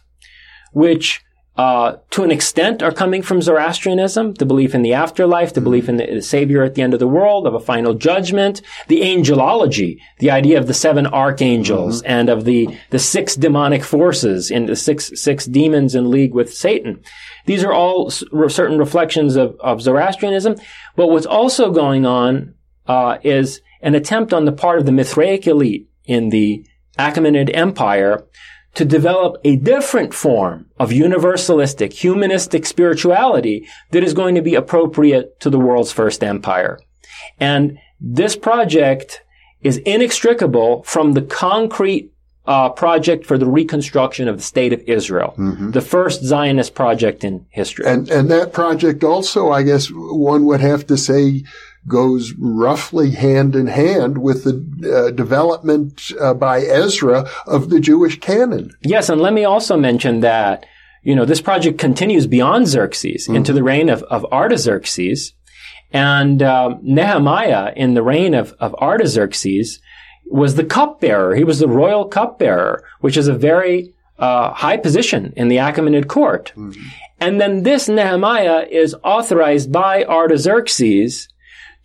which 0.73 1.21
uh, 1.61 1.95
to 2.09 2.23
an 2.23 2.31
extent 2.31 2.81
are 2.81 2.91
coming 2.91 3.21
from 3.21 3.39
Zoroastrianism, 3.39 4.33
the 4.33 4.47
belief 4.47 4.73
in 4.73 4.81
the 4.81 4.93
afterlife, 4.93 5.53
the 5.53 5.61
belief 5.61 5.87
in 5.87 5.97
the, 5.97 6.07
the, 6.07 6.21
Savior 6.21 6.63
at 6.63 6.73
the 6.73 6.81
end 6.81 6.95
of 6.95 6.99
the 6.99 7.07
world, 7.07 7.45
of 7.45 7.53
a 7.53 7.59
final 7.59 7.93
judgment, 7.93 8.63
the 8.87 9.01
angelology, 9.01 9.99
the 10.17 10.31
idea 10.31 10.57
of 10.57 10.65
the 10.65 10.73
seven 10.73 11.05
archangels 11.05 12.01
mm-hmm. 12.01 12.11
and 12.11 12.29
of 12.29 12.45
the, 12.45 12.75
the 12.89 12.97
six 12.97 13.35
demonic 13.35 13.83
forces 13.83 14.49
in 14.49 14.65
the 14.65 14.75
six, 14.75 15.11
six 15.13 15.45
demons 15.45 15.93
in 15.93 16.09
league 16.09 16.33
with 16.33 16.51
Satan. 16.51 16.99
These 17.45 17.63
are 17.63 17.73
all 17.73 18.07
s- 18.07 18.23
certain 18.47 18.79
reflections 18.79 19.35
of, 19.35 19.55
of 19.59 19.83
Zoroastrianism. 19.83 20.55
But 20.95 21.09
what's 21.09 21.27
also 21.27 21.69
going 21.69 22.07
on 22.07 22.55
uh, 22.87 23.19
is 23.21 23.61
an 23.81 23.93
attempt 23.93 24.33
on 24.33 24.45
the 24.45 24.51
part 24.51 24.79
of 24.79 24.87
the 24.87 24.91
Mithraic 24.91 25.45
elite 25.45 25.87
in 26.05 26.29
the 26.29 26.65
Achaemenid 26.97 27.51
Empire 27.53 28.25
to 28.75 28.85
develop 28.85 29.37
a 29.43 29.57
different 29.57 30.13
form 30.13 30.65
of 30.79 30.91
universalistic, 30.91 31.93
humanistic 31.93 32.65
spirituality 32.65 33.67
that 33.91 34.03
is 34.03 34.13
going 34.13 34.35
to 34.35 34.41
be 34.41 34.55
appropriate 34.55 35.39
to 35.41 35.49
the 35.49 35.59
world's 35.59 35.91
first 35.91 36.23
empire. 36.23 36.79
And 37.39 37.77
this 37.99 38.35
project 38.35 39.23
is 39.61 39.77
inextricable 39.77 40.83
from 40.83 41.13
the 41.13 41.21
concrete 41.21 42.11
uh, 42.45 42.69
project 42.69 43.25
for 43.25 43.37
the 43.37 43.45
reconstruction 43.45 44.27
of 44.27 44.37
the 44.37 44.43
state 44.43 44.73
of 44.73 44.81
Israel, 44.87 45.35
mm-hmm. 45.37 45.71
the 45.71 45.81
first 45.81 46.23
Zionist 46.23 46.73
project 46.73 47.23
in 47.23 47.45
history. 47.49 47.85
And 47.85 48.09
and 48.09 48.31
that 48.31 48.51
project 48.51 49.03
also, 49.03 49.51
I 49.51 49.61
guess, 49.63 49.89
one 49.93 50.45
would 50.45 50.59
have 50.59 50.87
to 50.87 50.97
say, 50.97 51.43
goes 51.87 52.33
roughly 52.37 53.11
hand 53.11 53.55
in 53.55 53.67
hand 53.67 54.19
with 54.19 54.43
the 54.43 55.07
uh, 55.07 55.11
development 55.11 56.11
uh, 56.19 56.33
by 56.33 56.61
Ezra 56.61 57.29
of 57.47 57.69
the 57.69 57.79
Jewish 57.79 58.19
canon. 58.19 58.71
Yes, 58.81 59.09
and 59.09 59.21
let 59.21 59.33
me 59.33 59.45
also 59.45 59.77
mention 59.77 60.19
that 60.19 60.65
you 61.03 61.15
know 61.15 61.25
this 61.25 61.41
project 61.41 61.79
continues 61.79 62.27
beyond 62.27 62.67
Xerxes 62.67 63.25
mm-hmm. 63.25 63.35
into 63.35 63.53
the 63.53 63.63
reign 63.63 63.89
of, 63.89 64.03
of 64.03 64.25
Artaxerxes, 64.31 65.33
and 65.91 66.41
uh, 66.41 66.75
Nehemiah 66.81 67.73
in 67.75 67.95
the 67.95 68.03
reign 68.03 68.33
of, 68.33 68.53
of 68.59 68.75
Artaxerxes 68.75 69.79
was 70.25 70.55
the 70.55 70.63
cupbearer. 70.63 71.35
He 71.35 71.43
was 71.43 71.59
the 71.59 71.67
royal 71.67 72.05
cupbearer, 72.05 72.83
which 72.99 73.17
is 73.17 73.27
a 73.27 73.33
very 73.33 73.93
uh, 74.17 74.53
high 74.53 74.77
position 74.77 75.33
in 75.35 75.47
the 75.47 75.57
Achaemenid 75.57 76.07
court. 76.07 76.53
Mm-hmm. 76.55 76.81
And 77.19 77.41
then 77.41 77.63
this 77.63 77.89
Nehemiah 77.89 78.65
is 78.69 78.95
authorized 79.03 79.71
by 79.71 80.03
Artaxerxes 80.03 81.27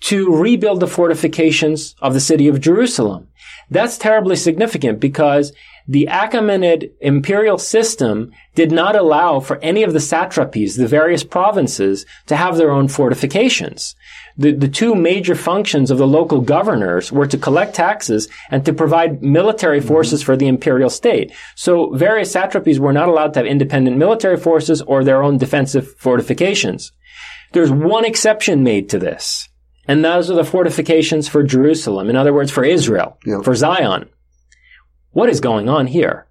to 0.01 0.35
rebuild 0.35 0.81
the 0.81 0.87
fortifications 0.87 1.95
of 2.01 2.15
the 2.15 2.21
city 2.21 2.49
of 2.49 2.61
Jerusalem. 2.61 3.29
That's 3.71 3.99
terribly 3.99 4.37
significant 4.37 5.01
because 5.01 5.53
the 5.89 6.09
Achaemenid 6.11 6.91
imperial 7.01 7.59
system 7.59 8.33
did 8.57 8.73
not 8.73 8.97
allow 8.97 9.39
for 9.39 9.59
any 9.59 9.85
of 9.85 9.93
the 9.93 10.01
satrapies, 10.01 10.77
the 10.77 10.89
various 10.89 11.23
provinces, 11.23 12.05
to 12.27 12.35
have 12.35 12.57
their 12.57 12.73
own 12.73 12.89
fortifications. 12.89 13.95
The, 14.37 14.53
the 14.53 14.69
two 14.69 14.95
major 14.95 15.37
functions 15.37 15.91
of 15.91 15.99
the 15.99 16.07
local 16.07 16.41
governors 16.41 17.13
were 17.13 17.27
to 17.29 17.39
collect 17.39 17.75
taxes 17.75 18.29
and 18.51 18.65
to 18.65 18.73
provide 18.73 19.23
military 19.23 19.79
mm-hmm. 19.79 19.89
forces 19.89 20.23
for 20.23 20.37
the 20.37 20.49
imperial 20.49 20.91
state. 20.91 21.33
So 21.55 21.91
various 21.95 22.35
satrapies 22.35 22.81
were 22.81 22.93
not 22.93 23.09
allowed 23.09 23.35
to 23.35 23.41
have 23.41 23.47
independent 23.47 23.97
military 23.97 24.37
forces 24.37 24.83
or 24.83 25.05
their 25.05 25.23
own 25.23 25.39
defensive 25.39 25.95
fortifications. 25.97 26.93
There's 27.53 27.71
one 27.71 28.05
exception 28.05 28.65
made 28.65 28.89
to 28.91 28.99
this. 28.99 29.49
And 29.89 30.05
those 30.05 30.31
are 30.31 30.35
the 30.35 30.45
fortifications 30.45 31.29
for 31.29 31.43
Jerusalem. 31.43 32.11
In 32.11 32.17
other 32.17 32.35
words, 32.35 32.51
for 32.51 32.65
Israel, 32.65 33.19
for 33.43 33.55
Zion. 33.55 34.09
What 35.13 35.29
is 35.29 35.41
going 35.41 35.69
on 35.69 35.87
here? 35.87 36.27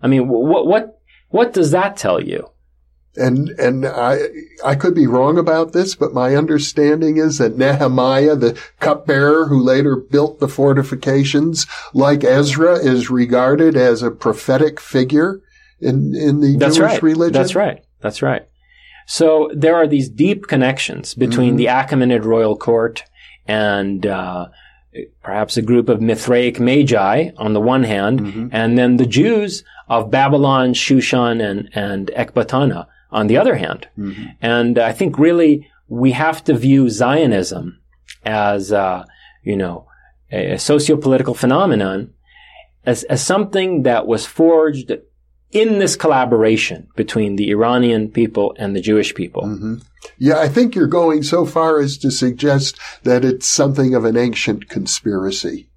I 0.00 0.06
mean, 0.06 0.28
what, 0.28 0.66
what, 0.66 1.00
what 1.30 1.52
does 1.52 1.70
that 1.72 1.96
tell 1.96 2.22
you? 2.22 2.50
And, 3.16 3.48
and 3.58 3.84
I, 3.84 4.18
I 4.64 4.76
could 4.76 4.94
be 4.94 5.08
wrong 5.08 5.38
about 5.38 5.72
this, 5.72 5.96
but 5.96 6.14
my 6.14 6.36
understanding 6.36 7.16
is 7.16 7.38
that 7.38 7.56
Nehemiah, 7.56 8.36
the 8.36 8.60
cupbearer 8.78 9.46
who 9.48 9.60
later 9.60 9.96
built 9.96 10.38
the 10.38 10.46
fortifications, 10.46 11.66
like 11.94 12.22
Ezra, 12.22 12.74
is 12.74 13.10
regarded 13.10 13.76
as 13.76 14.02
a 14.02 14.12
prophetic 14.12 14.78
figure 14.78 15.40
in, 15.80 16.14
in 16.14 16.40
the 16.40 16.56
That's 16.58 16.76
Jewish 16.76 16.92
right. 16.92 17.02
religion. 17.02 17.32
That's 17.32 17.56
right. 17.56 17.84
That's 18.00 18.22
right. 18.22 18.46
So 19.10 19.50
there 19.54 19.74
are 19.74 19.86
these 19.86 20.10
deep 20.10 20.48
connections 20.48 21.14
between 21.14 21.56
mm-hmm. 21.56 21.56
the 21.56 21.66
Achaemenid 21.66 22.24
royal 22.26 22.56
court 22.58 23.04
and 23.46 24.06
uh, 24.06 24.48
perhaps 25.22 25.56
a 25.56 25.62
group 25.62 25.88
of 25.88 26.02
Mithraic 26.02 26.60
magi 26.60 27.30
on 27.38 27.54
the 27.54 27.60
one 27.60 27.84
hand, 27.84 28.20
mm-hmm. 28.20 28.48
and 28.52 28.76
then 28.76 28.98
the 28.98 29.06
Jews 29.06 29.64
of 29.88 30.10
Babylon, 30.10 30.74
Shushan, 30.74 31.42
and, 31.42 31.70
and 31.72 32.08
Ecbatana 32.14 32.86
on 33.10 33.28
the 33.28 33.38
other 33.38 33.54
hand. 33.54 33.88
Mm-hmm. 33.98 34.26
And 34.42 34.78
I 34.78 34.92
think 34.92 35.18
really 35.18 35.66
we 35.88 36.12
have 36.12 36.44
to 36.44 36.54
view 36.54 36.90
Zionism 36.90 37.80
as, 38.26 38.72
uh, 38.72 39.06
you 39.42 39.56
know, 39.56 39.86
a, 40.30 40.52
a 40.52 40.58
socio-political 40.58 41.32
phenomenon 41.32 42.12
as, 42.84 43.04
as 43.04 43.24
something 43.24 43.84
that 43.84 44.06
was 44.06 44.26
forged 44.26 44.92
in 45.50 45.78
this 45.78 45.96
collaboration 45.96 46.88
between 46.96 47.36
the 47.36 47.50
Iranian 47.50 48.10
people 48.10 48.54
and 48.58 48.76
the 48.76 48.80
Jewish 48.80 49.14
people. 49.14 49.42
Mm-hmm. 49.42 49.76
Yeah, 50.18 50.38
I 50.38 50.48
think 50.48 50.74
you're 50.74 50.86
going 50.86 51.22
so 51.22 51.46
far 51.46 51.80
as 51.80 51.96
to 51.98 52.10
suggest 52.10 52.78
that 53.04 53.24
it's 53.24 53.46
something 53.46 53.94
of 53.94 54.04
an 54.04 54.16
ancient 54.16 54.68
conspiracy. 54.68 55.68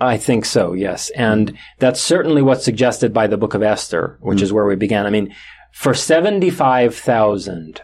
I 0.00 0.16
think 0.16 0.44
so, 0.44 0.72
yes. 0.72 1.10
And 1.10 1.56
that's 1.78 2.00
certainly 2.00 2.42
what's 2.42 2.64
suggested 2.64 3.12
by 3.14 3.28
the 3.28 3.36
book 3.36 3.54
of 3.54 3.62
Esther, 3.62 4.18
which 4.20 4.38
mm-hmm. 4.38 4.44
is 4.44 4.52
where 4.52 4.66
we 4.66 4.74
began. 4.74 5.06
I 5.06 5.10
mean, 5.10 5.34
for 5.72 5.94
75,000 5.94 7.80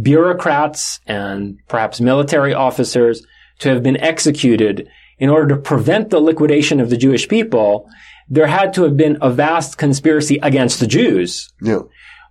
bureaucrats 0.00 1.00
and 1.06 1.58
perhaps 1.68 2.00
military 2.00 2.54
officers 2.54 3.26
to 3.58 3.68
have 3.68 3.82
been 3.82 3.98
executed 3.98 4.88
in 5.18 5.28
order 5.28 5.54
to 5.54 5.60
prevent 5.60 6.10
the 6.10 6.20
liquidation 6.20 6.80
of 6.80 6.90
the 6.90 6.96
Jewish 6.96 7.28
people, 7.28 7.88
there 8.28 8.46
had 8.46 8.74
to 8.74 8.82
have 8.84 8.96
been 8.96 9.18
a 9.20 9.30
vast 9.30 9.78
conspiracy 9.78 10.38
against 10.42 10.80
the 10.80 10.86
Jews. 10.86 11.52
Yeah. 11.60 11.80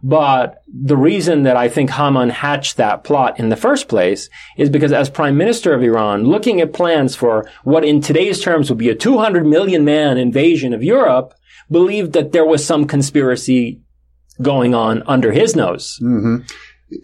But 0.04 0.64
the 0.68 0.98
reason 0.98 1.44
that 1.44 1.56
I 1.56 1.70
think 1.70 1.92
Haman 1.92 2.30
hatched 2.32 2.78
that 2.78 3.04
plot 3.04 3.40
in 3.40 3.50
the 3.50 3.56
first 3.56 3.88
place 3.88 4.30
is 4.58 4.70
because 4.70 4.92
as 4.92 5.10
prime 5.10 5.38
minister 5.38 5.74
of 5.74 5.84
Iran, 5.84 6.24
looking 6.24 6.60
at 6.60 6.74
plans 6.74 7.16
for 7.16 7.48
what 7.64 7.86
in 7.86 8.02
today's 8.02 8.42
terms 8.42 8.70
would 8.70 8.80
be 8.80 8.90
a 8.90 8.96
200 8.96 9.46
million 9.46 9.86
man 9.86 10.18
invasion 10.18 10.74
of 10.74 10.84
Europe, 10.84 11.36
believed 11.70 12.14
that 12.14 12.32
there 12.32 12.46
was 12.46 12.66
some 12.66 12.86
conspiracy 12.86 13.82
going 14.42 14.74
on 14.74 15.04
under 15.06 15.32
his 15.32 15.56
nose. 15.56 16.00
Mm-hmm. 16.02 16.38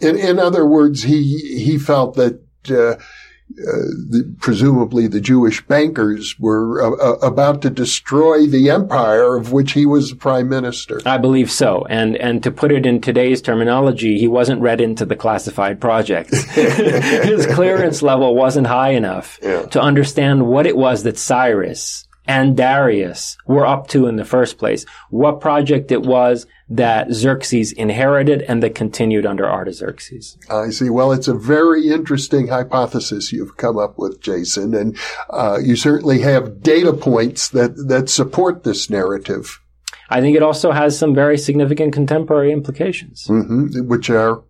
In, 0.01 0.17
in, 0.17 0.39
other 0.39 0.65
words, 0.65 1.03
he, 1.03 1.37
he 1.37 1.77
felt 1.77 2.15
that, 2.15 2.41
uh, 2.69 3.01
the, 3.49 4.35
presumably 4.39 5.07
the 5.07 5.21
Jewish 5.21 5.65
bankers 5.65 6.37
were 6.39 6.81
uh, 6.81 6.91
uh, 6.91 7.27
about 7.27 7.61
to 7.63 7.69
destroy 7.69 8.45
the 8.45 8.69
empire 8.69 9.35
of 9.35 9.51
which 9.51 9.71
he 9.71 9.85
was 9.85 10.13
prime 10.13 10.49
minister. 10.49 11.01
I 11.05 11.17
believe 11.17 11.49
so. 11.49 11.85
And, 11.89 12.15
and 12.17 12.43
to 12.43 12.51
put 12.51 12.71
it 12.71 12.85
in 12.85 13.01
today's 13.01 13.41
terminology, 13.41 14.19
he 14.19 14.27
wasn't 14.27 14.61
read 14.61 14.81
into 14.81 15.05
the 15.05 15.15
classified 15.15 15.79
projects. 15.79 16.43
His 16.53 17.45
clearance 17.47 18.01
level 18.01 18.35
wasn't 18.35 18.67
high 18.67 18.91
enough 18.91 19.39
yeah. 19.41 19.63
to 19.67 19.81
understand 19.81 20.47
what 20.47 20.67
it 20.67 20.77
was 20.77 21.03
that 21.03 21.17
Cyrus 21.17 22.07
and 22.27 22.57
Darius 22.57 23.37
were 23.47 23.65
up 23.65 23.87
to 23.89 24.07
in 24.07 24.17
the 24.17 24.25
first 24.25 24.57
place, 24.57 24.85
what 25.09 25.39
project 25.39 25.91
it 25.91 26.01
was 26.01 26.45
that 26.69 27.11
Xerxes 27.13 27.71
inherited 27.71 28.41
and 28.43 28.61
that 28.61 28.75
continued 28.75 29.25
under 29.25 29.49
Artaxerxes. 29.49 30.37
I 30.49 30.69
see. 30.69 30.89
Well, 30.89 31.11
it's 31.11 31.27
a 31.27 31.33
very 31.33 31.87
interesting 31.87 32.47
hypothesis 32.47 33.31
you've 33.31 33.57
come 33.57 33.77
up 33.77 33.97
with, 33.97 34.21
Jason, 34.21 34.73
and 34.73 34.97
uh, 35.29 35.59
you 35.61 35.75
certainly 35.75 36.19
have 36.21 36.61
data 36.61 36.93
points 36.93 37.49
that, 37.49 37.87
that 37.87 38.09
support 38.09 38.63
this 38.63 38.89
narrative. 38.89 39.61
I 40.09 40.21
think 40.21 40.35
it 40.37 40.43
also 40.43 40.71
has 40.71 40.97
some 40.97 41.13
very 41.13 41.37
significant 41.37 41.93
contemporary 41.93 42.51
implications. 42.51 43.27
Mm-hmm. 43.27 43.87
Which 43.87 44.09
are? 44.09 44.43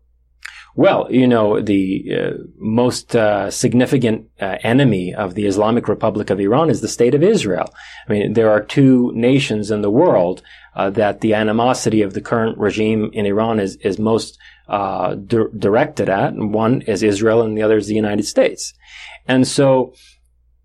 Well, 0.77 1.07
you 1.09 1.25
know, 1.25 1.59
the 1.59 2.05
uh, 2.15 2.43
most 2.59 3.15
uh, 3.15 3.49
significant 3.49 4.29
uh, 4.39 4.57
enemy 4.61 5.11
of 5.11 5.33
the 5.33 5.47
Islamic 5.47 5.87
Republic 5.87 6.29
of 6.29 6.39
Iran 6.39 6.69
is 6.69 6.81
the 6.81 6.87
state 6.87 7.15
of 7.15 7.23
Israel. 7.23 7.73
I 8.07 8.11
mean, 8.11 8.33
there 8.33 8.51
are 8.51 8.61
two 8.61 9.11
nations 9.15 9.71
in 9.71 9.81
the 9.81 9.89
world 9.89 10.43
uh, 10.75 10.91
that 10.91 11.21
the 11.21 11.33
animosity 11.33 12.03
of 12.03 12.13
the 12.13 12.21
current 12.21 12.59
regime 12.59 13.09
in 13.11 13.25
Iran 13.25 13.59
is 13.59 13.77
is 13.77 13.97
most 13.97 14.37
uh, 14.69 15.15
di- 15.15 15.51
directed 15.57 16.09
at. 16.09 16.33
And 16.33 16.53
One 16.53 16.83
is 16.83 17.01
Israel, 17.01 17.41
and 17.41 17.57
the 17.57 17.63
other 17.63 17.77
is 17.77 17.87
the 17.87 17.95
United 17.95 18.25
States. 18.25 18.75
And 19.27 19.47
so, 19.47 19.95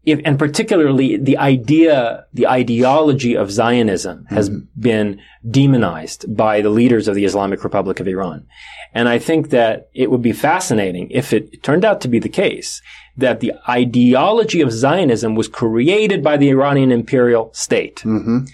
if, 0.05 0.21
and 0.25 0.39
particularly 0.39 1.17
the 1.17 1.39
idea, 1.39 2.27
the 2.33 2.49
ideology 2.49 3.37
of 3.37 3.53
Zionism 3.53 4.27
has 4.27 4.51
mm-hmm. 4.51 4.81
been 4.81 5.21
demonized 5.49 6.37
by 6.37 6.61
the 6.61 6.71
leaders 6.71 7.07
of 7.07 7.15
the 7.15 7.25
Islamic 7.25 7.63
Republic 7.63 8.01
of 8.01 8.09
Iran. 8.09 8.47
And 8.95 9.09
I 9.09 9.19
think 9.19 9.51
that 9.51 9.89
it 9.95 10.11
would 10.11 10.23
be 10.23 10.33
fascinating 10.33 11.09
if 11.11 11.33
it 11.33 11.63
turned 11.63 11.85
out 11.85 12.01
to 12.03 12.09
be 12.09 12.19
the 12.19 12.29
case 12.29 12.83
that 13.17 13.41
the 13.41 13.53
ideology 13.69 14.61
of 14.61 14.73
Zionism 14.73 15.35
was 15.35 15.49
created 15.49 16.23
by 16.23 16.37
the 16.37 16.51
Iranian 16.51 16.91
imperial 16.91 17.53
state. 17.55 17.97
Mm-hmm. 17.97 18.47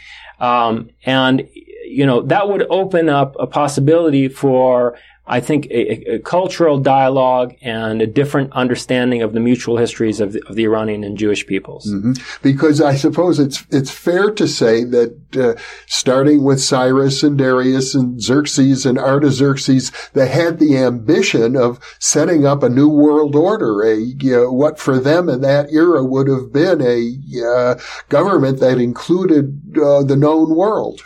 Um, 0.43 0.91
and, 1.05 1.49
you 1.85 2.05
know, 2.07 2.23
that 2.23 2.49
would 2.49 2.67
open 2.69 3.09
up 3.09 3.37
a 3.41 3.47
possibility 3.47 4.29
for 4.29 4.99
I 5.29 5.41
think 5.41 5.67
a, 5.67 6.15
a, 6.15 6.19
cultural 6.21 6.79
dialogue 6.79 7.55
and 7.61 8.01
a 8.01 8.07
different 8.07 8.53
understanding 8.53 9.21
of 9.23 9.35
the 9.35 9.41
mutual 9.41 9.77
histories 9.77 10.21
of 10.21 10.33
the, 10.33 10.43
of 10.49 10.57
the 10.57 10.65
Iranian 10.65 11.05
and 11.05 11.19
Jewish 11.19 11.47
peoples. 11.47 11.87
Mm-hmm. 11.87 12.13
Because 12.43 12.81
I 12.81 12.95
suppose 12.95 13.39
it's 13.39 13.67
it's 13.71 13.91
fair 13.91 14.31
to 14.31 14.49
say 14.49 14.85
that 14.85 15.37
uh, 15.37 15.61
starting 15.87 16.45
with 16.45 16.63
Cyrus 16.63 17.23
and 17.23 17.37
Darius 17.37 17.95
and 17.95 18.21
Xerxes 18.23 18.87
and 18.87 18.99
Artaxerxes, 18.99 19.93
they 20.15 20.29
had 20.29 20.59
the 20.59 20.79
ambition 20.79 21.57
of 21.57 21.79
setting 21.99 22.47
up 22.47 22.63
a 22.63 22.71
new 22.71 22.89
world 22.89 23.37
order, 23.37 23.85
a 23.85 24.15
what 24.51 24.79
for 24.79 24.99
them 24.99 25.29
in 25.29 25.43
that 25.43 25.71
era 25.71 26.03
would 26.03 26.29
have 26.29 26.53
been 26.53 26.81
a 26.81 27.19
uh, 27.45 27.75
government 28.09 28.61
that 28.61 28.79
included 28.79 29.77
uh, 29.77 30.03
the 30.03 30.17
known 30.17 30.57
world. 30.57 31.03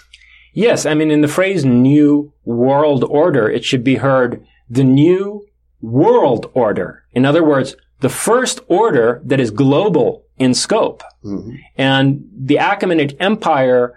Yes, 0.54 0.84
I 0.86 0.94
mean, 0.94 1.10
in 1.10 1.22
the 1.22 1.28
phrase 1.28 1.64
new 1.64 2.31
world 2.45 3.05
order, 3.05 3.49
it 3.49 3.64
should 3.64 3.84
be 3.84 3.97
heard 3.97 4.45
the 4.68 4.84
new 4.84 5.47
world 5.80 6.51
order. 6.55 7.05
In 7.12 7.24
other 7.24 7.45
words, 7.45 7.76
the 8.01 8.09
first 8.09 8.61
order 8.68 9.20
that 9.24 9.40
is 9.40 9.51
global 9.51 10.24
in 10.38 10.55
scope. 10.55 11.03
Mm-hmm. 11.24 11.57
And 11.76 12.28
the 12.34 12.57
Achaemenid 12.57 13.16
Empire 13.20 13.95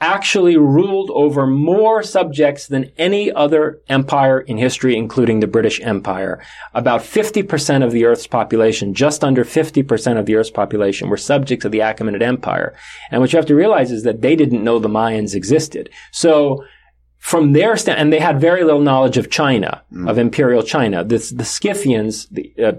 actually 0.00 0.56
ruled 0.56 1.10
over 1.14 1.46
more 1.46 2.02
subjects 2.02 2.66
than 2.66 2.90
any 2.98 3.32
other 3.32 3.80
empire 3.88 4.40
in 4.40 4.58
history, 4.58 4.96
including 4.96 5.40
the 5.40 5.46
British 5.46 5.80
Empire. 5.80 6.44
About 6.74 7.00
50% 7.00 7.84
of 7.84 7.92
the 7.92 8.04
Earth's 8.04 8.26
population, 8.26 8.92
just 8.92 9.24
under 9.24 9.44
50% 9.44 10.18
of 10.18 10.26
the 10.26 10.34
Earth's 10.34 10.50
population 10.50 11.08
were 11.08 11.16
subjects 11.16 11.64
of 11.64 11.72
the 11.72 11.78
Achaemenid 11.78 12.22
Empire. 12.22 12.74
And 13.10 13.20
what 13.20 13.32
you 13.32 13.38
have 13.38 13.46
to 13.46 13.54
realize 13.54 13.90
is 13.90 14.02
that 14.02 14.20
they 14.20 14.36
didn't 14.36 14.64
know 14.64 14.78
the 14.78 14.88
Mayans 14.88 15.34
existed. 15.34 15.88
So, 16.10 16.64
from 17.24 17.52
their 17.52 17.74
stand, 17.74 17.98
and 17.98 18.12
they 18.12 18.18
had 18.18 18.38
very 18.38 18.64
little 18.64 18.82
knowledge 18.82 19.16
of 19.16 19.30
China, 19.30 19.82
mm. 19.90 20.10
of 20.10 20.18
imperial 20.18 20.62
China. 20.62 21.02
The, 21.02 21.16
the 21.34 21.44
Scythians, 21.44 22.26
the 22.26 22.52
uh, 22.62 22.72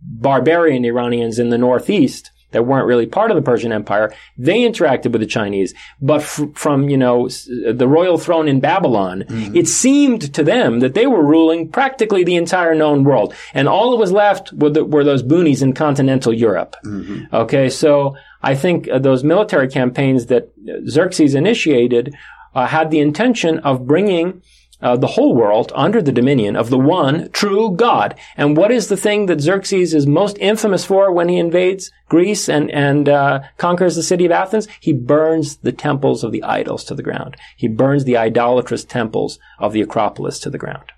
barbarian 0.00 0.84
Iranians 0.84 1.40
in 1.40 1.48
the 1.50 1.58
northeast, 1.58 2.30
that 2.52 2.64
weren't 2.66 2.86
really 2.86 3.06
part 3.06 3.32
of 3.32 3.36
the 3.36 3.42
Persian 3.42 3.72
Empire, 3.72 4.14
they 4.38 4.60
interacted 4.60 5.10
with 5.10 5.20
the 5.20 5.26
Chinese. 5.26 5.74
But 6.00 6.20
f- 6.20 6.54
from, 6.54 6.88
you 6.88 6.96
know, 6.96 7.28
the 7.28 7.88
royal 7.88 8.16
throne 8.16 8.46
in 8.46 8.60
Babylon, 8.60 9.24
mm-hmm. 9.26 9.56
it 9.56 9.66
seemed 9.66 10.32
to 10.34 10.44
them 10.44 10.78
that 10.78 10.94
they 10.94 11.08
were 11.08 11.24
ruling 11.24 11.68
practically 11.68 12.22
the 12.22 12.36
entire 12.36 12.76
known 12.76 13.02
world. 13.02 13.34
And 13.54 13.66
all 13.68 13.90
that 13.90 13.96
was 13.96 14.12
left 14.12 14.52
were, 14.52 14.70
the, 14.70 14.84
were 14.84 15.02
those 15.02 15.24
boonies 15.24 15.62
in 15.62 15.72
continental 15.72 16.32
Europe. 16.32 16.76
Mm-hmm. 16.84 17.34
Okay, 17.34 17.68
so 17.68 18.14
I 18.40 18.54
think 18.54 18.88
uh, 18.88 19.00
those 19.00 19.24
military 19.24 19.66
campaigns 19.66 20.26
that 20.26 20.52
Xerxes 20.88 21.34
initiated 21.34 22.14
uh, 22.54 22.66
had 22.66 22.90
the 22.90 23.00
intention 23.00 23.58
of 23.60 23.86
bringing 23.86 24.42
uh, 24.82 24.96
the 24.96 25.06
whole 25.06 25.34
world 25.34 25.72
under 25.74 26.00
the 26.00 26.12
dominion 26.12 26.56
of 26.56 26.70
the 26.70 26.78
one 26.78 27.30
true 27.32 27.74
God. 27.74 28.14
And 28.36 28.56
what 28.56 28.70
is 28.70 28.88
the 28.88 28.96
thing 28.96 29.26
that 29.26 29.40
Xerxes 29.40 29.94
is 29.94 30.06
most 30.06 30.38
infamous 30.38 30.84
for 30.84 31.12
when 31.12 31.28
he 31.28 31.38
invades 31.38 31.90
Greece 32.08 32.48
and 32.48 32.70
and 32.70 33.08
uh, 33.08 33.40
conquers 33.58 33.96
the 33.96 34.02
city 34.02 34.24
of 34.24 34.32
Athens? 34.32 34.68
He 34.80 34.92
burns 34.92 35.58
the 35.58 35.72
temples 35.72 36.24
of 36.24 36.32
the 36.32 36.42
idols 36.42 36.84
to 36.84 36.94
the 36.94 37.02
ground. 37.02 37.36
He 37.56 37.68
burns 37.68 38.04
the 38.04 38.16
idolatrous 38.16 38.84
temples 38.84 39.38
of 39.58 39.72
the 39.72 39.82
Acropolis 39.82 40.38
to 40.40 40.50
the 40.50 40.58
ground. 40.58 40.92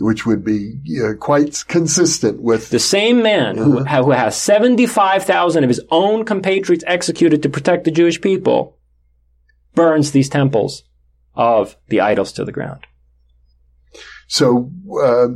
Which 0.00 0.26
would 0.26 0.44
be 0.44 0.80
uh, 1.00 1.14
quite 1.14 1.64
consistent 1.68 2.42
with 2.42 2.70
the 2.70 2.80
same 2.80 3.22
man 3.22 3.56
who, 3.56 3.84
who 3.84 4.10
has 4.10 4.36
seventy-five 4.36 5.24
thousand 5.24 5.64
of 5.64 5.70
his 5.70 5.80
own 5.90 6.24
compatriots 6.24 6.84
executed 6.86 7.42
to 7.42 7.48
protect 7.48 7.84
the 7.84 7.92
Jewish 7.92 8.20
people, 8.20 8.73
burns 9.74 10.12
these 10.12 10.28
temples 10.28 10.84
of 11.34 11.76
the 11.88 12.00
idols 12.00 12.32
to 12.32 12.44
the 12.44 12.52
ground. 12.52 12.86
So, 14.26 14.70
uh, 15.02 15.28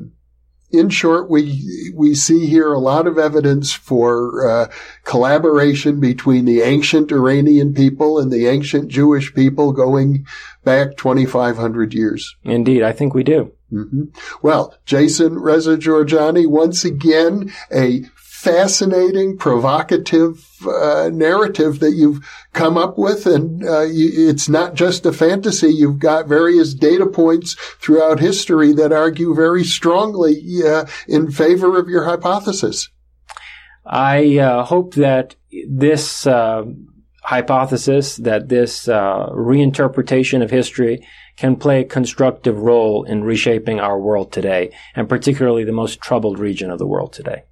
in 0.70 0.90
short, 0.90 1.30
we 1.30 1.92
we 1.94 2.14
see 2.14 2.46
here 2.46 2.72
a 2.72 2.78
lot 2.78 3.06
of 3.06 3.18
evidence 3.18 3.72
for 3.72 4.48
uh, 4.48 4.70
collaboration 5.04 5.98
between 5.98 6.44
the 6.44 6.60
ancient 6.60 7.10
Iranian 7.10 7.72
people 7.72 8.18
and 8.18 8.30
the 8.30 8.46
ancient 8.46 8.88
Jewish 8.88 9.34
people 9.34 9.72
going 9.72 10.26
back 10.64 10.96
2,500 10.96 11.94
years. 11.94 12.36
Indeed, 12.44 12.82
I 12.82 12.92
think 12.92 13.14
we 13.14 13.24
do. 13.24 13.52
Mm-hmm. 13.72 14.04
Well, 14.42 14.74
Jason 14.84 15.38
Reza 15.38 15.76
Jorjani, 15.76 16.46
once 16.46 16.84
again, 16.84 17.52
a 17.72 18.02
fascinating, 18.38 19.36
provocative 19.36 20.46
uh, 20.64 21.10
narrative 21.12 21.80
that 21.80 21.90
you've 21.90 22.24
come 22.52 22.78
up 22.78 22.96
with. 22.96 23.26
And 23.26 23.64
uh, 23.66 23.80
you, 23.80 24.30
it's 24.30 24.48
not 24.48 24.74
just 24.74 25.04
a 25.04 25.12
fantasy. 25.12 25.70
You've 25.70 25.98
got 25.98 26.28
various 26.28 26.72
data 26.72 27.06
points 27.06 27.54
throughout 27.80 28.20
history 28.20 28.72
that 28.74 28.92
argue 28.92 29.34
very 29.34 29.64
strongly 29.64 30.40
uh, 30.64 30.86
in 31.08 31.32
favor 31.32 31.76
of 31.80 31.88
your 31.88 32.04
hypothesis. 32.04 32.88
I 33.84 34.38
uh, 34.38 34.64
hope 34.64 34.94
that 34.94 35.34
this 35.66 36.24
uh, 36.24 36.62
hypothesis, 37.24 38.18
that 38.18 38.48
this 38.48 38.86
uh, 38.86 39.30
reinterpretation 39.32 40.44
of 40.44 40.50
history 40.52 41.04
can 41.36 41.56
play 41.56 41.80
a 41.80 41.84
constructive 41.84 42.60
role 42.60 43.02
in 43.02 43.24
reshaping 43.24 43.80
our 43.80 43.98
world 43.98 44.30
today, 44.30 44.70
and 44.94 45.08
particularly 45.08 45.64
the 45.64 45.72
most 45.72 46.00
troubled 46.00 46.38
region 46.38 46.70
of 46.70 46.78
the 46.78 46.86
world 46.86 47.12
today. 47.12 47.42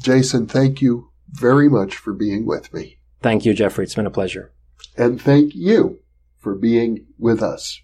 Jason, 0.00 0.46
thank 0.46 0.80
you 0.80 1.10
very 1.30 1.68
much 1.68 1.96
for 1.96 2.12
being 2.12 2.46
with 2.46 2.72
me. 2.72 2.98
Thank 3.22 3.44
you, 3.44 3.54
Jeffrey. 3.54 3.84
It's 3.84 3.94
been 3.94 4.06
a 4.06 4.10
pleasure. 4.10 4.52
And 4.96 5.20
thank 5.20 5.54
you 5.54 6.00
for 6.38 6.54
being 6.54 7.06
with 7.18 7.42
us. 7.42 7.80